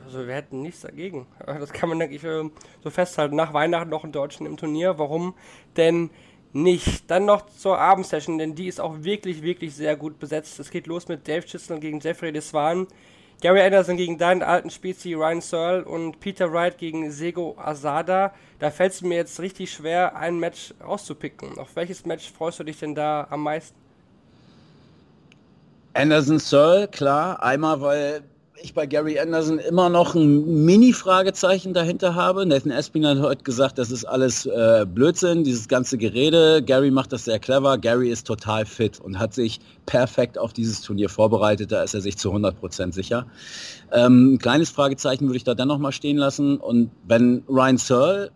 Also 0.04 0.26
wir 0.26 0.34
hätten 0.34 0.62
nichts 0.62 0.80
dagegen. 0.80 1.26
Das 1.44 1.70
kann 1.70 1.90
man, 1.90 1.98
denke 1.98 2.16
ich, 2.16 2.24
ähm, 2.24 2.50
so 2.82 2.88
festhalten. 2.88 3.36
Nach 3.36 3.52
Weihnachten 3.52 3.90
noch 3.90 4.04
einen 4.04 4.12
Deutschen 4.12 4.46
im 4.46 4.56
Turnier. 4.56 4.98
Warum 4.98 5.34
denn 5.76 6.08
nicht? 6.54 7.10
Dann 7.10 7.26
noch 7.26 7.44
zur 7.46 7.78
Abendsession, 7.78 8.38
denn 8.38 8.54
die 8.54 8.68
ist 8.68 8.80
auch 8.80 9.02
wirklich, 9.02 9.42
wirklich 9.42 9.74
sehr 9.74 9.96
gut 9.96 10.18
besetzt. 10.18 10.58
Es 10.60 10.70
geht 10.70 10.86
los 10.86 11.08
mit 11.08 11.28
Dave 11.28 11.44
Chisholm 11.44 11.80
gegen 11.80 12.00
Jeffrey 12.00 12.32
Deswan. 12.32 12.86
Gary 13.40 13.60
Anderson 13.60 13.96
gegen 13.96 14.18
deinen 14.18 14.42
alten 14.42 14.68
Spezi 14.68 15.14
Ryan 15.14 15.40
Searle 15.40 15.84
und 15.84 16.18
Peter 16.18 16.52
Wright 16.52 16.76
gegen 16.76 17.12
Sego 17.12 17.56
Asada. 17.56 18.34
Da 18.58 18.70
fällt 18.70 18.92
es 18.92 19.02
mir 19.02 19.14
jetzt 19.14 19.38
richtig 19.38 19.72
schwer, 19.72 20.16
ein 20.16 20.40
Match 20.40 20.74
rauszupicken. 20.84 21.56
Auf 21.56 21.76
welches 21.76 22.04
Match 22.04 22.32
freust 22.32 22.58
du 22.58 22.64
dich 22.64 22.80
denn 22.80 22.96
da 22.96 23.28
am 23.30 23.44
meisten? 23.44 23.76
Anderson 25.94 26.40
Searle, 26.40 26.88
klar. 26.88 27.40
Einmal, 27.40 27.80
weil 27.80 28.22
ich 28.62 28.74
bei 28.74 28.86
Gary 28.86 29.18
Anderson 29.18 29.58
immer 29.58 29.88
noch 29.88 30.14
ein 30.14 30.64
Mini-Fragezeichen 30.64 31.74
dahinter 31.74 32.14
habe. 32.14 32.46
Nathan 32.46 32.72
Espin 32.72 33.06
hat 33.06 33.18
heute 33.20 33.44
gesagt, 33.44 33.78
das 33.78 33.90
ist 33.90 34.04
alles 34.04 34.46
äh, 34.46 34.86
Blödsinn, 34.86 35.44
dieses 35.44 35.68
ganze 35.68 35.98
Gerede. 35.98 36.62
Gary 36.62 36.90
macht 36.90 37.12
das 37.12 37.24
sehr 37.24 37.38
clever. 37.38 37.78
Gary 37.78 38.10
ist 38.10 38.26
total 38.26 38.66
fit 38.66 39.00
und 39.00 39.18
hat 39.18 39.34
sich 39.34 39.60
perfekt 39.86 40.38
auf 40.38 40.52
dieses 40.52 40.82
Turnier 40.82 41.08
vorbereitet. 41.08 41.72
Da 41.72 41.82
ist 41.82 41.94
er 41.94 42.00
sich 42.00 42.16
zu 42.16 42.32
100% 42.32 42.92
sicher. 42.92 43.26
Ähm, 43.92 44.34
ein 44.34 44.38
kleines 44.38 44.70
Fragezeichen 44.70 45.26
würde 45.26 45.36
ich 45.36 45.44
da 45.44 45.54
dann 45.54 45.68
noch 45.68 45.78
mal 45.78 45.92
stehen 45.92 46.16
lassen. 46.16 46.56
Und 46.58 46.90
wenn 47.06 47.44
Ryan 47.48 47.78
Searle 47.78 48.30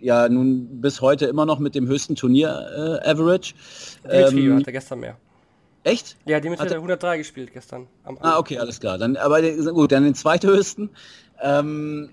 ja 0.00 0.28
nun 0.28 0.80
bis 0.80 1.00
heute 1.00 1.26
immer 1.26 1.46
noch 1.46 1.58
mit 1.58 1.74
dem 1.74 1.86
höchsten 1.86 2.14
Turnier-Average. 2.14 3.54
Äh, 4.04 4.22
ähm, 4.22 4.56
hat 4.56 4.66
er 4.66 4.72
gestern 4.72 5.00
mehr. 5.00 5.16
Echt? 5.84 6.16
Ja, 6.24 6.40
die 6.40 6.50
mit 6.50 6.60
hat 6.60 6.72
103 6.72 7.18
gespielt 7.18 7.52
gestern. 7.52 7.86
ah, 8.20 8.38
okay, 8.38 8.58
alles 8.58 8.80
klar. 8.80 8.98
Dann, 8.98 9.16
aber 9.16 9.40
gut, 9.42 9.92
dann 9.92 10.04
den 10.04 10.14
zweithöchsten. 10.14 10.90
Ähm, 11.40 12.10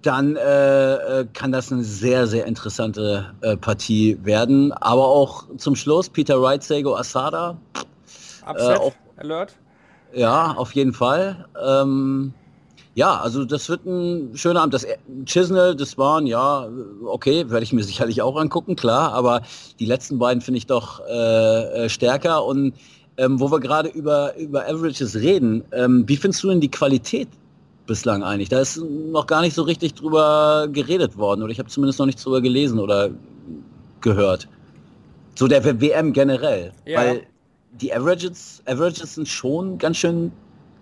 dann 0.00 0.36
äh, 0.36 1.20
äh, 1.20 1.26
kann 1.32 1.52
das 1.52 1.70
eine 1.70 1.84
sehr, 1.84 2.26
sehr 2.26 2.46
interessante 2.46 3.34
äh, 3.42 3.56
Partie 3.56 4.18
werden. 4.22 4.72
Aber 4.72 5.06
auch 5.06 5.44
zum 5.58 5.76
Schluss 5.76 6.08
Peter 6.08 6.40
Wright, 6.40 6.62
Sego 6.62 6.96
Asada. 6.96 7.58
Upset, 8.46 8.78
auch, 8.78 8.94
Alert. 9.16 9.54
Ja, 10.14 10.52
auf 10.52 10.72
jeden 10.72 10.92
Fall. 10.92 11.46
Ähm, 11.62 12.34
ja, 12.94 13.20
also 13.20 13.44
das 13.44 13.68
wird 13.68 13.86
ein 13.86 14.36
schöner 14.36 14.60
Abend. 14.60 14.74
Das 14.74 14.86
Chisnell, 15.24 15.74
das 15.74 15.96
waren, 15.96 16.26
ja, 16.26 16.68
okay, 17.04 17.48
werde 17.48 17.64
ich 17.64 17.72
mir 17.72 17.82
sicherlich 17.84 18.22
auch 18.22 18.36
angucken, 18.36 18.76
klar, 18.76 19.12
aber 19.12 19.42
die 19.78 19.86
letzten 19.86 20.18
beiden 20.18 20.40
finde 20.40 20.58
ich 20.58 20.66
doch 20.66 21.00
äh, 21.06 21.88
stärker. 21.88 22.44
Und 22.44 22.74
ähm, 23.16 23.40
wo 23.40 23.50
wir 23.50 23.60
gerade 23.60 23.88
über, 23.88 24.36
über 24.36 24.66
Averages 24.66 25.16
reden, 25.16 25.64
ähm, 25.72 26.04
wie 26.06 26.16
findest 26.16 26.42
du 26.42 26.48
denn 26.48 26.60
die 26.60 26.70
Qualität 26.70 27.28
bislang 27.86 28.22
eigentlich? 28.22 28.48
Da 28.48 28.60
ist 28.60 28.78
noch 28.78 29.26
gar 29.26 29.42
nicht 29.42 29.54
so 29.54 29.62
richtig 29.62 29.94
drüber 29.94 30.68
geredet 30.70 31.16
worden 31.16 31.42
oder 31.42 31.52
ich 31.52 31.58
habe 31.58 31.68
zumindest 31.68 31.98
noch 31.98 32.06
nichts 32.06 32.22
drüber 32.22 32.40
gelesen 32.40 32.78
oder 32.78 33.10
gehört. 34.00 34.48
So 35.34 35.46
der 35.46 35.64
WM 35.80 36.12
generell. 36.12 36.72
Ja. 36.86 37.00
Weil 37.00 37.22
die 37.80 37.92
Averages, 37.92 38.62
Averages 38.66 39.14
sind 39.14 39.28
schon 39.28 39.78
ganz 39.78 39.96
schön 39.96 40.32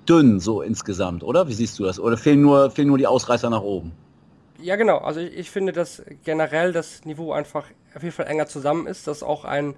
dünn 0.09 0.41
so 0.41 0.63
insgesamt, 0.63 1.23
oder? 1.23 1.49
Wie 1.49 1.55
siehst 1.55 1.79
du 1.79 1.85
das? 1.85 1.99
Oder 2.01 2.17
fehlen 2.17 2.41
nur, 2.41 2.71
fehlen 2.71 2.89
nur 2.89 2.99
die 2.99 3.07
Ausreißer 3.07 3.51
nach 3.51 3.63
oben? 3.63 3.93
Ja, 4.61 4.77
genau. 4.77 4.99
Also 4.99 5.21
ich, 5.21 5.37
ich 5.37 5.51
finde, 5.51 5.73
dass 5.73 6.03
generell 6.25 6.73
das 6.73 7.05
Niveau 7.05 7.33
einfach 7.33 7.65
auf 7.95 8.03
jeden 8.03 8.15
Fall 8.15 8.27
enger 8.27 8.47
zusammen 8.47 8.87
ist, 8.87 9.07
dass 9.07 9.23
auch 9.23 9.45
ein 9.45 9.75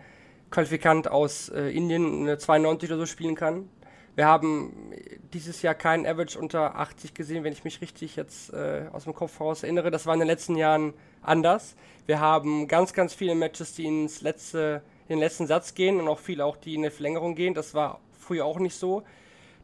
Qualifikant 0.51 1.09
aus 1.11 1.49
äh, 1.49 1.71
Indien 1.71 2.23
eine 2.23 2.39
92 2.39 2.91
oder 2.91 2.99
so 2.99 3.07
spielen 3.07 3.35
kann. 3.35 3.69
Wir 4.15 4.27
haben 4.27 4.93
dieses 5.33 5.63
Jahr 5.63 5.75
keinen 5.75 6.07
Average 6.07 6.39
unter 6.39 6.77
80 6.77 7.15
gesehen, 7.15 7.45
wenn 7.45 7.55
ich 7.55 7.65
mich 7.65 7.81
richtig 7.81 8.17
jetzt 8.17 8.53
äh, 8.53 8.85
aus 8.93 9.05
dem 9.05 9.15
Kopf 9.15 9.39
heraus 9.39 9.63
erinnere. 9.63 9.91
Das 9.91 10.05
war 10.05 10.13
in 10.13 10.21
den 10.21 10.29
letzten 10.29 10.57
Jahren 10.57 10.93
anders. 11.23 11.77
Wir 12.05 12.21
haben 12.21 12.69
ganz, 12.69 12.93
ganz 12.93 13.15
viele 13.15 13.35
Matches, 13.35 13.75
die 13.75 13.87
ins 13.87 14.21
letzte, 14.21 14.83
in 15.09 15.17
den 15.17 15.21
letzten 15.21 15.47
Satz 15.47 15.73
gehen 15.73 15.99
und 15.99 16.09
auch 16.09 16.19
viele 16.19 16.45
auch, 16.45 16.57
die 16.59 16.75
in 16.75 16.83
eine 16.83 16.91
Verlängerung 16.91 17.35
gehen. 17.35 17.55
Das 17.55 17.73
war 17.73 18.01
früher 18.19 18.45
auch 18.45 18.59
nicht 18.59 18.77
so. 18.77 19.03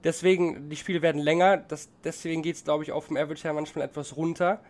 Deswegen, 0.05 0.71
die 0.71 0.77
Spiele 0.77 1.03
werden 1.03 1.21
länger, 1.21 1.57
das, 1.57 1.89
deswegen 2.05 2.43
geht 2.43 2.57
es, 2.57 2.65
glaube 2.65 2.85
ich, 2.85 2.93
auf 2.93 3.09
dem 3.09 3.17
Average 3.17 3.45
her 3.45 3.53
manchmal 3.53 3.85
etwas 3.85 4.17
runter. 4.17 4.61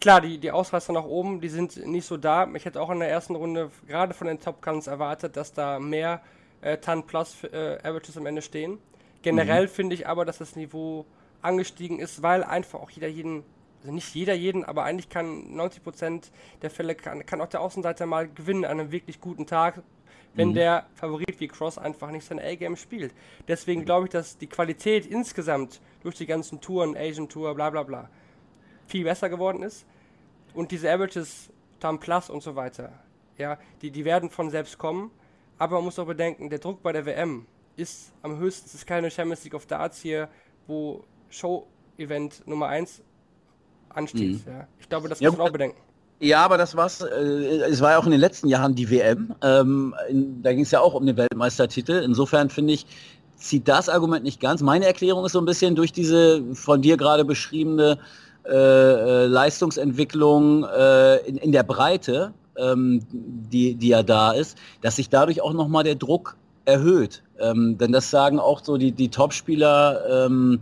Klar, 0.00 0.20
die, 0.20 0.38
die 0.38 0.50
Ausreißer 0.50 0.92
nach 0.92 1.04
oben, 1.04 1.40
die 1.40 1.48
sind 1.48 1.76
nicht 1.86 2.06
so 2.06 2.16
da. 2.16 2.48
Ich 2.54 2.64
hätte 2.64 2.80
auch 2.80 2.90
in 2.90 2.98
der 2.98 3.08
ersten 3.08 3.36
Runde 3.36 3.70
gerade 3.86 4.14
von 4.14 4.26
den 4.26 4.40
Top 4.40 4.60
Guns 4.60 4.88
erwartet, 4.88 5.36
dass 5.36 5.52
da 5.52 5.78
mehr 5.78 6.20
äh, 6.60 6.78
Ton 6.78 7.06
Plus 7.06 7.44
äh, 7.44 7.78
Averages 7.82 8.16
am 8.16 8.26
Ende 8.26 8.42
stehen. 8.42 8.78
Generell 9.22 9.64
mhm. 9.64 9.68
finde 9.68 9.94
ich 9.94 10.08
aber, 10.08 10.24
dass 10.24 10.38
das 10.38 10.56
Niveau 10.56 11.06
angestiegen 11.40 12.00
ist, 12.00 12.22
weil 12.22 12.42
einfach 12.42 12.80
auch 12.80 12.90
jeder 12.90 13.08
jeden, 13.08 13.44
also 13.80 13.92
nicht 13.92 14.12
jeder 14.14 14.34
jeden, 14.34 14.64
aber 14.64 14.82
eigentlich 14.82 15.08
kann 15.08 15.56
90% 15.56 16.30
der 16.62 16.70
Fälle 16.70 16.96
kann, 16.96 17.24
kann 17.24 17.40
auch 17.40 17.48
der 17.48 17.60
Außenseiter 17.60 18.06
mal 18.06 18.28
gewinnen 18.28 18.64
an 18.64 18.80
einem 18.80 18.92
wirklich 18.92 19.20
guten 19.20 19.46
Tag 19.46 19.82
wenn 20.34 20.50
mhm. 20.50 20.54
der 20.54 20.86
Favorit 20.94 21.40
wie 21.40 21.48
Cross 21.48 21.78
einfach 21.78 22.10
nicht 22.10 22.26
sein 22.26 22.38
A-Game 22.38 22.76
spielt. 22.76 23.14
Deswegen 23.48 23.84
glaube 23.84 24.06
ich, 24.06 24.10
dass 24.12 24.38
die 24.38 24.46
Qualität 24.46 25.06
insgesamt 25.06 25.80
durch 26.02 26.16
die 26.16 26.26
ganzen 26.26 26.60
Touren, 26.60 26.96
Asian 26.96 27.28
Tour, 27.28 27.54
bla 27.54 27.70
bla 27.70 27.82
bla, 27.82 28.08
viel 28.86 29.04
besser 29.04 29.28
geworden 29.28 29.62
ist. 29.62 29.86
Und 30.54 30.70
diese 30.70 30.90
Averages, 30.90 31.50
Tam 31.80 31.98
Plus 31.98 32.30
und 32.30 32.42
so 32.42 32.56
weiter, 32.56 32.92
ja, 33.38 33.58
die, 33.80 33.90
die 33.90 34.04
werden 34.04 34.30
von 34.30 34.50
selbst 34.50 34.78
kommen. 34.78 35.10
Aber 35.58 35.76
man 35.76 35.84
muss 35.84 35.98
auch 35.98 36.06
bedenken, 36.06 36.50
der 36.50 36.58
Druck 36.58 36.82
bei 36.82 36.92
der 36.92 37.06
WM 37.06 37.46
ist 37.76 38.12
am 38.22 38.38
höchsten. 38.38 38.66
Es 38.66 38.74
ist 38.74 38.86
keine 38.86 39.10
Champions 39.10 39.44
League 39.44 39.54
of 39.54 39.66
Darts 39.66 40.00
hier, 40.00 40.28
wo 40.66 41.04
Show-Event 41.30 42.46
Nummer 42.46 42.68
1 42.68 43.02
ansteht. 43.90 44.46
Mhm. 44.46 44.52
Ja. 44.52 44.68
Ich 44.80 44.88
glaube, 44.88 45.08
das 45.08 45.20
ja, 45.20 45.30
muss 45.30 45.38
man 45.38 45.48
auch 45.48 45.52
bedenken. 45.52 45.80
Ja, 46.22 46.44
aber 46.44 46.56
das 46.56 46.76
war's. 46.76 47.00
Äh, 47.00 47.62
es 47.68 47.80
war 47.80 47.90
ja 47.90 47.98
auch 47.98 48.04
in 48.04 48.12
den 48.12 48.20
letzten 48.20 48.46
Jahren 48.46 48.76
die 48.76 48.88
WM. 48.88 49.34
Ähm, 49.42 49.92
in, 50.08 50.40
da 50.40 50.52
ging 50.52 50.62
es 50.62 50.70
ja 50.70 50.80
auch 50.80 50.94
um 50.94 51.04
den 51.04 51.16
Weltmeistertitel. 51.16 52.00
Insofern 52.04 52.48
finde 52.48 52.74
ich, 52.74 52.86
zieht 53.34 53.66
das 53.66 53.88
Argument 53.88 54.22
nicht 54.22 54.40
ganz. 54.40 54.62
Meine 54.62 54.86
Erklärung 54.86 55.24
ist 55.24 55.32
so 55.32 55.40
ein 55.40 55.46
bisschen 55.46 55.74
durch 55.74 55.90
diese 55.90 56.44
von 56.54 56.80
dir 56.80 56.96
gerade 56.96 57.24
beschriebene 57.24 57.98
äh, 58.44 58.52
äh, 58.54 59.26
Leistungsentwicklung 59.26 60.62
äh, 60.62 61.16
in, 61.26 61.38
in 61.38 61.50
der 61.50 61.64
Breite, 61.64 62.32
ähm, 62.56 63.02
die, 63.10 63.74
die 63.74 63.88
ja 63.88 64.04
da 64.04 64.30
ist, 64.30 64.56
dass 64.80 64.96
sich 64.96 65.08
dadurch 65.08 65.42
auch 65.42 65.54
nochmal 65.54 65.82
der 65.82 65.96
Druck 65.96 66.36
erhöht. 66.66 67.24
Ähm, 67.40 67.78
denn 67.78 67.90
das 67.90 68.10
sagen 68.10 68.38
auch 68.38 68.62
so 68.62 68.76
die, 68.76 68.92
die 68.92 69.08
Topspieler, 69.08 70.26
ähm, 70.26 70.60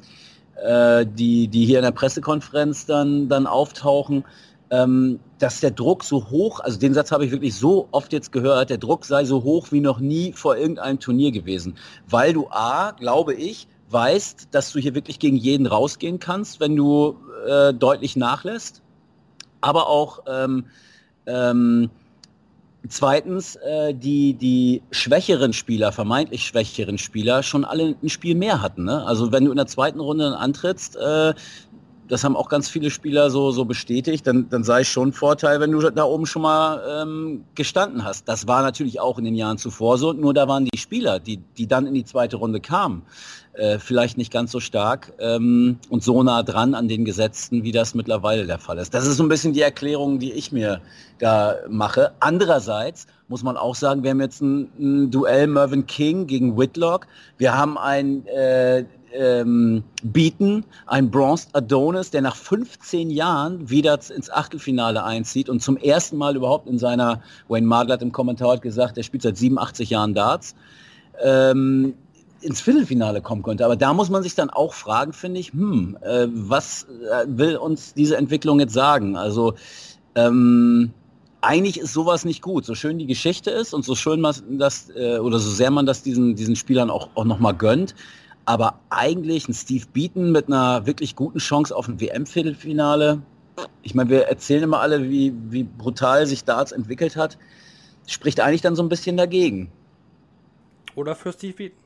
äh, 0.64 1.04
die, 1.04 1.48
die 1.48 1.66
hier 1.66 1.80
in 1.80 1.84
der 1.84 1.90
Pressekonferenz 1.90 2.86
dann, 2.86 3.28
dann 3.28 3.46
auftauchen 3.46 4.24
ähm, 4.70 5.18
dass 5.38 5.60
der 5.60 5.72
Druck 5.72 6.04
so 6.04 6.30
hoch, 6.30 6.60
also 6.60 6.78
den 6.78 6.94
Satz 6.94 7.10
habe 7.10 7.24
ich 7.24 7.32
wirklich 7.32 7.54
so 7.54 7.88
oft 7.90 8.12
jetzt 8.12 8.32
gehört, 8.32 8.70
der 8.70 8.78
Druck 8.78 9.04
sei 9.04 9.24
so 9.24 9.42
hoch 9.42 9.68
wie 9.72 9.80
noch 9.80 10.00
nie 10.00 10.32
vor 10.32 10.56
irgendeinem 10.56 11.00
Turnier 11.00 11.32
gewesen. 11.32 11.76
Weil 12.08 12.32
du 12.32 12.48
A, 12.50 12.92
glaube 12.92 13.34
ich, 13.34 13.66
weißt, 13.90 14.48
dass 14.52 14.72
du 14.72 14.78
hier 14.78 14.94
wirklich 14.94 15.18
gegen 15.18 15.36
jeden 15.36 15.66
rausgehen 15.66 16.20
kannst, 16.20 16.60
wenn 16.60 16.76
du 16.76 17.16
äh, 17.48 17.74
deutlich 17.74 18.16
nachlässt. 18.16 18.82
Aber 19.60 19.88
auch 19.88 20.20
ähm, 20.26 20.66
ähm, 21.26 21.90
zweitens 22.88 23.56
äh, 23.56 23.92
die, 23.94 24.34
die 24.34 24.82
schwächeren 24.90 25.52
Spieler, 25.52 25.92
vermeintlich 25.92 26.46
schwächeren 26.46 26.98
Spieler, 26.98 27.42
schon 27.42 27.64
alle 27.64 27.96
ein 28.02 28.08
Spiel 28.08 28.34
mehr 28.34 28.62
hatten. 28.62 28.84
Ne? 28.84 29.04
Also 29.04 29.32
wenn 29.32 29.44
du 29.44 29.50
in 29.50 29.56
der 29.56 29.66
zweiten 29.66 30.00
Runde 30.00 30.36
antrittst, 30.36 30.96
äh, 30.96 31.34
das 32.10 32.24
haben 32.24 32.36
auch 32.36 32.48
ganz 32.48 32.68
viele 32.68 32.90
Spieler 32.90 33.30
so, 33.30 33.52
so 33.52 33.64
bestätigt, 33.64 34.26
dann, 34.26 34.48
dann 34.50 34.64
sei 34.64 34.80
es 34.80 34.88
schon 34.88 35.12
Vorteil, 35.12 35.60
wenn 35.60 35.70
du 35.70 35.80
da 35.90 36.04
oben 36.04 36.26
schon 36.26 36.42
mal 36.42 37.02
ähm, 37.02 37.44
gestanden 37.54 38.04
hast. 38.04 38.28
Das 38.28 38.48
war 38.48 38.62
natürlich 38.62 39.00
auch 39.00 39.18
in 39.18 39.24
den 39.24 39.36
Jahren 39.36 39.58
zuvor 39.58 39.96
so, 39.96 40.12
nur 40.12 40.34
da 40.34 40.48
waren 40.48 40.66
die 40.66 40.78
Spieler, 40.78 41.20
die, 41.20 41.38
die 41.56 41.66
dann 41.66 41.86
in 41.86 41.94
die 41.94 42.04
zweite 42.04 42.36
Runde 42.36 42.60
kamen, 42.60 43.02
äh, 43.52 43.78
vielleicht 43.78 44.18
nicht 44.18 44.32
ganz 44.32 44.50
so 44.50 44.58
stark 44.58 45.12
ähm, 45.20 45.78
und 45.88 46.02
so 46.02 46.22
nah 46.22 46.42
dran 46.42 46.74
an 46.74 46.88
den 46.88 47.04
Gesetzten, 47.04 47.62
wie 47.62 47.72
das 47.72 47.94
mittlerweile 47.94 48.46
der 48.46 48.58
Fall 48.58 48.78
ist. 48.78 48.92
Das 48.92 49.06
ist 49.06 49.16
so 49.16 49.22
ein 49.22 49.28
bisschen 49.28 49.52
die 49.52 49.62
Erklärung, 49.62 50.18
die 50.18 50.32
ich 50.32 50.50
mir 50.50 50.80
da 51.18 51.56
mache. 51.68 52.12
Andererseits 52.18 53.06
muss 53.28 53.44
man 53.44 53.56
auch 53.56 53.76
sagen, 53.76 54.02
wir 54.02 54.10
haben 54.10 54.20
jetzt 54.20 54.40
ein, 54.40 54.68
ein 54.78 55.10
Duell 55.12 55.46
Mervyn 55.46 55.86
King 55.86 56.26
gegen 56.26 56.58
Whitlock. 56.58 57.06
Wir 57.38 57.56
haben 57.56 57.78
ein 57.78 58.26
äh, 58.26 58.84
ähm, 59.12 59.82
bieten, 60.02 60.64
ein 60.86 61.10
Bronzed 61.10 61.54
Adonis, 61.54 62.10
der 62.10 62.22
nach 62.22 62.36
15 62.36 63.10
Jahren 63.10 63.70
wieder 63.70 63.98
ins 64.14 64.30
Achtelfinale 64.30 65.02
einzieht 65.04 65.48
und 65.48 65.62
zum 65.62 65.76
ersten 65.76 66.16
Mal 66.16 66.36
überhaupt 66.36 66.68
in 66.68 66.78
seiner, 66.78 67.22
Wayne 67.48 67.66
Mardler 67.66 67.94
hat 67.94 68.02
im 68.02 68.12
Kommentar 68.12 68.52
hat 68.52 68.62
gesagt, 68.62 68.96
er 68.96 69.02
spielt 69.02 69.22
seit 69.22 69.36
87 69.36 69.90
Jahren 69.90 70.14
Darts, 70.14 70.54
ähm, 71.22 71.94
ins 72.40 72.60
Viertelfinale 72.60 73.20
kommen 73.20 73.42
könnte. 73.42 73.64
Aber 73.64 73.76
da 73.76 73.92
muss 73.92 74.08
man 74.08 74.22
sich 74.22 74.34
dann 74.34 74.50
auch 74.50 74.74
fragen, 74.74 75.12
finde 75.12 75.40
ich, 75.40 75.52
hm, 75.52 75.98
äh, 76.00 76.26
was 76.30 76.84
äh, 76.84 77.26
will 77.26 77.56
uns 77.56 77.94
diese 77.94 78.16
Entwicklung 78.16 78.60
jetzt 78.60 78.72
sagen? 78.72 79.16
Also 79.16 79.54
ähm, 80.14 80.92
eigentlich 81.42 81.78
ist 81.78 81.92
sowas 81.92 82.24
nicht 82.24 82.42
gut. 82.42 82.64
So 82.64 82.74
schön 82.74 82.98
die 82.98 83.06
Geschichte 83.06 83.50
ist 83.50 83.74
und 83.74 83.84
so 83.84 83.94
schön 83.94 84.20
man 84.20 84.34
das, 84.58 84.90
äh, 84.94 85.18
oder 85.18 85.38
so 85.38 85.50
sehr 85.50 85.70
man 85.70 85.86
das 85.86 86.02
diesen, 86.02 86.34
diesen 86.34 86.56
Spielern 86.56 86.90
auch, 86.90 87.08
auch 87.14 87.24
nochmal 87.24 87.54
gönnt, 87.54 87.94
aber 88.44 88.80
eigentlich 88.90 89.48
ein 89.48 89.54
Steve 89.54 89.86
Beaton 89.92 90.32
mit 90.32 90.48
einer 90.48 90.86
wirklich 90.86 91.16
guten 91.16 91.38
Chance 91.38 91.74
auf 91.74 91.88
ein 91.88 92.00
WM-Viertelfinale. 92.00 93.22
Ich 93.82 93.94
meine, 93.94 94.10
wir 94.10 94.26
erzählen 94.26 94.64
immer 94.64 94.80
alle, 94.80 95.08
wie, 95.08 95.32
wie 95.50 95.64
brutal 95.64 96.26
sich 96.26 96.44
Darts 96.44 96.72
entwickelt 96.72 97.16
hat. 97.16 97.38
Spricht 98.06 98.40
eigentlich 98.40 98.62
dann 98.62 98.76
so 98.76 98.82
ein 98.82 98.88
bisschen 98.88 99.16
dagegen. 99.16 99.70
Oder 100.94 101.14
für 101.14 101.32
Steve 101.32 101.54
Beaton. 101.54 101.78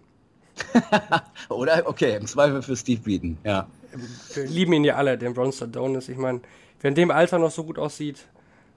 Oder, 1.49 1.83
okay, 1.87 2.17
im 2.17 2.27
Zweifel 2.27 2.63
für 2.63 2.77
Steve 2.77 3.01
Beaton, 3.03 3.39
ja. 3.45 3.67
Wir 4.35 4.47
lieben 4.47 4.73
ihn 4.73 4.85
ja 4.85 4.97
alle, 4.97 5.19
den 5.19 5.35
Bronster 5.35 5.67
Donis. 5.67 6.09
Ich 6.09 6.17
meine, 6.17 6.41
wer 6.81 6.89
in 6.89 6.95
dem 6.95 7.11
Alter 7.11 7.39
noch 7.39 7.51
so 7.51 7.65
gut 7.65 7.79
aussieht, 7.79 8.27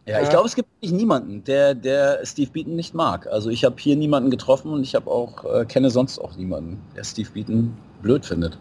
ja, 0.07 0.21
ich 0.21 0.29
glaube, 0.29 0.47
es 0.47 0.55
gibt 0.55 0.69
niemanden, 0.81 1.43
der, 1.43 1.75
der 1.75 2.25
Steve 2.25 2.49
Beaton 2.51 2.75
nicht 2.75 2.93
mag. 2.93 3.27
Also 3.27 3.49
ich 3.49 3.65
habe 3.65 3.75
hier 3.77 3.95
niemanden 3.95 4.29
getroffen 4.29 4.71
und 4.71 4.81
ich 4.83 4.95
habe 4.95 5.11
auch, 5.11 5.43
äh, 5.43 5.65
kenne 5.65 5.89
sonst 5.89 6.19
auch 6.19 6.35
niemanden, 6.35 6.81
der 6.95 7.03
Steve 7.03 7.29
Beaton 7.31 7.77
blöd 8.01 8.25
findet. 8.25 8.57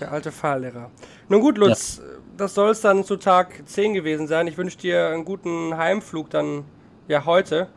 Der 0.00 0.12
alte 0.12 0.30
Fahrlehrer. 0.30 0.90
Nun 1.28 1.40
gut, 1.40 1.56
Lutz, 1.56 1.98
ja. 1.98 2.04
das 2.36 2.54
soll 2.54 2.70
es 2.70 2.80
dann 2.80 3.04
zu 3.04 3.16
Tag 3.16 3.62
10 3.64 3.94
gewesen 3.94 4.26
sein. 4.26 4.46
Ich 4.46 4.58
wünsche 4.58 4.76
dir 4.76 5.08
einen 5.08 5.24
guten 5.24 5.76
Heimflug 5.76 6.30
dann 6.30 6.64
ja 7.08 7.24
heute. 7.24 7.68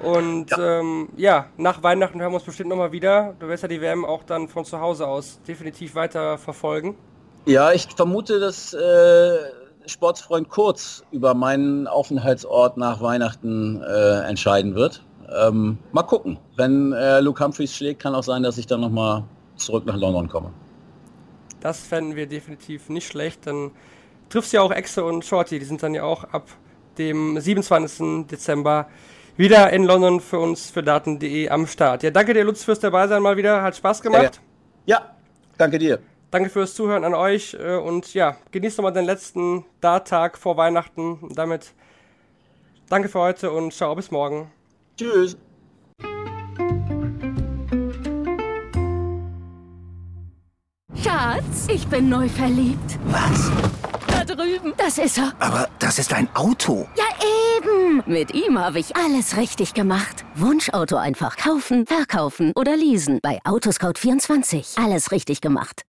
Und 0.00 0.50
ja. 0.50 0.80
Ähm, 0.80 1.08
ja, 1.16 1.46
nach 1.56 1.82
Weihnachten 1.82 2.20
hören 2.20 2.32
wir 2.32 2.36
uns 2.36 2.44
bestimmt 2.44 2.70
nochmal 2.70 2.90
wieder. 2.90 3.34
Du 3.38 3.48
wirst 3.48 3.62
ja 3.62 3.68
die 3.68 3.80
WM 3.80 4.04
auch 4.04 4.22
dann 4.22 4.48
von 4.48 4.64
zu 4.64 4.80
Hause 4.80 5.06
aus 5.06 5.40
definitiv 5.46 5.94
weiter 5.94 6.38
verfolgen. 6.38 6.96
Ja, 7.46 7.72
ich 7.72 7.86
vermute, 7.94 8.40
dass 8.40 8.72
äh, 8.72 9.38
Sportsfreund 9.86 10.48
Kurz 10.48 11.04
über 11.10 11.34
meinen 11.34 11.86
Aufenthaltsort 11.86 12.76
nach 12.76 13.00
Weihnachten 13.00 13.82
äh, 13.82 14.20
entscheiden 14.28 14.74
wird. 14.74 15.04
Ähm, 15.32 15.78
mal 15.92 16.02
gucken. 16.02 16.38
Wenn 16.56 16.92
äh, 16.92 17.20
Luke 17.20 17.42
Humphreys 17.42 17.74
schlägt, 17.74 18.02
kann 18.02 18.14
auch 18.14 18.22
sein, 18.22 18.42
dass 18.42 18.58
ich 18.58 18.66
dann 18.66 18.80
nochmal 18.80 19.24
zurück 19.56 19.86
nach 19.86 19.96
London 19.96 20.28
komme. 20.28 20.50
Das 21.60 21.80
fänden 21.80 22.16
wir 22.16 22.26
definitiv 22.26 22.88
nicht 22.88 23.06
schlecht. 23.06 23.46
Dann 23.46 23.70
triffst 24.28 24.52
ja 24.52 24.62
auch 24.62 24.70
Exe 24.70 25.04
und 25.04 25.24
Shorty, 25.24 25.58
die 25.58 25.64
sind 25.64 25.82
dann 25.82 25.94
ja 25.94 26.04
auch 26.04 26.24
ab 26.24 26.48
dem 26.98 27.38
27. 27.38 28.26
Dezember 28.26 28.88
wieder 29.36 29.72
in 29.72 29.84
London 29.84 30.20
für 30.20 30.38
uns 30.38 30.70
für 30.70 30.82
Daten.de 30.82 31.48
am 31.48 31.66
Start. 31.66 32.02
Ja, 32.02 32.10
danke 32.10 32.34
dir, 32.34 32.44
Lutz, 32.44 32.64
fürs 32.64 32.80
dabei 32.80 33.06
sein 33.06 33.22
mal 33.22 33.36
wieder. 33.36 33.62
Hat 33.62 33.76
Spaß 33.76 34.02
gemacht. 34.02 34.40
Ja, 34.86 35.14
danke 35.56 35.78
dir. 35.78 36.00
Danke 36.30 36.48
fürs 36.48 36.74
Zuhören 36.74 37.02
an 37.04 37.14
euch 37.14 37.54
äh, 37.54 37.74
und 37.74 38.14
ja, 38.14 38.36
genießt 38.52 38.78
nochmal 38.78 38.92
den 38.92 39.04
letzten 39.04 39.64
Dart-Tag 39.80 40.38
vor 40.38 40.56
Weihnachten. 40.56 41.14
Und 41.14 41.36
damit 41.36 41.74
danke 42.88 43.08
für 43.08 43.18
heute 43.18 43.50
und 43.50 43.72
ciao, 43.72 43.96
bis 43.96 44.12
morgen. 44.12 44.50
Tschüss. 44.96 45.36
Schatz, 51.02 51.66
ich 51.68 51.86
bin 51.88 52.08
neu 52.08 52.28
verliebt. 52.28 52.98
Was? 53.06 53.50
Da 54.06 54.24
drüben. 54.24 54.72
Das 54.76 54.98
ist 54.98 55.18
er. 55.18 55.32
Aber 55.40 55.68
das 55.80 55.98
ist 55.98 56.12
ein 56.12 56.28
Auto. 56.34 56.86
Ja, 56.96 57.04
eben. 57.56 58.02
Mit 58.06 58.34
ihm 58.34 58.58
habe 58.58 58.78
ich 58.78 58.94
alles 58.96 59.36
richtig 59.36 59.74
gemacht. 59.74 60.24
Wunschauto 60.34 60.96
einfach 60.96 61.36
kaufen, 61.36 61.86
verkaufen 61.86 62.52
oder 62.54 62.76
leasen. 62.76 63.18
Bei 63.22 63.40
Autoscout24. 63.44 64.82
Alles 64.82 65.10
richtig 65.10 65.40
gemacht. 65.40 65.78